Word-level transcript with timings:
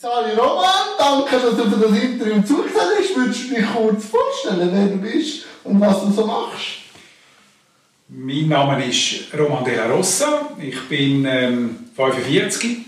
Sali 0.00 0.32
Roman, 0.36 0.94
danke, 0.96 1.40
dass 1.40 1.56
du 1.56 1.68
für 1.68 1.88
das 1.88 1.98
Interview 2.00 2.40
zugesagt 2.42 2.98
hast. 3.00 3.16
Würdest 3.16 3.50
du 3.50 3.54
dich 3.56 3.66
kurz 3.74 4.04
vorstellen, 4.04 4.70
wer 4.72 4.86
du 4.86 4.98
bist 4.98 5.44
und 5.64 5.80
was 5.80 6.02
du 6.02 6.12
so 6.12 6.24
machst? 6.24 6.82
Mein 8.06 8.46
Name 8.46 8.86
ist 8.86 9.34
Roman 9.36 9.64
de 9.64 9.74
la 9.74 9.86
Rosa. 9.86 10.50
Ich 10.62 10.88
bin 10.88 11.24
ähm, 11.24 11.90
45. 11.96 12.78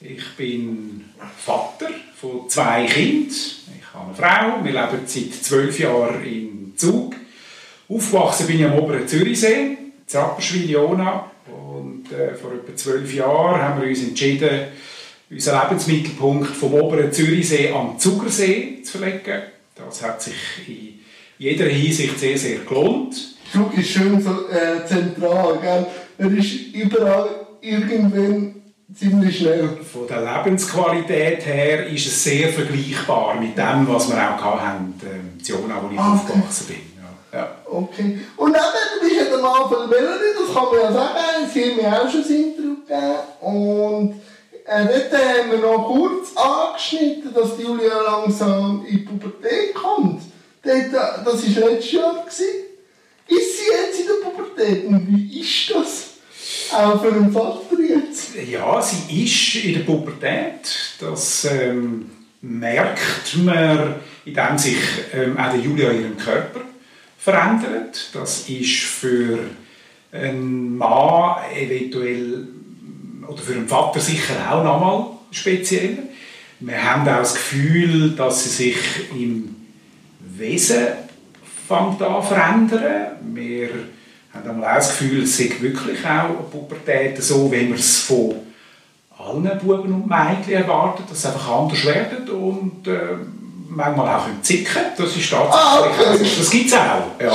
Ich 0.00 0.36
bin 0.36 1.06
Vater 1.36 1.88
von 2.14 2.48
zwei 2.48 2.86
Kindern. 2.86 3.28
Ich 3.28 3.92
habe 3.92 4.06
eine 4.06 4.14
Frau. 4.14 4.64
Wir 4.64 4.72
leben 4.72 5.04
seit 5.04 5.34
zwölf 5.34 5.76
Jahren 5.80 6.24
in 6.24 6.74
Zug. 6.76 7.16
Aufgewachsen 7.88 8.46
bin 8.46 8.60
ich 8.60 8.66
am 8.66 8.78
oberen 8.78 9.08
Zürichsee, 9.08 9.78
Zapperschwil, 10.06 10.70
Jona. 10.70 11.28
Und 11.48 12.12
äh, 12.12 12.36
vor 12.36 12.52
etwa 12.52 12.76
zwölf 12.76 13.12
Jahren 13.12 13.60
haben 13.60 13.82
wir 13.82 13.88
uns 13.88 14.04
entschieden, 14.04 14.68
unseren 15.30 15.60
Lebensmittelpunkt 15.62 16.48
vom 16.48 16.74
oberen 16.74 17.12
Zürichsee 17.12 17.72
am 17.72 17.98
Zugersee 17.98 18.82
zu 18.82 18.98
verlegen. 18.98 19.42
Das 19.74 20.02
hat 20.02 20.22
sich 20.22 20.34
in 20.66 21.00
jeder 21.38 21.66
Hinsicht 21.66 22.18
sehr, 22.18 22.38
sehr 22.38 22.58
gelohnt. 22.60 23.36
Zug 23.52 23.76
ist 23.76 23.90
schön 23.90 24.20
so 24.20 24.48
äh, 24.48 24.84
zentral, 24.86 25.58
gell? 25.60 25.86
Er 26.18 26.38
ist 26.38 26.74
überall 26.74 27.28
irgendwann 27.60 28.54
ziemlich 28.94 29.38
schnell. 29.38 29.68
Von 29.92 30.06
der 30.08 30.22
Lebensqualität 30.22 31.44
her 31.46 31.86
ist 31.86 32.06
es 32.06 32.24
sehr 32.24 32.48
vergleichbar 32.48 33.38
mit 33.38 33.56
dem, 33.56 33.86
was 33.88 34.08
wir 34.08 34.16
auch 34.16 34.60
hatten, 34.60 34.94
äh, 35.02 35.50
in 35.50 35.54
wo 35.54 35.92
ich 35.92 35.98
ah, 35.98 36.14
okay. 36.14 36.32
aufgewachsen 36.32 36.66
bin. 36.68 36.76
Ja. 37.32 37.56
Okay. 37.66 38.20
Und 38.36 38.52
dann, 38.54 38.62
du 38.94 39.06
bist 39.06 39.20
ja 39.20 39.24
der 39.24 39.38
Mann 39.38 39.68
von 39.68 39.90
der 39.90 40.00
Melanie, 40.00 40.32
das 40.38 40.54
kann 40.54 40.64
man 40.64 40.80
ja 40.80 40.92
sagen, 40.92 41.50
sie 41.52 41.64
haben 41.64 41.76
mir 41.76 42.02
auch 42.02 42.10
schon 42.10 42.22
ein 42.22 42.44
Interview 42.44 42.76
gegeben. 42.76 43.14
Und 43.40 44.14
äh, 44.68 44.84
dort 44.84 45.12
haben 45.12 45.50
wir 45.50 45.58
noch 45.58 45.86
kurz 45.86 46.36
angeschnitten, 46.36 47.32
dass 47.32 47.58
Julia 47.58 48.00
langsam 48.02 48.84
in 48.86 48.98
die 48.98 49.04
Pubertät 49.04 49.74
kommt. 49.74 50.22
Dort, 50.62 50.76
äh, 50.76 50.90
das 50.90 51.26
war 51.26 51.70
letztes 51.70 51.92
Jahr. 51.92 52.24
Gewesen. 52.24 52.44
Ist 53.28 53.58
sie 53.58 53.70
jetzt 53.70 54.00
in 54.00 54.06
der 54.06 54.28
Pubertät? 54.28 54.84
Und 54.86 55.06
wie 55.08 55.40
ist 55.40 55.70
das? 55.70 56.06
Auch 56.72 57.00
für 57.02 57.12
einen 57.12 57.32
Vater 57.32 57.80
jetzt? 57.80 58.34
Ja, 58.34 58.80
sie 58.80 59.24
ist 59.24 59.64
in 59.64 59.74
der 59.74 59.80
Pubertät. 59.80 60.94
Das 61.00 61.44
ähm, 61.44 62.10
merkt 62.40 63.36
man, 63.36 63.96
indem 64.24 64.58
sich 64.58 64.78
ähm, 65.12 65.38
auch 65.38 65.54
Julia 65.54 65.90
ihren 65.90 66.16
Körper 66.16 66.60
verändert. 67.18 68.10
Das 68.12 68.48
ist 68.48 68.82
für 68.82 69.38
einen 70.12 70.76
Mann 70.76 71.36
eventuell 71.54 72.46
oder 73.28 73.42
für 73.42 73.54
einen 73.54 73.68
Vater 73.68 74.00
sicher 74.00 74.34
auch 74.50 74.64
nochmal 74.64 75.06
speziell. 75.30 75.98
Wir 76.60 76.82
haben 76.82 77.02
auch 77.02 77.18
das 77.18 77.34
Gefühl, 77.34 78.10
dass 78.10 78.44
sie 78.44 78.48
sich 78.48 78.76
im 79.12 79.54
Wesen 80.20 80.86
fängt 81.68 82.00
an 82.02 82.22
verändern. 82.22 83.06
Wir 83.34 83.68
haben 84.32 84.62
auch 84.62 84.74
das 84.74 84.88
Gefühl, 84.88 85.24
es 85.24 85.36
sei 85.36 85.50
wirklich 85.60 85.98
auch 86.06 86.50
Pubertät 86.50 87.22
so, 87.22 87.50
wie 87.50 87.64
man 87.64 87.78
es 87.78 88.00
von 88.00 88.36
allen 89.18 89.58
Buben 89.58 89.94
und 89.94 90.08
Mädchen 90.08 90.54
erwartet, 90.54 91.06
dass 91.10 91.22
sie 91.22 91.28
einfach 91.28 91.48
anders 91.48 91.84
werden 91.84 92.28
und 92.28 92.86
äh, 92.86 93.16
manchmal 93.68 94.16
auch 94.16 94.26
zicken. 94.42 94.82
Das 94.96 95.16
ist 95.16 95.30
tatsächlich 95.30 96.06
okay. 96.08 96.30
Das 96.38 96.50
gibt 96.50 96.66
es 96.66 96.74
auch. 96.74 97.20
Ja. 97.20 97.32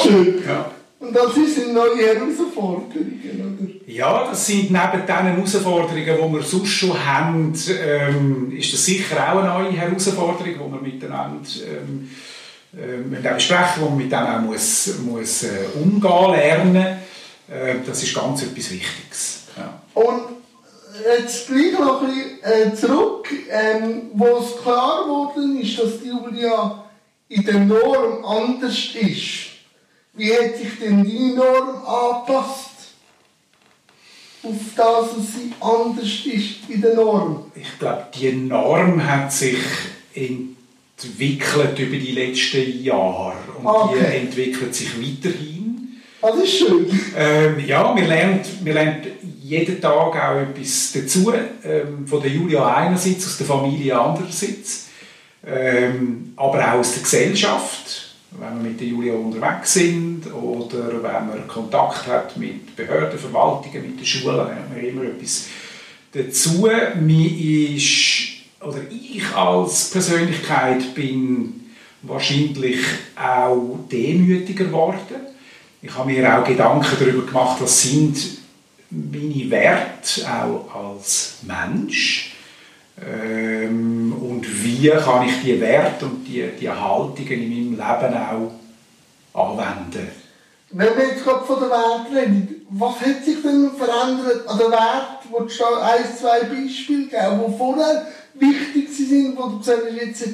Ja. 0.47 0.66
Und 1.02 1.16
das 1.16 1.33
sind 1.33 1.73
neue 1.73 1.97
Herausforderungen, 1.97 3.57
oder? 3.59 3.91
Ja, 3.91 4.27
das 4.30 4.45
sind 4.45 4.69
neben 4.69 5.05
den 5.07 5.16
Herausforderungen, 5.16 6.05
die 6.05 6.35
wir 6.35 6.44
sonst 6.44 6.69
schon 6.69 7.05
haben, 7.05 7.53
ähm, 7.83 8.52
ist 8.55 8.71
das 8.71 8.85
sicher 8.85 9.16
auch 9.17 9.39
eine 9.39 9.47
neue 9.47 9.72
Herausforderung, 9.72 10.45
die 10.45 10.59
wir 10.59 10.79
miteinander 10.79 11.49
ähm, 11.67 12.11
äh, 12.77 13.33
besprechen, 13.33 13.81
wo 13.81 13.89
man 13.89 13.97
mit 13.97 14.11
dem 14.11 14.19
auch 14.19 14.41
muss, 14.41 14.99
muss, 14.99 15.44
äh, 15.44 15.66
umgehen 15.73 16.31
lernen. 16.31 16.97
Äh, 17.50 17.75
das 17.83 18.03
ist 18.03 18.13
ganz 18.13 18.44
etwas 18.44 18.69
Wichtiges. 18.69 19.45
Ja. 19.57 19.81
Und 19.95 20.22
jetzt 21.18 21.47
gleich 21.47 21.79
noch 21.79 22.03
ein 22.03 22.09
bisschen 22.09 22.44
äh, 22.44 22.75
zurück, 22.75 23.28
ähm, 23.50 24.12
wo 24.13 24.38
es 24.38 24.62
klar 24.62 25.06
geworden 25.06 25.59
ist, 25.59 25.79
dass 25.79 26.00
die 26.00 26.09
Julia 26.09 26.85
in 27.28 27.44
der 27.44 27.59
Norm 27.59 28.23
anders 28.23 28.89
ist 28.94 29.50
wie 30.13 30.33
hat 30.33 30.57
sich 30.57 30.79
denn 30.79 31.03
die 31.03 31.33
Norm 31.33 31.85
angepasst? 31.85 32.69
Auf 34.44 34.55
das, 34.75 35.05
was 35.17 35.33
sie 35.33 35.53
anders 35.59 36.25
ist 36.25 36.69
in 36.69 36.81
der 36.81 36.95
Norm? 36.95 37.51
Ich 37.55 37.77
glaube, 37.77 38.07
die 38.13 38.31
Norm 38.31 39.05
hat 39.05 39.31
sich 39.31 39.59
entwickelt 40.13 41.77
über 41.77 41.97
die 41.97 42.11
letzten 42.11 42.83
Jahre. 42.83 43.35
Und 43.59 43.66
okay. 43.66 44.00
die 44.00 44.17
entwickelt 44.17 44.73
sich 44.73 44.89
weiterhin. 45.00 46.01
Ah, 46.23 46.31
das 46.31 46.44
ist 46.44 46.57
schön. 46.57 46.88
Ähm, 47.17 47.66
ja, 47.66 47.95
wir 47.95 48.05
lernen, 48.05 48.41
wir 48.63 48.73
lernen 48.73 49.07
jeden 49.41 49.79
Tag 49.79 49.94
auch 49.94 50.35
etwas 50.35 50.91
dazu. 50.94 51.33
Ähm, 51.63 52.07
von 52.07 52.21
der 52.21 52.31
Julia 52.31 52.75
einerseits, 52.75 53.27
aus 53.27 53.38
der 53.38 53.47
Familie 53.47 54.00
andererseits. 54.00 54.88
Ähm, 55.45 56.33
aber 56.35 56.59
auch 56.59 56.79
aus 56.79 56.94
der 56.94 57.03
Gesellschaft 57.03 58.10
wenn 58.31 58.64
wir 58.64 58.69
mit 58.69 58.80
der 58.80 58.88
Julia 58.88 59.14
unterwegs 59.14 59.74
sind 59.74 60.31
oder 60.34 61.03
wenn 61.03 61.28
man 61.28 61.47
Kontakt 61.47 62.08
hat 62.08 62.38
mit 62.38 62.75
Behörden, 62.75 63.19
Verwaltungen, 63.19 63.81
mit 63.81 64.00
den 64.00 64.06
Schulen, 64.06 64.38
lernt 64.38 64.69
man 64.69 64.80
immer 64.80 65.03
etwas 65.03 65.47
dazu. 66.14 66.68
Ist, 66.68 68.30
oder 68.62 68.80
ich 68.90 69.36
als 69.36 69.90
Persönlichkeit 69.90 70.94
bin 70.96 71.62
wahrscheinlich 72.03 72.80
auch 73.16 73.80
demütiger 73.92 74.66
geworden. 74.66 75.28
Ich 75.81 75.94
habe 75.96 76.12
mir 76.12 76.40
auch 76.40 76.46
Gedanken 76.46 76.96
darüber 77.00 77.25
gemacht, 77.25 77.58
was 77.59 77.81
sind 77.81 78.18
meine 78.90 79.50
Werte 79.50 80.22
auch 80.30 80.74
als 80.74 81.40
Mensch 81.44 82.31
ähm, 83.03 84.13
und 84.13 84.45
wie 84.63 84.89
kann 84.89 85.28
ich 85.28 85.41
die 85.44 85.59
Werte 85.59 86.06
und 86.06 86.23
die, 86.25 86.47
die 86.59 86.69
Haltungen 86.69 87.31
in 87.31 87.78
meinem 87.78 88.01
Leben 88.01 88.51
auch 89.34 89.51
anwenden? 89.51 90.07
Wenn 90.69 90.95
wir 90.95 91.07
jetzt 91.07 91.23
gerade 91.23 91.45
von 91.45 91.59
der 91.59 91.69
Welt 91.69 92.16
reden, 92.16 92.66
was 92.69 93.01
hat 93.01 93.25
sich 93.25 93.41
denn 93.41 93.72
verändert 93.72 94.47
an 94.47 94.57
der 94.57 94.72
Wert? 94.72 95.19
Willst 95.31 95.59
du 95.59 95.63
da 95.63 95.81
ein, 95.81 96.17
zwei 96.17 96.39
Beispiele 96.45 97.07
geben, 97.07 97.41
die 97.45 97.57
vorher 97.57 98.07
wichtig 98.35 98.89
sind, 98.89 99.38
wo 99.38 99.47
du 99.47 99.59
gesagt 99.59 99.81
hast, 99.85 100.01
jetzt 100.01 100.28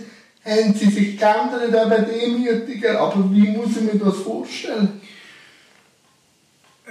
haben 0.46 0.74
sie 0.74 0.90
sich 0.90 1.18
geändert, 1.18 1.70
eben 1.70 2.06
demütiger, 2.06 3.00
aber 3.00 3.24
wie 3.32 3.50
muss 3.50 3.78
ich 3.78 3.94
mir 3.94 4.00
das 4.00 4.18
vorstellen? 4.18 5.02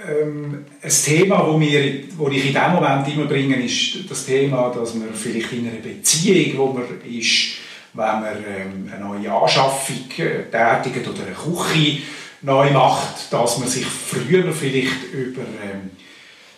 Ähm, 0.05 0.65
ein 0.83 0.91
Thema, 0.91 1.37
das 1.37 2.17
wo 2.17 2.29
ich 2.29 2.45
in 2.45 2.53
diesem 2.53 2.71
Moment 2.71 3.07
immer 3.07 3.25
bringe, 3.25 3.55
ist 3.63 4.09
das 4.09 4.27
Thema, 4.27 4.69
dass 4.69 4.93
man 4.93 5.11
vielleicht 5.13 5.51
in 5.53 5.67
einer 5.67 5.77
Beziehung, 5.77 6.57
wo 6.57 6.73
man 6.73 6.83
ist, 7.03 7.55
wenn 7.93 8.05
man 8.05 8.35
ähm, 8.47 8.91
eine 8.93 9.03
neue 9.03 9.31
Anschaffung 9.31 10.05
äh, 10.17 10.43
tätigt 10.51 11.07
oder 11.07 11.23
eine 11.25 11.35
Küche 11.35 12.03
neu 12.43 12.69
macht, 12.71 13.33
dass 13.33 13.57
man 13.57 13.67
sich 13.67 13.85
früher 13.85 14.53
vielleicht 14.53 15.11
über 15.11 15.41
ähm, 15.41 15.89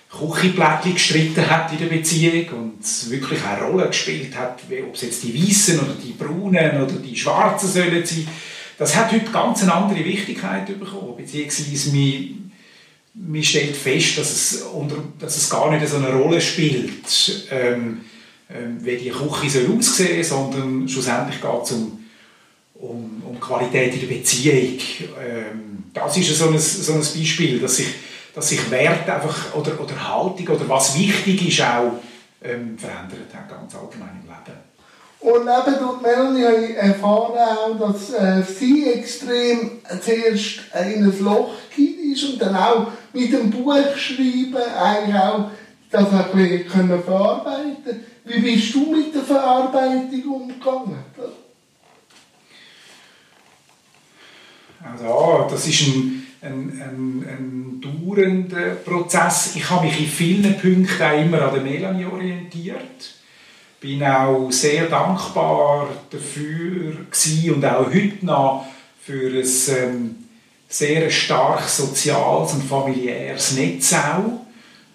Küchenplättchen 0.10 0.96
gestritten 0.96 1.50
hat 1.50 1.72
in 1.72 1.78
der 1.78 1.86
Beziehung 1.86 2.50
und 2.60 2.84
es 2.84 3.10
wirklich 3.10 3.40
eine 3.46 3.62
Rolle 3.64 3.88
gespielt 3.88 4.38
hat, 4.38 4.60
ob 4.86 4.96
es 4.96 5.02
jetzt 5.02 5.24
die 5.24 5.48
weißen 5.48 5.80
oder 5.80 5.94
die 5.94 6.12
braunen 6.12 6.82
oder 6.82 6.96
die 6.96 7.16
schwarzen 7.16 7.70
sollen 7.70 8.06
sein. 8.06 8.28
Das 8.78 8.96
hat 8.98 9.14
heute 9.14 9.32
ganz 9.32 9.64
eine 9.64 9.74
andere 9.74 10.04
Wichtigkeit 10.04 10.66
bekommen, 10.66 11.16
beziehungsweise 11.16 11.92
man 13.14 13.44
stellt 13.44 13.76
fest, 13.76 14.18
dass 14.18 14.32
es, 14.32 14.62
unter, 14.62 14.96
dass 15.20 15.38
es 15.38 15.50
gar 15.50 15.72
nicht 15.72 15.88
so 15.88 15.98
eine 15.98 16.14
Rolle 16.14 16.40
spielt, 16.40 17.48
ähm, 17.52 18.02
ähm, 18.50 18.78
wie 18.82 18.98
die 18.98 19.10
Küche 19.10 19.50
soll 19.50 19.78
aussehen 19.78 20.24
sondern 20.24 20.88
schlussendlich 20.88 21.42
geht 21.42 21.64
es 21.64 21.72
um, 21.72 22.04
um, 22.76 23.24
um 23.28 23.40
Qualität 23.40 23.94
in 23.94 24.00
der 24.02 24.16
Beziehung. 24.16 24.80
Ähm, 25.22 25.84
das 25.94 26.18
ist 26.18 26.38
so 26.38 26.50
ein, 26.50 26.58
so 26.58 26.94
ein 26.94 27.00
Beispiel, 27.00 27.60
dass 27.60 27.78
sich, 27.78 27.88
dass 28.34 28.50
sich 28.50 28.72
Wert 28.72 29.10
einfach, 29.10 29.56
oder, 29.56 29.80
oder 29.80 30.08
Haltung 30.08 30.48
oder 30.48 30.70
was 30.70 30.98
wichtig 30.98 31.48
ist 31.48 31.62
auch 31.62 32.00
ähm, 32.44 32.78
verändert 32.78 33.34
hat, 33.34 33.50
ganz 33.50 33.76
allgemein. 33.76 34.24
Und 35.22 35.42
eben 35.42 35.80
durch 35.80 36.02
Melanie 36.02 36.46
habe 36.46 36.66
ich 36.66 36.78
erfahren 36.78 37.38
auch, 37.38 37.78
dass 37.78 38.14
äh, 38.14 38.42
sie 38.42 38.90
extrem 38.90 39.82
zuerst 40.02 40.62
in 40.74 41.04
ein 41.04 41.20
Loch 41.20 41.56
ist 41.78 42.24
und 42.24 42.42
dann 42.42 42.56
auch 42.56 42.88
mit 43.12 43.34
dem 43.34 43.50
Buch 43.50 43.76
schreiben 43.98 44.56
eigentlich 44.56 45.16
auch 45.16 45.52
das 45.92 46.08
ein 46.14 46.26
bisschen 46.32 47.04
verarbeiten 47.04 48.06
Wie 48.24 48.40
bist 48.40 48.74
du 48.76 48.96
mit 48.96 49.14
der 49.14 49.24
Verarbeitung 49.24 50.24
umgegangen? 50.24 51.00
Also, 54.82 55.48
das 55.50 55.68
ist 55.68 55.82
ein, 55.82 56.28
ein, 56.42 56.82
ein, 56.82 57.26
ein 57.28 57.82
dauernder 57.82 58.76
Prozess. 58.86 59.56
Ich 59.56 59.70
habe 59.70 59.88
mich 59.88 60.00
in 60.00 60.08
vielen 60.08 60.58
Punkten 60.58 61.04
auch 61.04 61.22
immer 61.22 61.42
an 61.42 61.56
der 61.56 61.64
Melanie 61.64 62.06
orientiert 62.06 63.19
bin 63.80 64.04
auch 64.04 64.52
sehr 64.52 64.88
dankbar 64.88 65.88
dafür 66.10 66.98
und 67.54 67.66
auch 67.66 67.88
heute 67.88 68.26
noch 68.26 68.66
für 69.02 69.30
ein 69.30 69.48
ähm, 69.78 70.16
sehr 70.68 71.10
stark 71.10 71.68
soziales 71.68 72.54
und 72.54 72.64
familiäres 72.64 73.54
Netz 73.54 73.94
auch. 73.94 74.46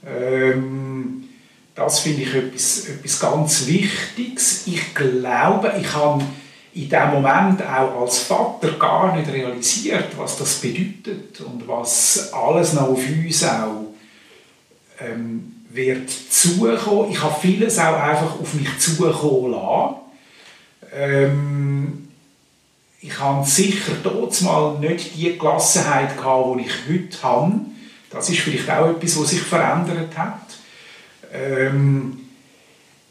Ähm, 0.07 1.29
das 1.75 2.01
finde 2.01 2.23
ich 2.23 2.35
etwas, 2.35 2.89
etwas 2.89 3.21
ganz 3.21 3.67
Wichtiges. 3.67 4.67
Ich 4.67 4.95
glaube, 4.95 5.75
ich 5.81 5.93
habe 5.93 6.23
in 6.75 6.89
dem 6.89 7.11
Moment 7.11 7.63
auch 7.63 8.03
als 8.03 8.19
Vater 8.19 8.73
gar 8.73 9.17
nicht 9.17 9.33
realisiert, 9.33 10.17
was 10.17 10.39
das 10.39 10.57
bedeutet 10.57 11.41
und 11.41 11.67
was 11.67 12.33
alles 12.33 12.75
noch 12.75 12.91
auf 12.91 13.09
uns 13.09 13.45
auch 13.45 13.95
ähm, 15.01 15.54
wird 15.75 16.09
zukommen. 16.09 17.11
Ich 17.11 17.23
habe 17.23 17.41
vieles 17.41 17.79
auch 17.79 18.01
einfach 18.01 18.41
auf 18.41 18.55
mich 18.55 18.79
zukommen 18.79 19.53
lassen. 19.53 19.97
Ähm, 20.93 22.09
ich 23.01 23.19
habe 23.19 23.45
sicher 23.45 23.93
mal 24.43 24.79
nicht 24.79 25.17
die 25.17 25.37
Gelassenheit 25.37 26.17
gehabt, 26.17 26.59
die 26.59 26.65
ich 26.65 26.73
heute 26.89 27.23
habe. 27.23 27.61
Das 28.09 28.31
ist 28.31 28.39
vielleicht 28.39 28.71
auch 28.71 28.91
etwas, 28.91 29.21
was 29.21 29.31
sich 29.31 29.43
verändert 29.43 30.17
hat. 30.17 30.41
Ähm, 31.33 32.21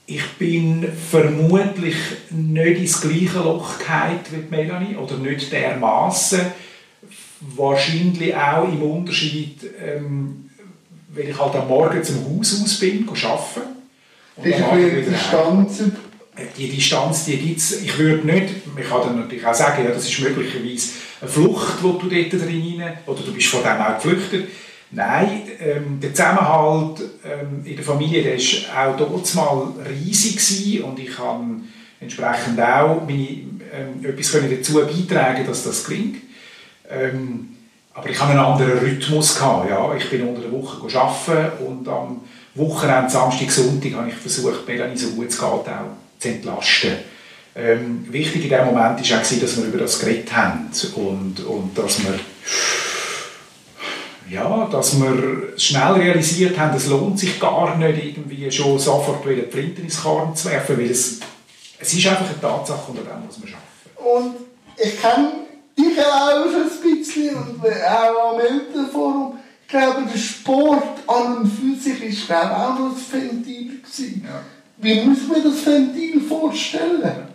ich 0.05 0.25
bin 0.33 0.87
vermutlich 1.09 1.95
nicht 2.31 2.79
ins 2.79 3.01
gleiche 3.01 3.39
Loch 3.39 3.77
gefallen 3.77 4.19
wie 4.31 4.49
Melanie 4.49 4.95
oder 4.95 5.17
nicht 5.17 5.51
dermaßen. 5.51 6.41
Wahrscheinlich 7.41 8.35
auch 8.35 8.67
im 8.67 8.81
Unterschied, 8.81 9.59
ähm, 9.81 10.49
wenn 11.13 11.29
ich 11.29 11.39
halt 11.39 11.55
am 11.55 11.67
Morgen 11.67 12.03
zum 12.03 12.25
Haus 12.25 12.61
aus 12.61 12.79
bin, 12.79 13.07
arbeiten. 13.07 13.73
Und 14.35 14.45
ist 14.45 14.61
ein 14.61 15.05
Distanz 15.05 15.81
die 16.57 16.69
Distanz, 16.69 17.25
die 17.25 17.37
gibt 17.37 17.59
es. 17.59 17.81
Ich 17.81 17.97
würde 17.97 18.25
nicht, 18.25 18.55
ich 18.77 18.89
kann 18.89 19.01
dann 19.01 19.19
natürlich 19.19 19.45
auch 19.45 19.53
sagen, 19.53 19.83
ja, 19.83 19.91
das 19.91 20.09
ist 20.09 20.19
möglicherweise 20.19 20.91
eine 21.21 21.29
Flucht, 21.29 21.77
die 21.79 21.81
du 21.81 22.09
dort 22.09 22.33
drin 22.33 22.83
oder 23.05 23.21
du 23.21 23.33
bist 23.33 23.47
von 23.47 23.61
dem 23.61 23.79
auch 23.79 24.01
geflüchtet. 24.01 24.47
Nein, 24.91 25.43
ähm, 25.59 25.99
der 25.99 26.13
Zusammenhalt 26.13 27.01
ähm, 27.23 27.65
in 27.65 27.75
der 27.75 27.85
Familie 27.85 28.23
der 28.23 28.37
war 28.37 28.89
auch 28.89 28.97
dort 28.97 29.35
mal 29.35 29.73
riesig 29.89 30.33
gewesen 30.33 30.83
und 30.83 30.99
ich 30.99 31.17
habe 31.17 31.43
entsprechend 31.99 32.59
auch 32.59 33.01
meine, 33.07 33.27
ähm, 33.73 34.03
etwas 34.03 34.31
dazu 34.31 34.73
beitragen 34.73 35.47
dass 35.47 35.63
das 35.63 35.85
gelingt. 35.85 36.17
Ähm, 36.89 37.52
aber 37.93 38.09
ich 38.09 38.19
hatte 38.19 38.31
einen 38.31 38.39
anderen 38.39 38.79
Rhythmus. 38.79 39.35
Gehabt, 39.35 39.69
ja. 39.69 39.95
Ich 39.95 40.09
bin 40.09 40.27
unter 40.27 40.41
der 40.41 40.51
Woche 40.51 40.97
arbeiten 40.97 41.63
und 41.65 41.87
am 41.87 42.21
Wochenende, 42.55 43.09
Samstag, 43.09 43.51
Sonntag, 43.51 43.93
habe 43.93 44.09
ich 44.09 44.15
versucht, 44.15 44.67
Melanie 44.67 44.97
so 44.97 45.09
gut 45.09 45.29
es 45.29 45.37
geht 45.37 45.47
auch 45.47 45.65
zu 46.19 46.27
entlasten. 46.27 46.91
Ähm, 47.55 48.05
wichtig 48.09 48.43
in 48.43 48.49
diesem 48.49 48.65
Moment 48.65 48.77
war 48.77 49.19
auch, 49.19 49.39
dass 49.41 49.57
wir 49.57 49.65
über 49.65 49.77
das 49.77 49.99
geredet 49.99 50.35
haben 50.35 50.69
und, 50.95 51.45
und 51.45 51.77
dass 51.77 51.99
wir 52.03 52.19
ja, 54.29 54.67
dass 54.71 54.99
wir 54.99 55.53
schnell 55.57 55.93
realisiert 55.93 56.57
haben, 56.57 56.75
es 56.75 56.87
lohnt 56.87 57.19
sich 57.19 57.39
gar 57.39 57.75
nicht, 57.77 58.03
irgendwie 58.03 58.51
schon 58.51 58.79
sofort 58.79 59.27
wieder 59.27 59.43
die 59.43 59.51
Flinte 59.51 59.81
ins 59.81 60.01
Korn 60.01 60.35
zu 60.35 60.49
werfen, 60.49 60.77
weil 60.77 60.89
es, 60.89 61.19
es 61.79 61.93
ist 61.93 62.07
einfach 62.07 62.25
eine 62.25 62.41
Tatsache, 62.41 62.91
unter 62.91 63.03
dem 63.03 63.25
muss 63.25 63.37
man 63.39 63.53
arbeiten. 63.53 64.35
Und 64.35 64.35
ich 64.77 64.99
kenne 64.99 65.31
dich 65.77 65.99
auch 65.99 66.45
schon 66.45 66.69
auch 67.69 68.33
am 68.33 68.39
Elternforum. 68.39 69.37
Ich 69.61 69.67
glaube, 69.67 70.03
der 70.11 70.19
Sport 70.19 70.99
an 71.07 71.37
und 71.37 71.47
für 71.47 71.75
sich 71.75 72.29
war 72.29 72.51
auch 72.51 72.79
noch 72.79 72.93
das 72.93 73.11
Ventil. 73.11 73.81
Ja. 74.23 74.41
Wie 74.77 75.01
muss 75.01 75.27
man 75.27 75.43
das 75.43 75.65
Ventil 75.65 76.21
vorstellen? 76.21 77.27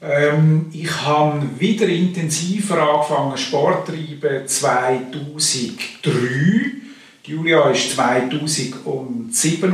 Ähm, 0.00 0.66
ich 0.72 0.90
habe 1.02 1.42
wieder 1.58 1.86
intensiver 1.88 2.80
angefangen 2.80 3.36
Sport 3.36 3.88
treiben 3.88 4.46
2003. 4.46 6.12
Julia 7.24 7.68
ist 7.70 7.90
2007 7.94 8.86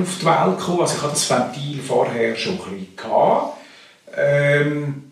auf 0.00 0.18
die 0.18 0.26
Welt 0.26 0.58
gekommen, 0.58 0.80
also 0.80 0.96
ich 0.96 1.02
hatte 1.02 1.12
das 1.12 1.30
Ventil 1.30 1.80
vorher 1.80 2.34
schon 2.36 2.54
ein 2.54 2.86
bisschen. 2.86 3.52
Ähm, 4.16 5.03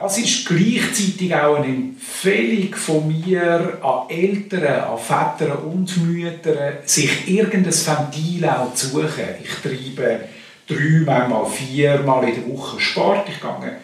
das 0.00 0.18
ist 0.18 0.46
gleichzeitig 0.46 1.34
auch 1.34 1.56
eine 1.56 1.66
Empfehlung 1.66 2.74
von 2.74 3.08
mir 3.08 3.78
an 3.82 4.08
Eltern, 4.08 4.84
an 4.84 4.98
Väter 4.98 5.64
und 5.64 5.96
Mütter, 6.06 6.78
sich 6.84 7.28
irgendein 7.28 7.72
Ventil 7.72 8.46
auch 8.46 8.74
zu 8.74 8.88
suchen. 8.88 9.24
Ich 9.42 9.54
treibe 9.62 10.20
drei, 10.66 11.02
manchmal 11.04 11.46
viermal 11.46 12.28
in 12.28 12.34
der 12.34 12.48
Woche 12.48 12.80
Sport. 12.80 13.28
Ich 13.28 13.40
gehe 13.40 13.76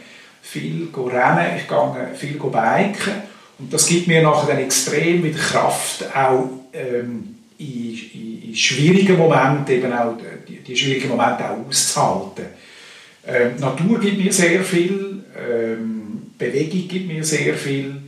viel 0.43 0.89
rennen, 0.95 1.57
ich 1.57 1.69
gehe 1.69 2.15
viel 2.15 2.39
biken. 2.39 3.23
Und 3.59 3.73
das 3.73 3.87
gibt 3.87 4.07
mir 4.07 4.23
nachher 4.23 4.55
dann 4.55 4.65
extrem 4.65 5.25
wieder 5.25 5.39
Kraft, 5.39 6.05
auch 6.15 6.49
ähm, 6.73 7.37
in, 7.59 7.99
in, 8.15 8.43
in, 8.49 8.55
schwierigen 8.55 9.19
Momenten 9.19 9.75
eben 9.75 9.93
auch 9.93 10.17
die, 10.47 10.59
die 10.59 10.77
schwierigen 10.77 11.09
Momente 11.09 11.45
auch 11.45 11.67
auszuhalten. 11.67 12.47
Ähm, 13.27 13.57
Natur 13.59 13.99
gibt 14.01 14.19
mir 14.19 14.33
sehr 14.33 14.63
viel, 14.63 15.25
ähm, 15.37 15.98
Bewegung 16.39 16.89
gibt 16.89 17.09
mir 17.09 17.25
sehr 17.25 17.55
viel. 17.55 18.03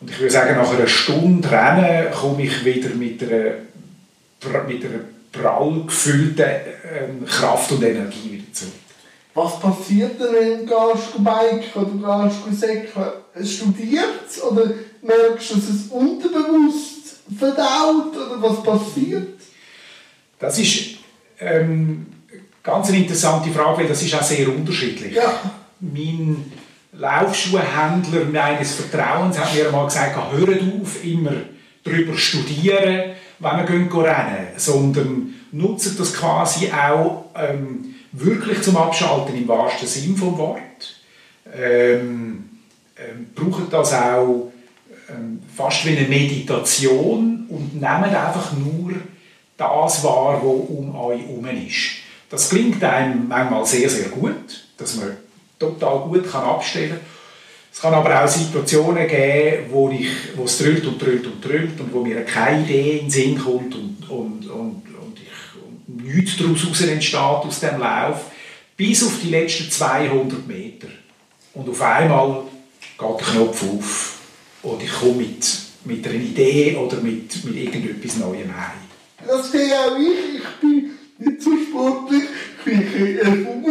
Und 0.00 0.10
ich 0.10 0.18
würde 0.18 0.32
sagen, 0.32 0.56
nach 0.56 0.72
einer 0.72 0.86
Stunde 0.86 1.50
Rennen 1.50 2.10
komme 2.10 2.44
ich 2.44 2.64
wieder 2.64 2.90
mit 2.90 3.22
einer, 3.22 3.54
mit 4.66 4.84
einer 4.84 5.00
prall 5.32 5.82
gefüllten 5.86 6.44
ähm, 6.44 7.26
Kraft 7.26 7.72
und 7.72 7.82
Energie 7.82 8.32
wieder 8.32 8.52
zurück. 8.52 8.72
Was 9.34 9.60
passiert 9.60 10.18
denn, 10.18 10.32
wenn 10.32 10.66
du 10.66 10.92
gehst 10.92 11.76
oder 11.76 12.30
säckeln? 12.52 13.46
Studiert 13.46 14.42
oder 14.50 14.70
merkst 15.02 15.50
du, 15.50 15.54
dass 15.56 15.68
es 15.68 15.86
unterbewusst 15.90 17.16
verdaut 17.38 18.16
oder 18.16 18.42
was 18.42 18.62
passiert? 18.62 19.38
Das 20.38 20.58
ist 20.58 20.96
ähm, 21.38 22.06
ganz 22.62 22.88
eine 22.88 22.98
interessante 22.98 23.50
Frage, 23.50 23.80
weil 23.80 23.88
das 23.88 24.02
ist 24.02 24.14
auch 24.14 24.22
sehr 24.22 24.48
unterschiedlich. 24.48 25.14
Ja. 25.14 25.38
Mein 25.80 26.50
Laufschuhhändler 26.98 28.24
meines 28.32 28.74
Vertrauens 28.74 29.38
hat 29.38 29.54
mir 29.54 29.66
einmal 29.66 29.86
gesagt, 29.86 30.16
hört 30.32 30.60
auf, 30.62 31.04
immer 31.04 31.32
darüber 31.84 32.16
studieren, 32.16 33.12
wenn 33.38 33.92
wir 33.92 34.04
rennen, 34.04 34.48
sondern 34.56 35.34
nutzt 35.52 35.98
das 36.00 36.14
quasi 36.14 36.70
auch 36.70 37.26
ähm, 37.34 37.94
wirklich 38.12 38.62
zum 38.62 38.76
Abschalten 38.76 39.36
im 39.36 39.46
wahrsten 39.46 39.86
Sinn 39.86 40.16
vom 40.16 40.36
Wort. 40.38 40.60
Ähm, 41.54 42.44
ähm, 42.96 43.26
braucht 43.34 43.72
das 43.72 43.92
auch 43.92 44.50
ähm, 45.10 45.42
fast 45.54 45.84
wie 45.84 45.96
eine 45.96 46.08
Meditation 46.08 47.46
und 47.48 47.74
nehmt 47.74 47.84
einfach 47.84 48.52
nur 48.54 48.94
das 49.56 50.02
wahr, 50.02 50.40
was 50.42 50.70
um 50.70 50.94
euch 50.96 51.20
herum 51.20 51.46
ist. 51.46 51.98
Das 52.28 52.48
klingt 52.48 52.82
einem 52.82 53.28
manchmal 53.28 53.64
sehr, 53.64 53.88
sehr 53.88 54.08
gut, 54.08 54.66
dass 54.76 54.96
man 54.96 55.16
total 55.58 56.00
gut 56.00 56.30
kann 56.30 56.44
abstellen 56.44 56.90
kann. 56.90 57.00
Es 57.72 57.82
kann 57.82 57.92
aber 57.92 58.24
auch 58.24 58.28
Situationen 58.28 59.06
geben, 59.06 59.66
wo, 59.70 59.90
ich, 59.90 60.08
wo 60.34 60.44
es 60.44 60.56
drüllt 60.56 60.86
und 60.86 61.00
drüllt 61.00 61.26
und 61.26 61.44
drüllt 61.44 61.78
und 61.78 61.92
wo 61.92 62.02
mir 62.02 62.24
keine 62.24 62.62
Idee 62.62 62.98
in 62.98 63.04
den 63.04 63.10
Sinn 63.10 63.38
kommt 63.38 63.74
und, 63.74 64.08
und, 64.08 64.46
und, 64.46 64.82
und, 64.98 65.18
ich, 65.20 65.62
und 65.62 66.06
nichts 66.06 66.38
daraus 66.38 66.80
entsteht 66.80 67.20
aus 67.20 67.60
dem 67.60 67.78
Lauf, 67.78 68.30
bis 68.78 69.04
auf 69.04 69.20
die 69.22 69.28
letzten 69.28 69.70
200 69.70 70.46
Meter. 70.46 70.88
Und 71.52 71.68
auf 71.68 71.82
einmal 71.82 72.44
geht 72.98 73.20
der 73.20 73.26
Knopf 73.26 73.62
auf 73.62 74.18
und 74.62 74.82
ich 74.82 74.92
komme 74.92 75.16
mit, 75.16 75.46
mit 75.84 76.06
einer 76.06 76.14
Idee 76.16 76.76
oder 76.76 76.96
mit, 76.96 77.44
mit 77.44 77.56
irgendetwas 77.56 78.16
Neuem 78.16 78.56
heim. 78.56 78.86
Das 79.26 79.52
sehe 79.52 79.74
auch 79.74 79.98
ich. 79.98 80.40
Ich 80.40 80.60
bin 80.60 80.90
nicht 81.18 81.42
so 81.42 81.50
sportlich, 81.56 82.22
ich 82.64 82.92
bin 82.92 83.20
ein 83.20 83.64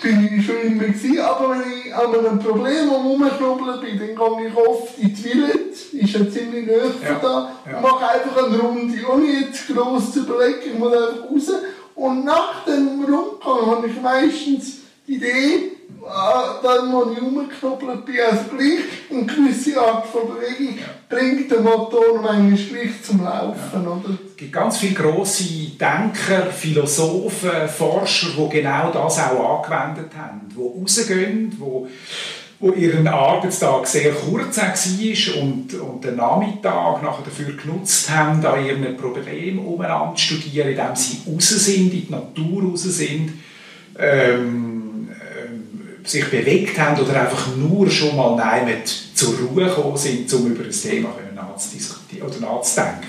bin 0.00 0.38
ich 0.38 0.46
schon 0.46 0.60
immer 0.62 0.84
gewesen, 0.84 1.20
aber 1.20 1.50
wenn 1.50 1.72
ich 1.72 1.94
an 1.94 2.14
einem 2.14 2.38
Problem 2.38 2.90
am 2.90 3.06
Rumknobeln 3.06 3.80
bin, 3.80 3.98
dann 3.98 4.36
gehe 4.36 4.48
ich 4.48 4.56
oft 4.56 4.98
in 4.98 5.14
die 5.14 5.22
Villette, 5.22 5.58
ist 5.92 6.12
ja 6.14 6.30
ziemlich 6.30 6.66
nahe 6.66 6.92
ja, 7.02 7.14
von 7.14 7.22
da, 7.22 7.52
ja. 7.70 7.80
mache 7.80 8.08
einfach 8.08 8.46
eine 8.46 8.58
Runde, 8.58 8.96
ohne 9.12 9.26
jetzt 9.26 9.68
gross 9.68 10.12
zu 10.12 10.20
überlegen, 10.20 10.60
ich 10.66 10.78
muss 10.78 10.92
einfach 10.92 11.30
raus. 11.30 11.52
Und 11.94 12.24
nach 12.24 12.64
dem 12.64 13.04
Rundgang 13.04 13.66
habe 13.66 13.86
ich 13.88 14.00
meistens 14.00 14.78
die 15.06 15.16
Idee, 15.16 15.72
dann, 16.62 16.92
wo 16.92 17.12
ich 17.12 17.20
rumgeknoppelt 17.20 18.04
bin, 18.04 18.16
also 18.30 18.44
gleich 18.50 18.80
eine 19.10 19.26
gewisse 19.26 19.80
Art 19.80 20.06
von 20.06 20.22
Bewegung 20.28 20.78
ja. 20.78 20.86
bringt 21.08 21.50
den 21.50 21.62
Motor 21.62 22.20
manchmal 22.22 22.56
gleich 22.56 23.02
zum 23.02 23.22
Laufen. 23.22 23.82
Ja. 23.84 23.90
Oder? 23.90 24.18
Es 24.28 24.36
gibt 24.36 24.52
ganz 24.52 24.78
viele 24.78 24.94
grosse 24.94 25.44
Denker, 25.78 26.50
Philosophen, 26.50 27.68
Forscher, 27.68 28.28
die 28.36 28.60
genau 28.60 28.90
das 28.90 29.18
auch 29.18 29.64
angewendet 29.64 30.12
haben, 30.16 30.48
die 30.48 30.56
rausgehen, 30.56 31.50
die 31.50 31.88
wo 32.60 32.72
ihren 32.72 33.08
Arbeitstag 33.08 33.86
sehr 33.86 34.12
kurz 34.12 34.58
war 34.58 35.42
und, 35.42 35.72
und 35.72 36.04
den 36.04 36.16
Nachmittag 36.16 37.02
nachher 37.02 37.24
dafür 37.24 37.56
genutzt 37.56 38.10
haben, 38.10 38.44
an 38.44 38.64
ihren 38.64 38.96
Problemen 38.98 39.60
umeinander 39.60 40.14
zu 40.14 40.36
studieren, 40.36 40.68
indem 40.68 40.94
sie 40.94 41.22
raus 41.26 41.48
sind, 41.48 41.90
in 41.94 42.06
die 42.06 42.06
Natur 42.10 42.64
raus 42.64 42.82
sind, 42.82 43.32
ähm, 43.98 43.98
äh, 43.98 44.69
sich 46.04 46.30
bewegt 46.30 46.78
haben 46.78 47.00
oder 47.00 47.20
einfach 47.20 47.54
nur 47.56 47.90
schon 47.90 48.16
mal 48.16 48.36
nein, 48.36 48.82
zur 49.14 49.34
Ruhe 49.38 49.66
gekommen 49.66 49.96
sind, 49.96 50.32
um 50.34 50.46
über 50.46 50.64
das 50.64 50.82
Thema 50.82 51.10
nachzudiskutieren 51.34 52.28
oder 52.28 52.40
nachzudenken. 52.40 53.08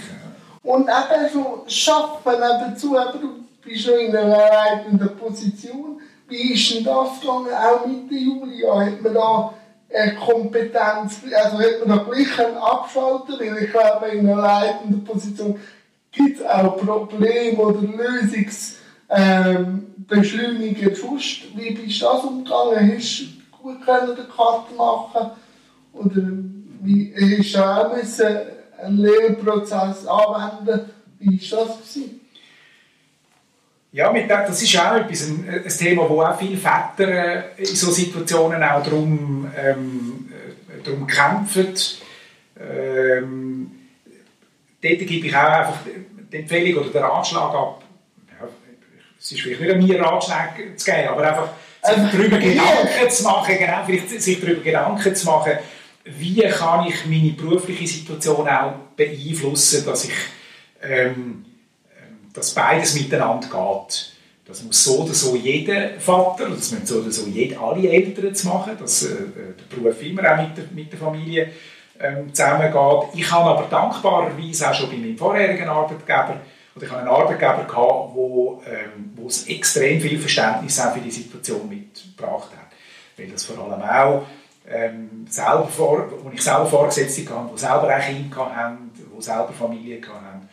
Und 0.63 0.83
eben 0.83 1.33
so 1.33 1.63
schaffen 1.67 2.33
nebenzu, 2.33 2.95
eben, 2.95 3.21
du 3.21 3.45
bist 3.63 3.85
schon 3.85 3.99
in 3.99 4.15
einer 4.15 4.37
leitenden 4.37 5.17
Position. 5.17 5.99
Wie 6.27 6.53
ist 6.53 6.73
denn 6.73 6.83
das 6.83 7.19
gegangen, 7.19 7.47
auch 7.53 7.85
mit 7.85 8.11
der 8.11 8.17
Julia? 8.19 8.85
Hat 8.85 9.01
man 9.01 9.13
da 9.13 9.53
eine 9.93 10.15
Kompetenz, 10.15 11.19
also 11.35 11.59
hat 11.59 11.85
man 11.85 11.97
da 11.97 12.03
gleich 12.03 12.39
einen 12.39 12.57
Abschalten? 12.57 13.39
Weil 13.39 13.63
ich 13.63 13.71
glaube, 13.71 14.07
in 14.09 14.29
einer 14.29 14.41
leitenden 14.41 15.03
Position 15.03 15.59
gibt 16.11 16.39
es 16.39 16.45
auch 16.45 16.77
Probleme 16.77 17.57
oder 17.57 17.81
Lösungsbeschleuniger. 17.81 18.77
Ähm, 19.13 19.90
Wie 21.55 21.71
bist 21.71 22.01
du 22.01 22.05
das 22.05 22.23
umgegangen? 22.23 22.95
Hast 22.95 23.21
du 23.21 23.25
gut 23.61 23.85
können 23.85 24.15
die 24.15 24.35
Karte 24.35 24.73
machen 24.75 25.31
Oder 25.93 26.21
wie, 26.81 27.13
hast 27.37 27.55
du 27.55 27.65
auch 27.65 27.95
müssen 27.95 28.37
einen 28.81 28.97
Lehrprozess 28.97 30.07
anwenden 30.07 30.89
Wie 31.19 31.51
war 31.51 31.65
das? 31.65 31.77
Gewesen? 31.77 32.21
Ja, 33.93 34.13
das 34.13 34.61
ist 34.61 34.79
auch 34.79 34.95
etwas, 34.95 35.27
ein, 35.27 35.49
ein 35.49 35.67
Thema, 35.67 36.09
wo 36.09 36.21
auch 36.21 36.37
viele 36.39 36.55
Väter 36.55 37.09
äh, 37.09 37.43
in 37.57 37.65
solchen 37.65 38.05
Situationen 38.05 38.63
auch 38.63 38.81
darum, 38.81 39.51
ähm, 39.57 40.29
äh, 40.31 40.81
darum 40.81 41.05
kämpfen. 41.05 41.73
Ähm, 42.57 43.71
dort 44.81 44.99
gebe 44.99 45.27
ich 45.27 45.35
auch 45.35 45.41
einfach 45.41 45.79
die 46.31 46.37
Empfehlung 46.37 46.83
oder 46.83 46.91
den 46.91 47.03
Ratschlag 47.03 47.53
ab. 47.53 47.80
Es 49.21 49.31
ist 49.31 49.41
vielleicht 49.41 49.61
nicht 49.61 49.71
an 49.71 49.83
mir 49.85 50.01
Ratschläge 50.01 50.75
zu 50.75 50.91
geben, 50.91 51.09
aber 51.09 51.27
einfach 51.27 51.49
sich 51.83 51.97
also, 51.97 52.17
darüber 52.17 52.37
Gedanken 52.39 53.09
zu 53.09 53.23
machen, 53.23 53.55
genau, 53.57 53.83
vielleicht 53.85 54.21
sich 54.21 54.41
darüber 54.41 54.61
Gedanken 54.61 55.15
zu 55.15 55.25
machen, 55.27 55.53
wie 56.05 56.41
kann 56.41 56.87
ich 56.87 57.05
meine 57.05 57.31
berufliche 57.31 57.85
Situation 57.85 58.47
auch 58.47 58.73
beeinflussen, 58.95 59.85
dass 59.85 60.05
ich 60.05 60.13
ähm, 60.81 61.45
dass 62.33 62.53
beides 62.53 62.95
miteinander 62.95 63.47
geht. 63.47 64.11
Das 64.45 64.63
muss 64.63 64.83
so 64.83 65.03
oder 65.03 65.13
so 65.13 65.35
jeder 65.35 65.99
Vater, 65.99 66.49
das 66.49 66.71
müssen 66.71 66.85
so 66.85 66.99
oder 66.99 67.11
so 67.11 67.27
jede, 67.27 67.59
alle 67.59 67.87
Eltern 67.87 68.33
zu 68.33 68.47
machen, 68.47 68.77
dass 68.79 69.03
äh, 69.03 69.15
der 69.35 69.75
Beruf 69.75 70.01
immer 70.01 70.23
auch 70.33 70.37
mit 70.37 70.57
der, 70.57 70.63
mit 70.73 70.91
der 70.91 70.99
Familie 70.99 71.51
ähm, 71.99 72.33
zusammengeht. 72.33 73.09
Ich 73.13 73.31
habe 73.31 73.51
aber 73.51 73.67
dankbarerweise 73.69 74.69
auch 74.69 74.73
schon 74.73 74.89
bei 74.89 74.97
meinem 74.97 75.17
vorherigen 75.17 75.69
Arbeitgeber, 75.69 76.41
oder 76.75 76.85
ich 76.85 76.91
habe 76.91 77.01
einen 77.01 77.09
Arbeitgeber 77.09 77.65
gehabt, 77.65 78.15
wo, 78.15 78.61
ähm, 78.65 79.13
wo 79.15 79.27
es 79.27 79.47
extrem 79.47 79.99
viel 79.99 80.19
Verständnis 80.19 80.79
auch 80.79 80.93
für 80.93 81.01
die 81.01 81.11
Situation 81.11 81.67
mitgebracht 81.67 82.49
hat. 82.55 82.71
Weil 83.17 83.27
das 83.27 83.43
vor 83.43 83.63
allem 83.63 83.81
auch 83.81 84.25
ähm, 84.69 85.25
selber 85.29 85.67
vor, 85.67 86.09
wo 86.23 86.31
ich 86.31 86.41
selber 86.41 86.65
Vorgesetzte 86.65 87.29
hatte, 87.29 87.49
die 87.53 87.59
selber 87.59 87.95
auch 87.95 88.01
Kinder 88.01 88.55
hatten, 88.55 88.91
die 88.95 89.21
selber 89.21 89.53
Familie 89.53 90.01
hatten, 90.01 90.49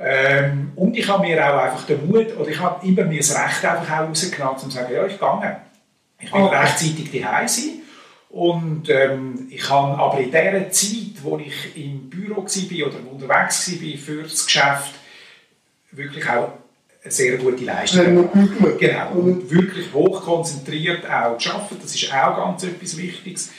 ähm, 0.00 0.72
und 0.76 0.96
ich 0.96 1.08
habe 1.08 1.26
mir 1.26 1.44
auch 1.44 1.58
einfach 1.58 1.84
den 1.84 2.06
Mut, 2.06 2.36
oder 2.36 2.48
ich 2.48 2.60
habe 2.60 2.86
immer 2.86 3.04
mir 3.04 3.18
das 3.18 3.34
Recht 3.34 3.64
einfach 3.64 3.98
auch 3.98 4.08
rausgenommen, 4.08 4.54
um 4.54 4.60
zu 4.60 4.70
sagen, 4.70 4.92
ja, 4.92 5.06
ich 5.06 5.18
gehe. 5.18 5.56
Ich 6.20 6.32
will 6.32 6.42
okay. 6.42 6.56
rechtzeitig 6.56 7.10
daheim 7.20 7.48
sein. 7.48 7.82
Und 8.30 8.88
ähm, 8.90 9.48
ich 9.50 9.68
habe 9.70 9.98
aber 9.98 10.18
in 10.20 10.30
der 10.30 10.70
Zeit, 10.70 11.22
wo 11.22 11.38
ich 11.38 11.76
im 11.76 12.10
Büro 12.10 12.42
war 12.42 12.86
oder 12.86 13.10
unterwegs 13.10 13.70
war 13.70 13.98
für 13.98 14.22
das 14.22 14.44
Geschäft, 14.44 14.94
wirklich 15.92 16.28
auch 16.28 16.52
eine 17.02 17.12
sehr 17.12 17.36
gute 17.36 17.64
Leistung 17.64 18.30
gemacht. 18.30 18.78
Genau. 18.78 19.10
Und 19.12 19.50
wirklich 19.50 19.92
hochkonzentriert 19.92 21.08
auch 21.08 21.38
zu 21.38 21.50
arbeiten, 21.50 21.78
das 21.80 21.94
ist 21.94 22.12
auch 22.12 22.36
ganz 22.36 22.64
etwas 22.64 22.96
Wichtiges. 22.96 23.50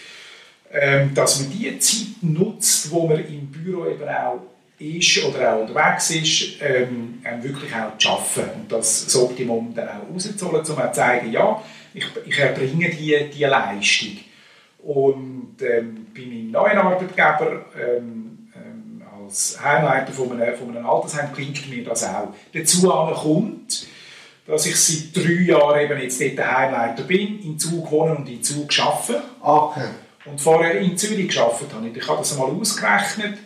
Ähm, 0.72 1.16
dass 1.16 1.40
man 1.40 1.52
die 1.52 1.80
Zeit 1.80 2.08
nutzt, 2.22 2.92
wo 2.92 3.08
man 3.08 3.26
im 3.26 3.48
Büro 3.48 3.88
eben 3.88 4.08
auch 4.08 4.40
ist 4.78 5.24
oder 5.24 5.56
auch 5.56 5.62
unterwegs 5.62 6.12
ist, 6.12 6.62
ähm, 6.62 7.22
wirklich 7.42 7.74
auch 7.74 7.98
zu 7.98 8.10
arbeiten 8.10 8.62
und 8.62 8.72
das, 8.72 9.06
das 9.06 9.16
Optimum 9.16 9.74
dann 9.74 9.90
auch 9.90 10.14
rauszuholen, 10.14 10.60
um 10.60 10.66
zu 10.66 10.76
zeigen, 10.94 11.32
ja, 11.32 11.62
ich, 11.94 12.06
ich 12.26 12.38
erbringe 12.38 12.90
die, 12.90 13.30
die 13.34 13.44
Leistung. 13.46 14.18
Und 14.84 15.56
ähm, 15.62 16.08
bei 16.16 16.22
meinem 16.22 16.52
neuen 16.52 16.78
Arbeitgeber 16.78 17.66
ähm, 17.76 17.98
ähm, 17.98 18.29
als 19.30 19.60
Heimleiter 19.64 20.12
von 20.12 20.32
einem, 20.32 20.58
von 20.58 20.76
einem 20.76 20.90
Altersheim 20.90 21.32
klingt 21.32 21.70
mir 21.70 21.84
das 21.84 22.04
auch. 22.04 22.34
Dazu 22.52 22.90
kommt, 22.90 23.86
dass 24.48 24.66
ich 24.66 24.76
seit 24.76 25.16
drei 25.16 25.44
Jahren 25.44 25.80
eben 25.80 26.02
jetzt 26.02 26.20
dort 26.20 26.52
Heimleiter 26.52 27.04
bin, 27.04 27.40
in 27.44 27.60
Zug 27.60 27.92
wohnen 27.92 28.18
und 28.18 28.30
in 28.30 28.42
Zug 28.42 28.68
arbeite. 28.80 29.22
Okay. 29.40 29.90
Und 30.26 30.42
vorher 30.42 30.80
in 30.80 30.98
Zürich 30.98 31.30
gearbeitet 31.30 31.74
habe. 31.74 31.88
Ich 31.88 32.08
habe 32.08 32.18
das 32.18 32.34
einmal 32.34 32.52
ausgerechnet 32.60 33.38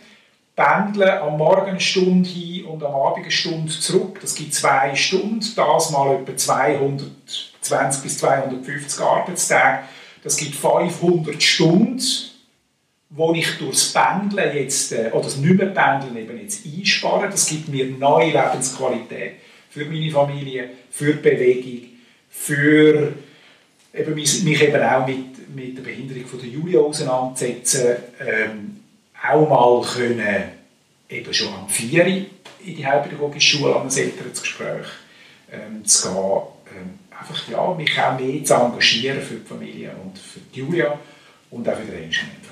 pendeln 0.56 1.18
am 1.18 1.36
Morgen 1.36 1.70
eine 1.70 1.80
Stunde 1.80 2.28
hin 2.28 2.64
und 2.66 2.82
am 2.84 2.94
Abend 2.94 3.24
eine 3.24 3.30
Stunde 3.30 3.72
zurück. 3.72 4.18
Das 4.20 4.34
gibt 4.34 4.54
zwei 4.54 4.94
Stunden, 4.94 5.44
das 5.56 5.90
mal 5.90 6.14
etwa 6.14 6.36
220 6.36 8.02
bis 8.02 8.18
250 8.18 9.00
Arbeitstage. 9.02 9.80
Das 10.22 10.36
gibt 10.36 10.54
500 10.54 11.42
Stunden, 11.42 12.00
wo 13.16 13.32
ich 13.32 13.58
durchs 13.58 13.92
Pendeln 13.92 14.56
jetzt, 14.56 14.92
äh, 14.92 15.10
oder 15.12 15.24
das 15.24 15.36
nicht 15.36 15.54
mehr 15.54 15.66
Pendeln 15.66 16.16
eben 16.16 16.40
jetzt 16.40 16.66
einspare. 16.66 17.28
Das 17.28 17.46
gibt 17.46 17.68
mir 17.68 17.86
neue 17.86 18.32
Lebensqualität 18.32 19.34
für 19.70 19.84
meine 19.84 20.10
Familie, 20.10 20.70
für 20.90 21.14
die 21.14 21.20
Bewegung, 21.20 21.88
für 22.28 23.12
eben 23.92 24.14
mich, 24.14 24.62
eben 24.62 24.82
auch 24.82 25.06
mit, 25.06 25.54
mit 25.54 25.76
der 25.78 25.82
Behinderung 25.82 26.26
von 26.26 26.40
der 26.40 26.48
Julia 26.48 26.80
auseinandersetzen. 26.80 27.96
Ähm, 28.20 28.80
auch 29.22 29.48
mal 29.48 29.80
können, 29.82 30.44
eben 31.08 31.34
schon 31.34 31.54
am 31.54 31.68
4 31.68 32.06
in 32.06 32.26
die 32.76 32.86
Heilpädagogische 32.86 33.56
Schule 33.58 33.76
an 33.76 33.88
ein 33.88 33.96
Elterngespräch 33.96 34.86
ähm, 35.52 35.84
zu 35.84 36.08
gehen. 36.08 36.76
Ähm, 36.76 36.98
einfach 37.18 37.48
ja, 37.48 37.74
mich 37.74 37.98
auch 37.98 38.18
mehr 38.18 38.44
zu 38.44 38.54
engagieren 38.54 39.22
für 39.22 39.34
die 39.36 39.46
Familie 39.46 39.92
und 40.02 40.18
für 40.18 40.40
die 40.52 40.60
Julia 40.60 40.98
und 41.50 41.68
auch 41.68 41.76
für 41.76 41.84
den 41.84 42.04
Instrumentverein. 42.04 42.43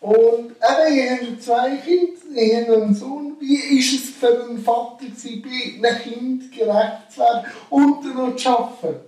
Und 0.00 0.52
eben, 0.52 0.94
ihr 0.94 1.10
habt 1.10 1.42
zwei 1.42 1.76
Kinder, 1.76 2.40
ihr 2.40 2.60
habt 2.60 2.70
einen 2.70 2.94
Sohn. 2.94 3.36
Wie 3.40 3.58
war 3.58 3.78
es 3.78 4.10
für 4.10 4.44
einen 4.44 4.58
Vater, 4.58 5.06
bei 5.42 5.88
einem 5.88 6.02
Kind 6.02 6.52
gerecht 6.52 7.12
zu 7.12 7.20
werden 7.20 7.44
und 7.70 8.14
noch 8.14 8.36
zu 8.36 8.48
arbeiten? 8.48 9.00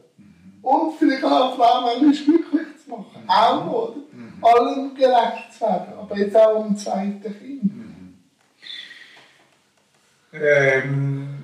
Und 0.62 0.98
vielleicht 0.98 1.24
auch 1.24 1.48
eine 1.48 1.56
Frau 1.56 1.80
manchmal 1.82 2.12
glücklich 2.12 2.66
zu 2.84 2.90
machen. 2.90 3.22
Mhm. 3.22 3.30
Auch, 3.30 3.66
oder? 3.66 3.96
Mhm. 4.12 4.44
Allem 4.44 4.94
gerecht 4.94 5.52
zu 5.54 5.60
werden 5.60 6.00
aber 6.10 6.18
jetzt 6.18 6.36
auch 6.36 6.64
am 6.64 6.76
zweiten 6.76 7.22
Kind. 7.22 7.64
Mhm. 7.64 8.14
Ähm, 10.32 11.38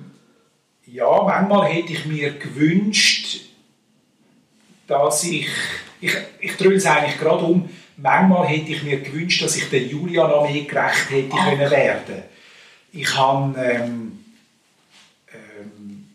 ja, 0.85 1.23
manchmal 1.23 1.67
hätte 1.69 1.93
ich 1.93 2.05
mir 2.05 2.37
gewünscht, 2.37 3.41
dass 4.87 5.23
ich, 5.23 5.49
ich, 6.01 6.15
ich 6.39 6.55
drehe 6.57 6.75
es 6.75 6.85
eigentlich 6.85 7.19
gerade 7.19 7.43
um, 7.43 7.69
manchmal 7.97 8.47
hätte 8.47 8.71
ich 8.71 8.83
mir 8.83 8.99
gewünscht, 8.99 9.43
dass 9.43 9.55
ich 9.55 9.69
der 9.69 9.83
Julia 9.83 10.27
noch 10.27 10.49
mehr 10.49 10.63
gerecht 10.63 11.09
hätte 11.09 11.33
Ach. 11.33 11.49
können 11.49 11.71
werden. 11.71 12.23
Ich 12.93 13.15
habe, 13.15 13.59
ähm, 13.59 14.23
ähm, 15.33 16.07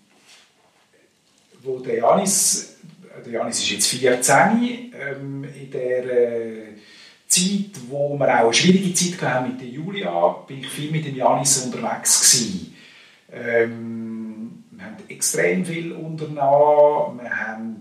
wo 1.62 1.78
der 1.80 1.96
Janis, 1.96 2.76
der 3.24 3.32
Janis 3.32 3.58
ist 3.58 3.70
jetzt 3.70 3.86
14, 3.88 4.92
ähm, 4.98 5.44
in 5.44 5.70
der 5.70 6.04
äh, 6.04 6.62
Zeit, 7.26 7.80
wo 7.88 8.16
wir 8.18 8.28
auch 8.28 8.44
eine 8.44 8.54
schwierige 8.54 8.94
Zeit 8.94 9.22
hatten 9.22 9.52
mit 9.52 9.60
der 9.60 9.68
Julia, 9.68 10.28
bin 10.46 10.60
ich 10.60 10.68
viel 10.68 10.90
mit 10.90 11.04
dem 11.04 11.16
Janis 11.16 11.64
unterwegs 11.64 12.20
gewesen. 12.20 12.76
Ähm, 13.32 14.64
wir 14.70 14.84
haben 14.84 14.96
extrem 15.08 15.64
viel 15.64 15.92
unternommen. 15.92 17.20
Wir 17.22 17.46
haben 17.46 17.80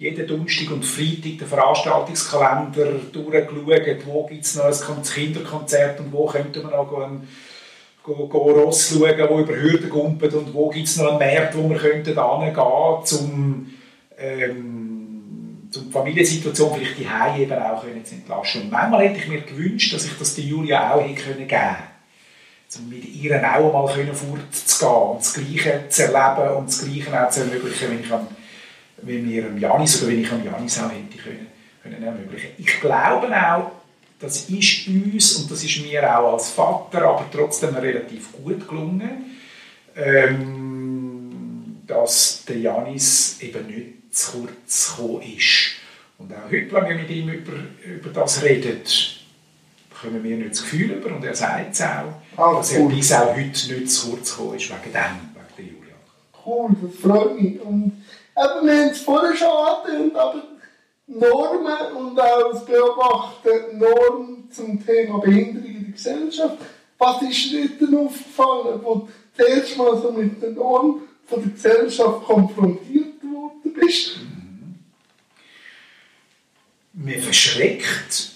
jeden 0.00 0.26
Donnerstag 0.26 0.70
und 0.70 0.82
Freitag 0.82 1.38
den 1.38 1.46
Veranstaltungskalender 1.46 2.86
durchgeschaut, 3.12 4.06
wo 4.06 4.26
gibt 4.26 4.46
es 4.46 4.54
noch 4.54 4.64
ein 4.64 5.02
Kinderkonzert 5.02 6.00
und 6.00 6.10
wo 6.10 6.24
könnte 6.24 6.62
man 6.62 6.70
noch 6.70 6.88
gehen, 6.88 7.28
go, 8.02 8.26
go 8.26 8.50
Ross 8.50 8.88
schauen, 8.88 9.28
wo 9.28 9.40
über 9.40 9.54
Hürden 9.54 9.90
gumpet 9.90 10.32
und 10.32 10.54
wo 10.54 10.70
gibt 10.70 10.88
es 10.88 10.96
noch 10.96 11.10
einen 11.10 11.18
Markt, 11.18 11.54
wo 11.54 11.68
wir 11.68 11.76
könnten 11.76 12.14
hingehen, 12.14 13.20
um 13.20 13.70
ähm, 14.18 15.68
die 15.70 15.92
Familiensituation 15.92 16.74
vielleicht 16.74 16.98
die 16.98 17.08
Hause 17.08 17.42
eben 17.42 17.62
auch 17.62 17.82
können 17.82 18.02
zu 18.02 18.14
entlasten. 18.14 18.62
Und 18.62 18.70
manchmal 18.70 19.06
hätte 19.06 19.18
ich 19.18 19.28
mir 19.28 19.42
gewünscht, 19.42 19.92
dass 19.92 20.06
ich 20.06 20.16
das 20.18 20.34
der 20.34 20.44
Julia 20.44 20.94
auch 20.94 21.06
hätte 21.06 21.22
können 21.22 21.46
geben 21.46 21.76
um 22.78 22.88
mit 22.88 23.04
ihr 23.04 23.36
auch 23.36 23.72
mal 23.72 23.88
fortzugehen 24.14 25.10
und 25.10 25.20
das 25.20 25.34
Gleiche 25.34 25.88
zu 25.88 26.04
erleben 26.04 26.56
und 26.56 26.68
das 26.68 26.84
Gleiche 26.84 27.26
auch 27.26 27.28
zu 27.28 27.40
ermöglichen, 27.40 27.90
wenn 27.90 28.00
ich 28.00 28.08
wenn 29.02 29.28
wir 29.28 29.46
am 29.46 29.58
Janis 29.58 30.02
oder 30.02 30.12
wenn 30.12 30.22
ich 30.22 30.30
am 30.30 30.44
Janis 30.44 30.78
auch 30.78 30.90
hätte 30.90 31.18
können, 31.22 31.46
können 31.82 32.02
ermöglichen. 32.02 32.50
Ich 32.58 32.80
glaube 32.80 33.28
auch, 33.28 33.70
das 34.18 34.50
ist 34.50 34.86
uns 34.86 35.36
und 35.36 35.50
das 35.50 35.64
ist 35.64 35.82
mir 35.82 36.02
auch 36.18 36.34
als 36.34 36.50
Vater 36.50 37.02
aber 37.02 37.24
trotzdem 37.32 37.74
relativ 37.74 38.32
gut 38.32 38.68
gelungen, 38.68 39.36
ähm, 39.96 41.78
dass 41.86 42.44
der 42.46 42.58
Janis 42.58 43.38
eben 43.40 43.66
nicht 43.66 44.14
zu 44.14 44.42
kurz 44.42 44.96
gekommen 44.96 45.22
ist. 45.22 45.72
Und 46.18 46.32
auch 46.34 46.50
heute, 46.50 46.72
wenn 46.72 46.88
wir 46.88 46.96
mit 46.96 47.10
ihm 47.10 47.30
über, 47.30 47.52
über 47.82 48.10
das 48.10 48.42
reden, 48.42 48.82
bekommen 49.88 50.22
wir 50.22 50.36
nicht 50.36 50.50
das 50.50 50.62
Gefühl 50.62 50.90
über, 50.90 51.14
und 51.14 51.24
er 51.24 51.34
sagt 51.34 51.72
es 51.72 51.80
auch, 51.80 52.12
ah, 52.36 52.54
dass 52.56 52.72
er 52.72 52.86
bis 52.88 53.12
auch 53.12 53.34
heute 53.34 53.42
nicht 53.42 53.90
zu 53.90 54.10
kurz 54.10 54.36
gekommen 54.36 54.56
ist 54.56 54.68
wegen 54.68 54.92
dem, 54.92 55.16
wegen 55.34 55.56
der 55.56 55.64
Julia. 55.64 55.94
Cool, 56.44 56.76
das 56.82 57.00
freut 57.00 57.40
mich. 57.40 57.60
Und 57.60 58.04
eben, 58.36 58.66
wir 58.66 58.82
haben 58.82 58.90
es 58.90 59.00
vorher 59.00 59.36
schon 59.36 59.48
angetönt, 59.48 60.16
aber 60.16 60.42
Normen 61.06 61.96
und 61.96 62.20
auch 62.20 62.52
das 62.52 62.64
Beobachten 62.64 63.78
Normen 63.78 64.50
zum 64.50 64.84
Thema 64.84 65.18
Behinderung 65.18 65.66
in 65.68 65.84
der 65.84 65.92
Gesellschaft. 65.92 66.56
Was 66.98 67.22
ist 67.22 67.52
denn 67.52 67.98
aufgefallen, 67.98 68.80
wo 68.82 68.94
du 68.94 69.08
das 69.36 69.46
erste 69.46 69.78
Mal 69.78 69.96
so 70.00 70.12
mit 70.12 70.40
der 70.40 70.50
Norm 70.50 71.02
von 71.26 71.42
der 71.42 71.50
Gesellschaft 71.52 72.24
konfrontiert 72.24 73.22
worden 73.22 73.74
bist? 73.74 74.18
Mhm. 74.18 74.78
Mir 76.92 77.20
verschreckt, 77.22 78.32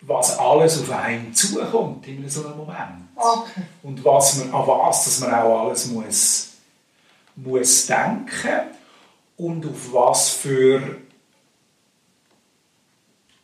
was 0.00 0.38
alles 0.38 0.80
auf 0.80 0.90
einen 0.90 1.34
zukommt 1.34 2.06
in 2.06 2.28
so 2.28 2.46
einem 2.46 2.58
Moment. 2.58 3.08
Okay. 3.16 3.62
Und 3.82 4.04
was 4.04 4.38
man, 4.38 4.54
an 4.54 4.66
was 4.66 5.04
dass 5.04 5.20
man 5.20 5.34
auch 5.34 5.66
alles 5.66 5.86
muss, 5.86 6.52
muss 7.36 7.86
denken 7.86 8.74
und 9.36 9.66
auf 9.66 9.92
was 9.92 10.30
für 10.30 10.96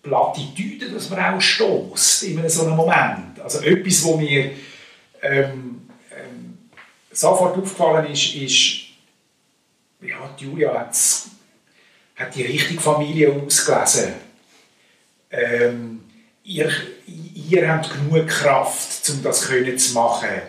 Plattitüden, 0.02 0.94
dass 0.94 1.10
man 1.10 1.34
auch 1.34 1.40
stößt 1.40 2.24
in 2.24 2.48
so 2.48 2.66
einem 2.66 2.76
Moment. 2.76 3.38
Also 3.40 3.60
etwas, 3.60 4.02
wo 4.04 4.16
mir 4.16 4.52
ähm, 5.22 5.88
ähm, 6.10 6.58
sofort 7.12 7.56
aufgefallen 7.56 8.10
ist, 8.10 8.34
ist, 8.34 8.80
ja, 10.00 10.34
Julia 10.38 10.90
hat 12.16 12.34
die 12.34 12.42
richtige 12.42 12.80
Familie 12.80 13.32
ausgelesen. 13.32 14.14
Ähm, 15.30 16.04
ihr, 16.44 16.70
ihr 17.06 17.72
habt 17.72 17.90
genug 17.92 18.26
Kraft, 18.26 19.10
um 19.10 19.22
das 19.22 19.46
können 19.46 19.78
zu 19.78 19.94
machen. 19.94 20.42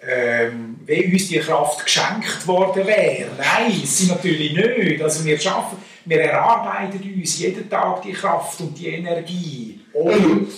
Ähm, 0.00 0.77
wenn 0.88 1.12
uns 1.12 1.28
die 1.28 1.38
Kraft 1.38 1.84
geschenkt 1.84 2.46
worden 2.46 2.86
wäre. 2.86 3.28
Nein, 3.36 3.82
sie 3.84 4.06
natürlich 4.06 4.54
nicht. 4.54 5.02
Also 5.02 5.22
wir 5.22 5.38
schaffen, 5.38 5.76
wir 6.06 6.22
erarbeiten 6.22 7.14
uns 7.14 7.38
jeden 7.38 7.68
Tag 7.68 8.00
die 8.00 8.12
Kraft 8.12 8.58
und 8.62 8.76
die 8.76 8.88
Energie. 8.88 9.80
Und 9.92 10.48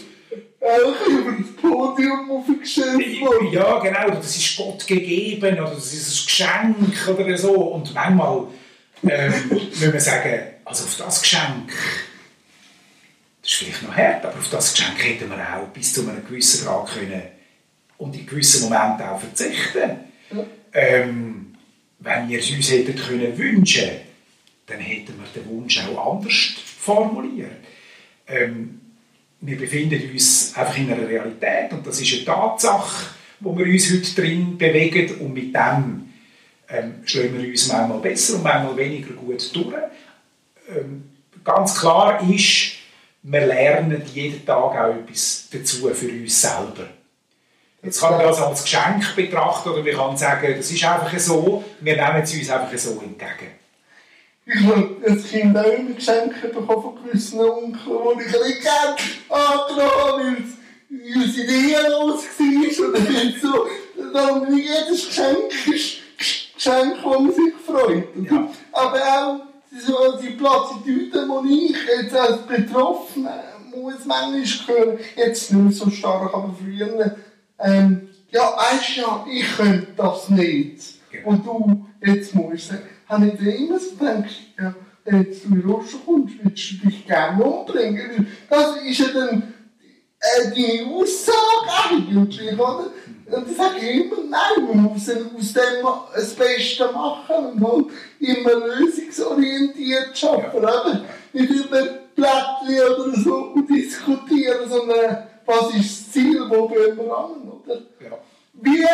auch 0.60 1.06
über 1.08 1.32
das 1.36 1.56
Podium 1.60 2.30
aufgestellt 2.30 3.20
worden. 3.20 3.50
Ja, 3.50 3.80
genau. 3.80 4.10
Das 4.10 4.36
ist 4.36 4.56
Gott 4.56 4.86
gegeben 4.86 5.58
oder 5.58 5.74
das 5.74 5.92
ist 5.92 6.22
ein 6.22 6.26
Geschenk 6.26 7.08
oder 7.08 7.36
so. 7.36 7.52
Und 7.52 7.92
manchmal 7.92 8.44
ähm, 9.08 9.34
müssen 9.48 9.92
wir 9.92 10.00
sagen, 10.00 10.42
also 10.64 10.84
auf 10.84 10.96
das 10.96 11.22
Geschenk, 11.22 11.72
das 13.42 13.50
ist 13.50 13.54
vielleicht 13.54 13.82
noch 13.82 13.96
hart, 13.96 14.24
aber 14.24 14.38
auf 14.38 14.48
das 14.48 14.74
Geschenk 14.74 15.04
hätten 15.04 15.28
wir 15.28 15.38
auch 15.38 15.66
bis 15.74 15.92
zu 15.92 16.02
einem 16.02 16.24
gewissen 16.24 16.66
Grad 16.66 16.88
können 16.88 17.22
und 17.98 18.14
in 18.14 18.26
gewissen 18.26 18.68
Momenten 18.68 19.08
auch 19.08 19.18
verzichten. 19.18 20.09
Ähm, 20.72 21.54
wenn 21.98 22.28
wir 22.28 22.38
es 22.38 22.50
uns 22.50 22.70
hätten 22.70 22.96
können 22.96 23.36
wünschen 23.36 23.90
dann 24.70 24.80
hätten 24.80 25.14
wir 25.18 25.42
den 25.42 25.50
Wunsch 25.50 25.84
auch 25.86 26.14
anders 26.14 26.54
formuliert. 26.64 27.50
Ähm, 28.26 28.80
wir 29.40 29.58
befinden 29.58 30.10
uns 30.12 30.52
einfach 30.54 30.78
in 30.78 30.92
einer 30.92 31.08
Realität 31.08 31.72
und 31.72 31.86
das 31.86 32.00
ist 32.00 32.12
eine 32.14 32.24
Tatsache, 32.24 33.06
wo 33.40 33.56
wir 33.56 33.66
uns 33.66 33.90
heute 33.90 34.14
drin 34.14 34.56
bewegen 34.56 35.16
und 35.20 35.34
mit 35.34 35.54
dem 35.54 36.12
ähm, 36.68 36.94
schlagen 37.04 37.42
wir 37.42 37.48
uns 37.48 37.68
manchmal 37.68 37.98
besser 37.98 38.36
und 38.36 38.44
manchmal 38.44 38.76
weniger 38.76 39.14
gut 39.14 39.54
durch. 39.54 39.74
Ähm, 40.68 41.04
ganz 41.42 41.78
klar 41.78 42.22
ist, 42.30 42.74
wir 43.22 43.46
lernen 43.46 44.02
jeden 44.14 44.44
Tag 44.46 44.76
auch 44.76 44.96
etwas 44.96 45.48
dazu 45.50 45.88
für 45.88 46.08
uns 46.08 46.40
selber. 46.40 46.88
Jetzt 47.82 48.00
kann 48.00 48.12
man 48.12 48.26
das 48.26 48.40
als 48.40 48.62
Geschenk 48.62 49.16
betrachten 49.16 49.70
oder 49.70 49.84
wir 49.84 49.94
kann 49.94 50.16
sagen, 50.16 50.54
das 50.56 50.70
ist 50.70 50.84
einfach 50.84 51.18
so, 51.18 51.64
wir 51.80 51.96
nehmen 51.96 52.22
es 52.22 52.34
uns 52.34 52.50
einfach 52.50 52.76
so 52.76 52.90
entgegen. 52.90 53.52
Ich 54.44 54.60
habe 54.64 54.96
als 55.06 55.28
Kind 55.28 55.56
auch 55.56 55.64
immer 55.64 55.94
Geschenke 55.94 56.48
bekommen 56.48 56.82
von 56.82 57.04
gewissen 57.04 57.40
Onkeln, 57.40 58.18
die 58.18 58.24
ich 58.24 58.34
ein 58.34 58.42
bisschen 58.42 58.62
gerne 58.62 58.96
angenommen 59.28 60.60
weil 60.90 61.24
es 61.24 61.38
ideenlos 61.38 62.24
war 62.24 62.88
oder 62.88 63.00
nicht 63.00 63.40
so. 63.40 63.66
Darum 64.12 64.56
jedes 64.56 65.06
Geschenk 65.06 65.68
ist 65.68 65.98
ein 66.68 66.96
Geschenk, 66.96 66.96
das 66.96 67.04
man 67.04 67.32
sich 67.32 67.54
freut. 67.64 68.08
Ja. 68.28 68.50
Aber 68.72 68.98
auch 68.98 69.40
so 69.78 70.18
die 70.20 70.30
Plattitüden, 70.30 71.30
die 71.46 71.66
ich 71.66 71.76
jetzt 71.86 72.14
als 72.14 72.38
Betroffener 72.42 73.44
muss 73.70 74.04
manchmal 74.04 74.76
hören, 74.76 74.98
jetzt 75.14 75.52
nicht 75.52 75.78
so 75.78 75.88
stark, 75.90 76.34
aber 76.34 76.52
früher, 76.58 77.16
ähm, 77.62 78.08
ja, 78.30 78.42
weißt 78.56 78.96
ja, 78.96 79.26
ich 79.30 79.56
könnte 79.56 79.88
das 79.96 80.28
nicht. 80.28 81.00
Und 81.24 81.44
du, 81.44 81.86
jetzt 82.02 82.34
musst 82.34 82.70
du 82.70 82.76
habe 83.10 83.26
ich 83.26 83.38
dann 83.38 83.48
immer 83.48 83.78
so 83.78 83.96
gedacht, 83.96 84.30
ja, 84.58 84.74
wenn 85.04 85.24
du 85.24 85.54
in 85.54 85.68
Roschen 85.68 86.00
kommst, 86.06 86.34
willst 86.42 86.72
du 86.72 86.88
dich 86.88 87.06
gerne 87.06 87.42
umbringen. 87.42 88.28
Das 88.48 88.76
ist 88.82 88.98
ja 89.00 89.06
dann 89.12 89.54
äh, 90.20 90.50
deine 90.50 90.94
Aussage 90.94 91.90
eigentlich, 91.90 92.52
oder? 92.52 92.90
Und 93.26 93.46
dann 93.46 93.54
sage 93.54 93.78
ich 93.80 94.04
immer, 94.04 94.16
nein, 94.28 94.66
man 94.66 94.82
muss 94.84 95.08
aus 95.08 95.52
dem 95.52 95.86
das 96.14 96.34
Beste 96.34 96.90
machen 96.92 97.46
und 97.46 97.64
halt 97.64 97.86
immer 98.20 98.66
lösungsorientiert 98.66 100.24
arbeiten. 100.24 100.62
Ja. 100.62 101.04
Nicht 101.32 101.50
über 101.50 101.82
Blättchen 102.14 102.94
oder 102.96 103.20
so 103.20 103.54
diskutieren, 103.68 104.68
sondern 104.68 105.29
was 105.50 105.74
ist 105.74 106.06
das 106.06 106.12
Ziel, 106.12 106.40
wo 106.48 106.70
wollen 106.70 106.96
wir 106.96 107.18
an, 107.18 107.48
oder? 107.48 107.82
Ja. 108.00 108.18
Wie, 108.52 108.84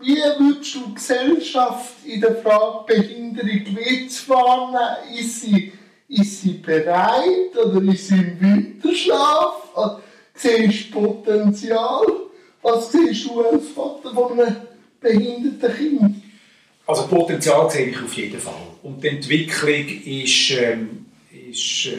wie 0.00 0.16
würdest 0.16 0.74
du 0.74 0.80
die 0.88 0.94
Gesellschaft 0.94 1.94
in 2.04 2.20
der 2.20 2.36
Frage 2.36 2.84
Behinderung 2.86 3.64
wahrnehmen? 4.26 5.18
Ist 5.18 5.40
sie, 5.40 5.72
ist 6.08 6.42
sie 6.42 6.52
bereit 6.52 7.56
oder 7.56 7.82
ist 7.92 8.08
sie 8.08 8.14
im 8.14 8.40
Winterschlaf? 8.40 10.00
Siehst 10.34 10.92
du 10.92 11.00
Potenzial? 11.00 12.06
Was 12.62 12.92
siehst 12.92 13.26
du 13.26 13.42
als 13.42 13.68
Vater 13.68 14.12
von 14.12 14.38
einem 14.38 14.56
behinderten 15.00 15.76
Kind? 15.76 16.16
Also 16.86 17.06
Potenzial 17.06 17.70
sehe 17.70 17.86
ich 17.86 18.02
auf 18.02 18.12
jeden 18.12 18.38
Fall. 18.38 18.54
Und 18.82 19.02
die 19.02 19.08
Entwicklung 19.08 19.86
ist, 20.04 20.50
ähm, 20.50 21.06
ist 21.50 21.86
äh, 21.86 21.98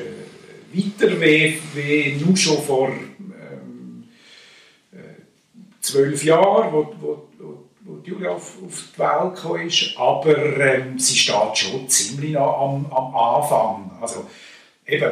weiter 0.74 1.20
wie, 1.20 1.60
wie 1.74 2.24
nur 2.24 2.38
schon 2.38 2.62
vor 2.62 2.92
zwölf 5.88 6.24
Jahren, 6.24 6.72
wo, 6.72 6.94
wo 7.00 7.28
wo 7.88 8.00
Julia 8.04 8.32
auf, 8.32 8.58
auf 8.66 8.84
die 8.94 9.00
Welt 9.00 9.36
gekommen 9.36 9.68
ist, 9.68 9.98
aber 9.98 10.38
ähm, 10.60 11.00
sie 11.00 11.16
steht 11.16 11.58
schon 11.58 11.88
ziemlich 11.88 12.32
noch 12.34 12.60
am, 12.60 12.86
am 12.92 13.16
Anfang. 13.16 13.92
Also 14.02 14.28
eben, 14.86 15.12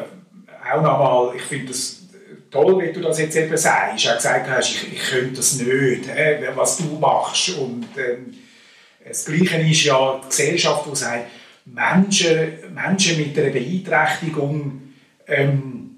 auch 0.61 0.81
nochmal, 0.81 1.35
ich 1.35 1.43
finde 1.43 1.67
das 1.67 2.03
toll, 2.51 2.81
wie 2.81 2.91
du 2.91 3.01
das 3.01 3.19
jetzt 3.19 3.35
eben 3.35 3.55
sagst, 3.55 4.07
auch 4.07 4.15
gesagt 4.15 4.49
hast, 4.49 4.71
ich, 4.71 4.93
ich 4.93 4.99
könnte 5.09 5.35
das 5.35 5.55
nicht, 5.55 6.09
äh, 6.09 6.51
was 6.55 6.77
du 6.77 6.83
machst. 6.99 7.57
Und 7.57 7.87
ähm, 7.97 8.33
das 9.07 9.25
Gleiche 9.25 9.57
ist 9.57 9.83
ja 9.83 10.19
die 10.21 10.27
Gesellschaft, 10.27 10.85
die 10.91 10.95
sagt, 10.95 11.25
Menschen, 11.65 12.73
Menschen 12.73 13.17
mit 13.17 13.37
einer 13.37 13.51
Beeinträchtigung, 13.51 14.93
ähm, 15.27 15.91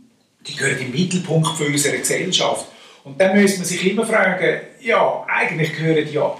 die 0.45 0.55
gehören 0.55 0.79
im 0.79 0.91
Mittelpunkt 0.91 1.57
für 1.57 1.65
unsere 1.65 1.97
Gesellschaft. 1.97 2.67
Und 3.07 3.21
dann 3.21 3.39
müsste 3.39 3.59
man 3.59 3.67
sich 3.67 3.89
immer 3.89 4.05
fragen, 4.05 4.59
ja, 4.81 5.25
eigentlich 5.29 5.73
gehören 5.77 6.11
ja 6.11 6.35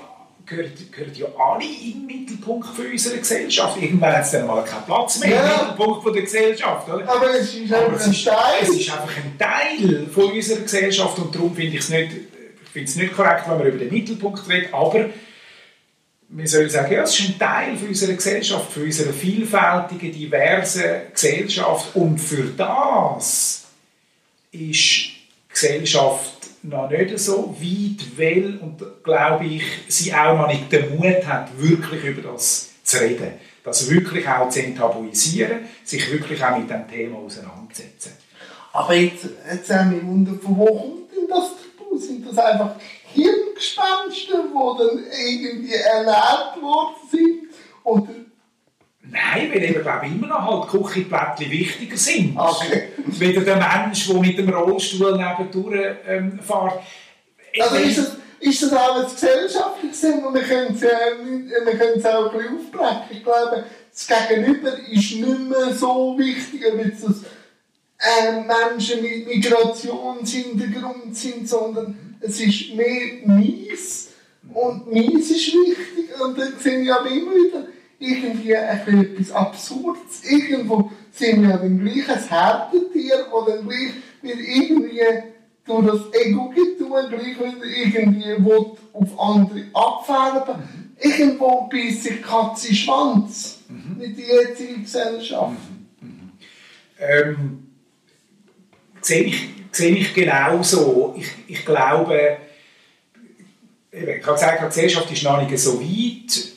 gehören, 0.46 0.72
gehören 0.92 1.14
ja 1.14 1.28
alle 1.38 1.64
im 1.64 2.06
Mittelpunkt 2.06 2.68
für 2.76 2.90
unsere 2.90 3.18
Gesellschaft. 3.18 3.82
Irgendwann 3.82 4.18
hat 4.18 4.26
es 4.26 4.32
dann 4.32 4.48
mal 4.48 4.64
keinen 4.66 4.84
Platz 4.84 5.20
mehr 5.20 5.30
ja. 5.30 5.44
im 5.44 5.60
Mittelpunkt 5.60 6.04
von 6.04 6.14
der 6.14 6.22
Gesellschaft. 6.24 6.90
Oder? 6.90 7.08
Aber 7.10 7.30
es 7.36 7.54
ist 7.54 7.74
einfach 7.74 8.06
ein 8.06 8.14
Teil. 8.14 8.62
Es 8.62 8.70
ist 8.70 8.92
einfach 8.92 9.16
ein 9.16 9.38
Teil 9.38 10.08
von 10.08 10.32
unserer 10.32 10.62
Gesellschaft 10.62 11.20
und 11.20 11.36
darum 11.36 11.56
finde 11.56 11.74
ich 11.74 11.80
es 11.80 11.90
nicht, 11.90 12.12
ich 12.74 12.96
nicht 12.96 13.16
korrekt, 13.16 13.44
wenn 13.48 13.58
man 13.60 13.68
über 13.68 13.78
den 13.78 13.94
Mittelpunkt 13.94 14.48
redet, 14.50 14.74
aber 14.74 15.10
wir 16.30 16.48
sollen 16.48 16.70
sagen, 16.70 16.94
ja, 16.94 17.04
es 17.04 17.18
ist 17.18 17.30
ein 17.30 17.40
Teil 17.40 17.78
von 17.78 17.88
unserer 17.88 18.14
Gesellschaft, 18.14 18.72
für 18.72 18.84
unsere 18.84 19.14
vielfältige, 19.14 20.12
diverse 20.12 21.04
Gesellschaft 21.14 21.96
und 21.96 22.20
für 22.20 22.44
das 22.58 23.68
ist 24.52 25.10
Gesellschaft 25.50 26.37
noch 26.68 26.90
nicht 26.90 27.18
so 27.18 27.56
weit 27.60 28.18
will 28.18 28.60
und 28.62 29.04
glaube 29.04 29.46
ich, 29.46 29.64
sie 29.88 30.14
auch 30.14 30.38
noch 30.38 30.48
nicht 30.48 30.72
den 30.72 30.96
Mut 30.96 31.26
hat, 31.26 31.50
wirklich 31.58 32.04
über 32.04 32.34
das 32.34 32.70
zu 32.84 32.98
reden. 32.98 33.34
Das 33.64 33.90
wirklich 33.90 34.28
auch 34.28 34.50
zu 34.50 34.64
enttabuisieren, 34.64 35.60
sich 35.84 36.12
wirklich 36.12 36.44
auch 36.44 36.58
mit 36.58 36.70
dem 36.70 36.88
Thema 36.88 37.18
auseinandersetzen. 37.18 38.14
Aber 38.72 38.94
jetzt, 38.94 39.28
jetzt 39.52 39.74
haben 39.74 39.92
wir 39.92 40.06
Wunder, 40.06 40.34
von 40.42 40.58
wo 40.58 40.66
kommt 40.66 41.12
denn 41.12 41.28
das 41.28 41.52
dazu? 41.52 41.98
Sind 41.98 42.28
das 42.28 42.38
einfach 42.38 42.76
Hirngespenster, 43.14 44.44
die 44.44 44.78
dann 44.78 45.04
irgendwie 45.28 45.74
ernährt 45.74 46.62
worden 46.62 46.96
sind? 47.12 47.50
Oder 47.84 48.08
Nein, 49.12 49.52
weil 49.54 49.64
eben, 49.64 49.82
glaube 49.82 50.06
ich, 50.06 50.12
immer 50.12 50.28
noch 50.28 50.72
halt 50.72 50.84
Küchenplättchen 50.84 51.52
wichtiger 51.52 51.98
sind. 51.98 52.38
Okay. 52.38 52.90
Weder 53.06 53.42
der 53.42 53.56
Mensch, 53.56 54.08
der 54.08 54.20
mit 54.20 54.38
dem 54.38 54.50
Rollstuhl 54.50 55.18
nebendurch 55.18 55.96
ähm, 56.08 56.40
fährt. 56.40 56.80
Also 57.60 57.76
ist 57.76 57.98
das, 57.98 58.18
ist 58.40 58.64
das 58.64 58.74
auch 58.74 58.98
ein 58.98 59.06
gesellschaftliches 59.06 60.02
Thema? 60.02 60.34
Wir 60.34 60.42
können 60.42 60.76
es 60.76 60.84
äh, 60.84 61.66
wir 61.66 61.78
können 61.78 61.98
es 61.98 62.06
auch 62.06 62.32
ein 62.32 62.38
bisschen 62.38 62.58
aufbrechen. 62.58 63.02
Ich 63.10 63.24
glaube, 63.24 63.64
das 63.92 64.08
Gegenüber 64.08 64.78
ist 64.78 65.16
nicht 65.16 65.50
mehr 65.50 65.74
so 65.74 66.16
wichtig, 66.18 66.62
jetzt 66.62 67.04
das 67.04 67.24
äh, 68.00 68.32
Menschen 68.32 69.02
mit 69.02 69.28
Migrationshintergrund 69.28 71.16
sind, 71.16 71.50
sondern 71.50 72.18
es 72.20 72.40
ist 72.40 72.76
mehr 72.76 73.26
mies. 73.26 74.10
Und 74.54 74.92
mies 74.92 75.32
ist 75.32 75.54
wichtig. 75.54 76.10
Und 76.22 76.38
dann 76.38 76.54
sehe 76.60 76.82
ich 76.82 76.94
aber 76.94 77.10
immer 77.10 77.32
wieder 77.32 77.68
irgendwie 78.00 78.52
etwas 78.52 79.32
Absurdes. 79.32 80.24
Irgendwo 80.24 80.92
sind 81.12 81.42
wir 81.42 81.58
dann 81.58 81.80
gleich 81.80 82.10
ein 82.10 82.30
Härtetier, 82.30 83.26
das 83.32 83.46
dann 83.48 83.68
gleich 83.68 83.92
wieder 84.22 84.40
irgendwie 84.40 85.02
durch 85.66 85.86
das 85.86 86.22
Ego-Getue 86.22 87.10
gleich 87.10 87.40
wieder 87.40 87.66
irgendwie 87.66 88.46
will 88.46 88.66
auf 88.94 89.20
andere 89.20 89.66
abfärben. 89.74 90.96
Irgendwo 91.00 91.68
beißt 91.72 92.04
sich 92.04 92.22
Katze 92.22 92.74
Schwanz 92.74 93.60
mhm. 93.68 93.98
mit 93.98 94.18
der 94.18 94.26
jetzigen 94.26 94.84
Gesellschaft. 94.84 95.58
Mhm. 96.02 96.08
mhm. 96.08 96.32
Ähm, 97.00 97.68
sehe 99.02 99.24
ich, 99.24 99.50
sehe 99.72 99.96
ich 99.96 100.14
genauso. 100.14 101.14
Ich, 101.18 101.28
ich 101.48 101.66
glaube, 101.66 102.38
ich 103.92 104.02
habe 104.02 104.34
gesagt, 104.34 104.62
die 104.62 104.66
Gesellschaft 104.68 105.12
ist 105.12 105.24
noch 105.24 105.42
nicht 105.42 105.58
so 105.60 105.80
weit. 105.80 106.57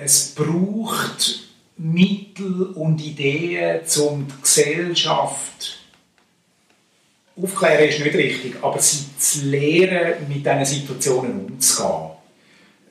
Es 0.00 0.32
braucht 0.34 1.48
Mittel 1.76 2.66
und 2.74 3.04
Ideen, 3.04 3.80
um 3.98 4.28
die 4.28 4.42
Gesellschaft 4.42 5.78
aufklären 7.40 7.88
ist 7.88 8.00
nicht 8.00 8.14
richtig, 8.14 8.62
aber 8.62 8.78
sie 8.78 9.06
zu 9.18 9.46
lehren, 9.46 10.28
mit 10.28 10.46
diesen 10.46 10.64
Situationen 10.64 11.46
umzugehen. 11.46 12.10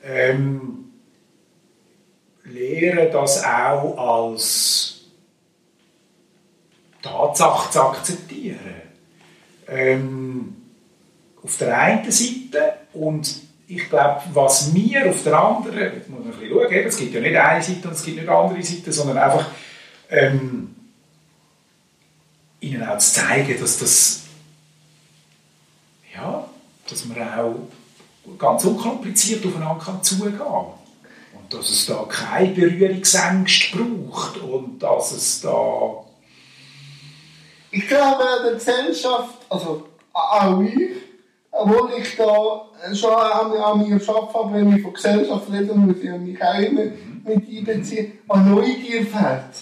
Ähm, 0.02 0.92
lehren 2.44 3.10
das 3.10 3.42
auch 3.42 3.96
als 3.96 5.00
Tatsache 7.02 7.70
zu 7.70 7.80
akzeptieren. 7.80 8.82
Ähm, 9.66 10.56
auf 11.42 11.56
der 11.56 11.78
einen 11.78 12.10
Seite 12.10 12.74
und 12.92 13.47
ich 13.68 13.88
glaube, 13.88 14.22
was 14.32 14.74
wir 14.74 15.10
auf 15.10 15.22
der 15.22 15.38
anderen, 15.38 15.78
jetzt 15.78 16.08
muss 16.08 16.24
man 16.24 16.32
ein 16.32 16.38
bisschen 16.38 16.58
schauen, 16.58 16.72
es 16.72 16.96
gibt 16.96 17.14
ja 17.14 17.20
nicht 17.20 17.36
eine 17.36 17.62
Seite 17.62 17.88
und 17.88 17.94
es 17.94 18.02
gibt 18.02 18.16
nicht 18.16 18.28
andere 18.28 18.62
Seite, 18.62 18.92
sondern 18.92 19.18
einfach 19.18 19.46
ähm, 20.08 20.74
ihnen 22.60 22.88
auch 22.88 22.98
zu 22.98 23.12
zeigen, 23.12 23.60
dass 23.60 23.78
das 23.78 24.22
ja, 26.14 26.48
dass 26.88 27.04
man 27.04 27.22
auch 27.22 28.38
ganz 28.38 28.64
unkompliziert 28.64 29.44
aufeinander 29.46 29.84
kann 29.84 30.02
zugehen 30.02 30.38
kann. 30.38 30.46
Und 30.46 31.52
dass 31.52 31.70
es 31.70 31.86
da 31.86 32.06
keine 32.08 32.48
Berührungsängste 32.48 33.78
braucht 33.78 34.38
und 34.38 34.82
dass 34.82 35.12
es 35.12 35.40
da... 35.42 36.04
Ich 37.70 37.86
glaube, 37.86 38.24
der 38.44 38.54
Gesellschaft, 38.54 39.34
also 39.48 39.88
auch 40.12 40.60
ich, 40.62 41.07
obwohl 41.58 41.90
ich 41.98 42.16
da 42.16 42.66
schon 42.94 43.10
an, 43.10 43.52
an 43.52 43.88
mir 43.88 44.00
arbeite, 44.08 44.54
wenn 44.54 44.76
ich 44.76 44.82
von 44.82 44.92
Gesellschaft 44.92 45.52
rede, 45.52 45.74
muss 45.74 45.96
ich 45.96 46.10
mich 46.10 46.42
auch 46.42 46.58
immer 46.58 46.84
mit 47.24 47.48
einbeziehen, 47.48 48.12
an 48.28 48.50
Neugier 48.50 49.04
fehlt. 49.04 49.54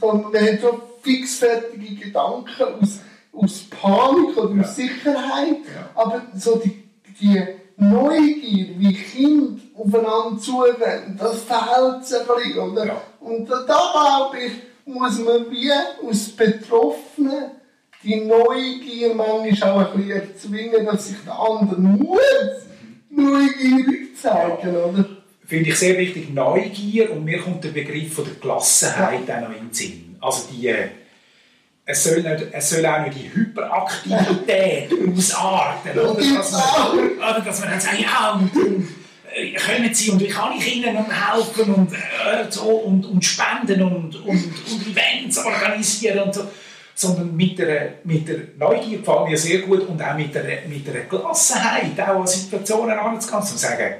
Sondern 0.00 0.32
man 0.32 0.42
hat 0.42 0.60
schon 0.60 0.80
fixfertige 1.02 1.94
Gedanken 1.96 2.62
aus, 2.80 3.00
aus 3.32 3.64
Panik 3.70 4.36
oder 4.36 4.60
aus 4.60 4.76
Sicherheit, 4.76 5.58
aber 5.94 6.22
so 6.36 6.56
die, 6.56 6.84
die 7.20 7.42
Neugier, 7.76 8.68
wie 8.78 8.94
Kinder 8.94 9.60
aufeinander 9.76 10.38
zugehen, 10.40 11.18
das 11.18 11.42
fehlt 11.42 12.20
ein 12.20 12.36
bisschen, 12.36 12.58
oder? 12.58 12.86
Ja. 12.86 13.02
Und 13.20 13.50
da, 13.50 13.64
da 13.66 13.80
glaube 13.92 14.38
ich, 14.46 14.52
muss 14.84 15.18
man 15.18 15.50
wie 15.50 15.72
aus 16.06 16.28
Betroffenen 16.28 17.61
die 18.02 18.16
Neugier 18.16 19.14
manchmal 19.14 19.70
auch 19.70 19.94
ein 19.94 19.98
bisschen 19.98 20.20
erzwingen, 20.20 20.86
dass 20.86 21.08
sich 21.08 21.16
der 21.24 21.38
andere 21.38 21.80
muss 21.80 22.20
neugierig 23.10 24.16
zeigen, 24.20 24.76
oder? 24.76 25.04
Finde 25.46 25.70
ich 25.70 25.76
sehr 25.76 25.98
wichtig, 25.98 26.32
Neugier, 26.32 27.12
und 27.12 27.24
mir 27.24 27.38
kommt 27.38 27.62
der 27.62 27.70
Begriff 27.70 28.14
von 28.14 28.24
der 28.24 28.34
Gelassenheit 28.34 29.28
ja. 29.28 29.36
auch 29.36 29.40
noch 29.42 29.50
in 29.50 29.68
den 29.68 29.72
Sinn. 29.72 30.16
Also 30.20 30.48
die, 30.50 30.68
äh, 30.68 30.88
es 31.84 32.04
soll, 32.04 32.22
nicht, 32.22 32.46
es 32.52 32.70
soll 32.70 32.86
auch 32.86 33.04
nicht 33.04 33.18
die 33.18 33.34
Hyperaktivität 33.34 34.90
ausarten, 35.16 35.98
oder? 35.98 36.14
Dass 36.14 36.52
man, 36.52 37.18
oder 37.18 37.42
dass 37.44 37.60
man 37.60 37.70
dann 37.70 37.80
sagt, 37.80 38.00
ja, 38.00 38.32
und, 38.32 38.56
und 38.56 38.88
äh, 39.34 39.52
kommen 39.54 39.92
Sie 39.92 40.10
und 40.10 40.20
wie 40.20 40.28
kann 40.28 40.52
ich 40.56 40.76
Ihnen 40.76 40.96
helfen 40.96 41.74
und, 41.74 41.92
äh, 41.92 42.50
so, 42.50 42.62
und, 42.62 43.04
und 43.04 43.24
spenden 43.24 43.82
und, 43.82 44.14
und, 44.14 44.26
und 44.26 44.86
Events 44.86 45.38
organisieren 45.38 46.20
und 46.20 46.34
so 46.34 46.48
sondern 47.02 47.36
mit 47.36 47.58
der, 47.58 47.94
mit 48.04 48.28
der 48.28 48.38
Neugier 48.56 48.98
gefällt 48.98 49.28
mir 49.28 49.36
sehr 49.36 49.58
gut 49.60 49.88
und 49.88 50.00
auch 50.00 50.16
mit 50.16 50.34
der, 50.34 50.62
mit 50.68 50.86
der 50.86 51.04
Gelassenheit, 51.04 52.00
auch 52.00 52.20
an 52.20 52.26
Situationen 52.26 52.96
anzugehen 52.98 53.40
und 53.40 53.46
zu 53.46 53.58
sagen, 53.58 53.94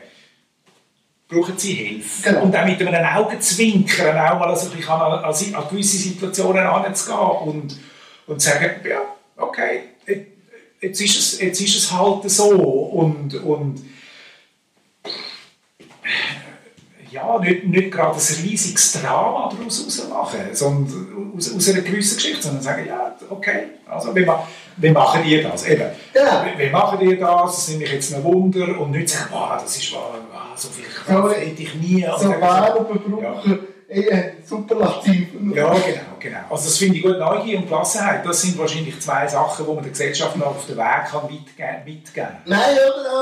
brauchen 1.29 1.59
Sie 1.59 1.73
Hilfe. 1.73 2.31
Genau. 2.31 2.43
Und 2.43 2.57
auch 2.57 2.65
mit 2.65 2.81
einem 2.81 3.17
Augenzwinkern 3.17 4.17
auch 4.19 4.39
mal 4.39 4.51
also 4.51 4.71
ich 4.79 4.89
an, 4.89 5.01
an, 5.01 5.25
an 5.25 5.69
gewisse 5.69 5.97
Situationen 5.97 6.65
anzugehen 6.65 7.19
und, 7.19 7.77
und 8.27 8.41
sagen, 8.41 8.71
ja, 8.89 9.03
okay, 9.37 9.81
jetzt 10.81 11.01
ist 11.01 11.19
es, 11.19 11.41
jetzt 11.41 11.61
ist 11.61 11.77
es 11.77 11.93
halt 11.93 12.31
so 12.31 12.51
und, 12.51 13.35
und 13.35 13.85
ja, 17.13 17.39
nicht, 17.39 17.65
nicht 17.65 17.91
gerade 17.91 18.15
ein 18.15 18.43
riesiges 18.43 19.01
Drama 19.01 19.53
daraus 19.57 20.09
machen, 20.09 20.41
sondern 20.53 21.33
aus, 21.37 21.55
aus 21.55 21.69
einer 21.69 21.83
gewissen 21.83 22.17
Geschichte, 22.17 22.43
sondern 22.43 22.63
sagen, 22.63 22.87
ja, 22.87 23.15
okay, 23.29 23.65
also 23.89 24.15
wie, 24.15 24.27
wie 24.77 24.91
machen 24.91 25.23
die 25.23 25.43
das? 25.43 25.67
Eben, 25.67 25.91
ja. 26.15 26.47
wie, 26.47 26.65
wie 26.65 26.71
machen 26.71 26.99
die 27.01 27.19
das? 27.19 27.57
Das 27.57 27.59
ist 27.59 27.69
nämlich 27.71 27.93
jetzt 27.93 28.15
ein 28.15 28.25
Wunder 28.25 28.81
und 28.81 28.91
nicht 28.93 29.09
sagen, 29.09 29.31
wow, 29.31 29.61
das 29.63 29.77
ist 29.77 29.93
wow, 29.93 30.15
so 30.57 30.69
viel 30.69 30.85
Kraft 30.85 31.37
hätte 31.37 31.63
ich 31.63 31.75
nie. 31.75 32.07
So 32.19 32.29
Werbebraucher. 32.29 33.43
Ja 33.47 33.59
eher 33.93 34.33
Superlativen. 34.45 35.53
Ja, 35.55 35.73
genau, 35.73 36.01
genau. 36.19 36.39
Also 36.51 36.65
das 36.65 36.79
finde 36.79 36.97
ich 36.97 37.03
gut. 37.03 37.19
Neugier 37.19 37.59
und 37.59 37.69
Gelassenheit, 37.69 38.25
das 38.25 38.43
sind 38.43 38.59
wahrscheinlich 38.59 39.01
zwei 39.01 39.27
Sachen, 39.27 39.67
die 39.67 39.73
man 39.73 39.83
der 39.83 39.91
Gesellschaft 39.91 40.37
noch 40.37 40.47
auf 40.47 40.67
den 40.67 40.77
Weg 40.77 41.05
kann 41.11 41.27
mitgeben 41.27 42.03
kann. 42.15 42.37
Nein, 42.47 42.77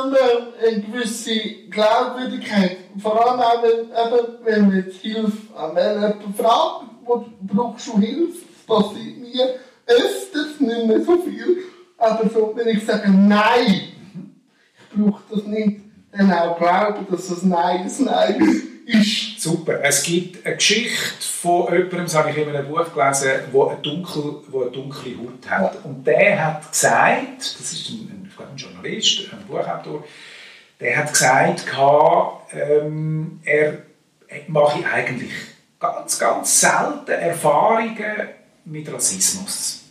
oder 0.08 0.48
eine 0.66 0.80
gewisse 0.80 1.40
Glaubwürdigkeit. 1.70 2.76
Vor 3.00 3.26
allem 3.26 3.40
auch, 3.40 3.62
wenn, 3.62 4.44
wenn 4.44 4.68
man 4.68 4.76
jetzt 4.76 5.00
Hilfe, 5.00 5.32
wenn 5.74 5.94
jemand 5.94 6.36
fragt, 6.36 6.84
wo 7.04 7.24
brauchst 7.42 7.88
du 7.88 7.98
Hilfe, 7.98 8.38
das 8.66 8.76
passiert 8.76 9.18
mir 9.18 9.54
öfters, 9.86 10.60
nicht 10.60 10.86
mehr 10.86 11.04
so 11.04 11.18
viel, 11.22 11.58
aber 11.98 12.28
so, 12.30 12.52
wenn 12.54 12.68
ich 12.68 12.84
sage 12.84 13.10
Nein, 13.10 13.66
ich 13.66 14.98
brauche 14.98 15.22
das 15.30 15.44
nicht, 15.44 15.80
dann 16.12 16.32
auch 16.32 16.58
glauben, 16.58 17.06
dass 17.10 17.28
das 17.28 17.42
Nein 17.42 17.82
ein 17.82 18.04
Nein 18.04 18.62
ist 18.86 19.29
super. 19.40 19.80
Es 19.82 20.02
gibt 20.02 20.44
eine 20.44 20.56
Geschichte 20.56 21.22
von 21.22 21.72
jemandem, 21.72 22.04
das 22.04 22.14
habe 22.14 22.30
ich 22.30 22.36
in 22.36 22.48
einem 22.48 22.68
Buch 22.68 22.92
gelesen, 22.92 23.30
der 23.52 23.66
eine, 23.66 23.80
dunkel, 23.82 24.42
wo 24.48 24.62
eine 24.62 24.70
dunkle 24.70 25.16
Haut 25.18 25.50
hat. 25.50 25.84
Und 25.84 26.06
der 26.06 26.44
hat 26.44 26.70
gesagt, 26.70 27.38
das 27.38 27.72
ist 27.72 27.90
ein, 27.90 28.30
ein 28.38 28.56
Journalist, 28.56 29.32
ein 29.32 29.46
Buchautor, 29.46 30.04
der 30.78 30.96
hat 30.96 31.12
gesagt, 31.12 31.66
ähm, 32.52 33.40
er 33.44 33.78
mache 34.48 34.84
eigentlich 34.86 35.32
ganz, 35.78 36.18
ganz 36.18 36.60
selten 36.60 37.10
Erfahrungen 37.10 38.28
mit 38.64 38.92
Rassismus. 38.92 39.84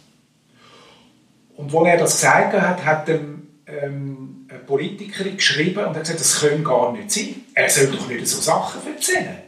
Und 1.56 1.76
als 1.76 1.88
er 1.88 1.98
das 1.98 2.22
gesagt 2.22 2.54
hat, 2.54 2.86
hat 2.86 3.10
er 3.10 3.20
ähm, 3.68 4.39
Politikerin 4.70 5.36
geschrieben 5.36 5.80
und 5.80 5.96
hat 5.96 6.02
gesagt, 6.02 6.20
das 6.20 6.40
könnte 6.40 6.62
gar 6.62 6.92
nicht 6.92 7.10
sein. 7.10 7.44
Er 7.56 7.70
soll 7.70 7.88
doch 7.88 8.08
nicht 8.08 8.28
so 8.28 8.40
Sachen 8.40 8.82
erzählen. 8.94 9.42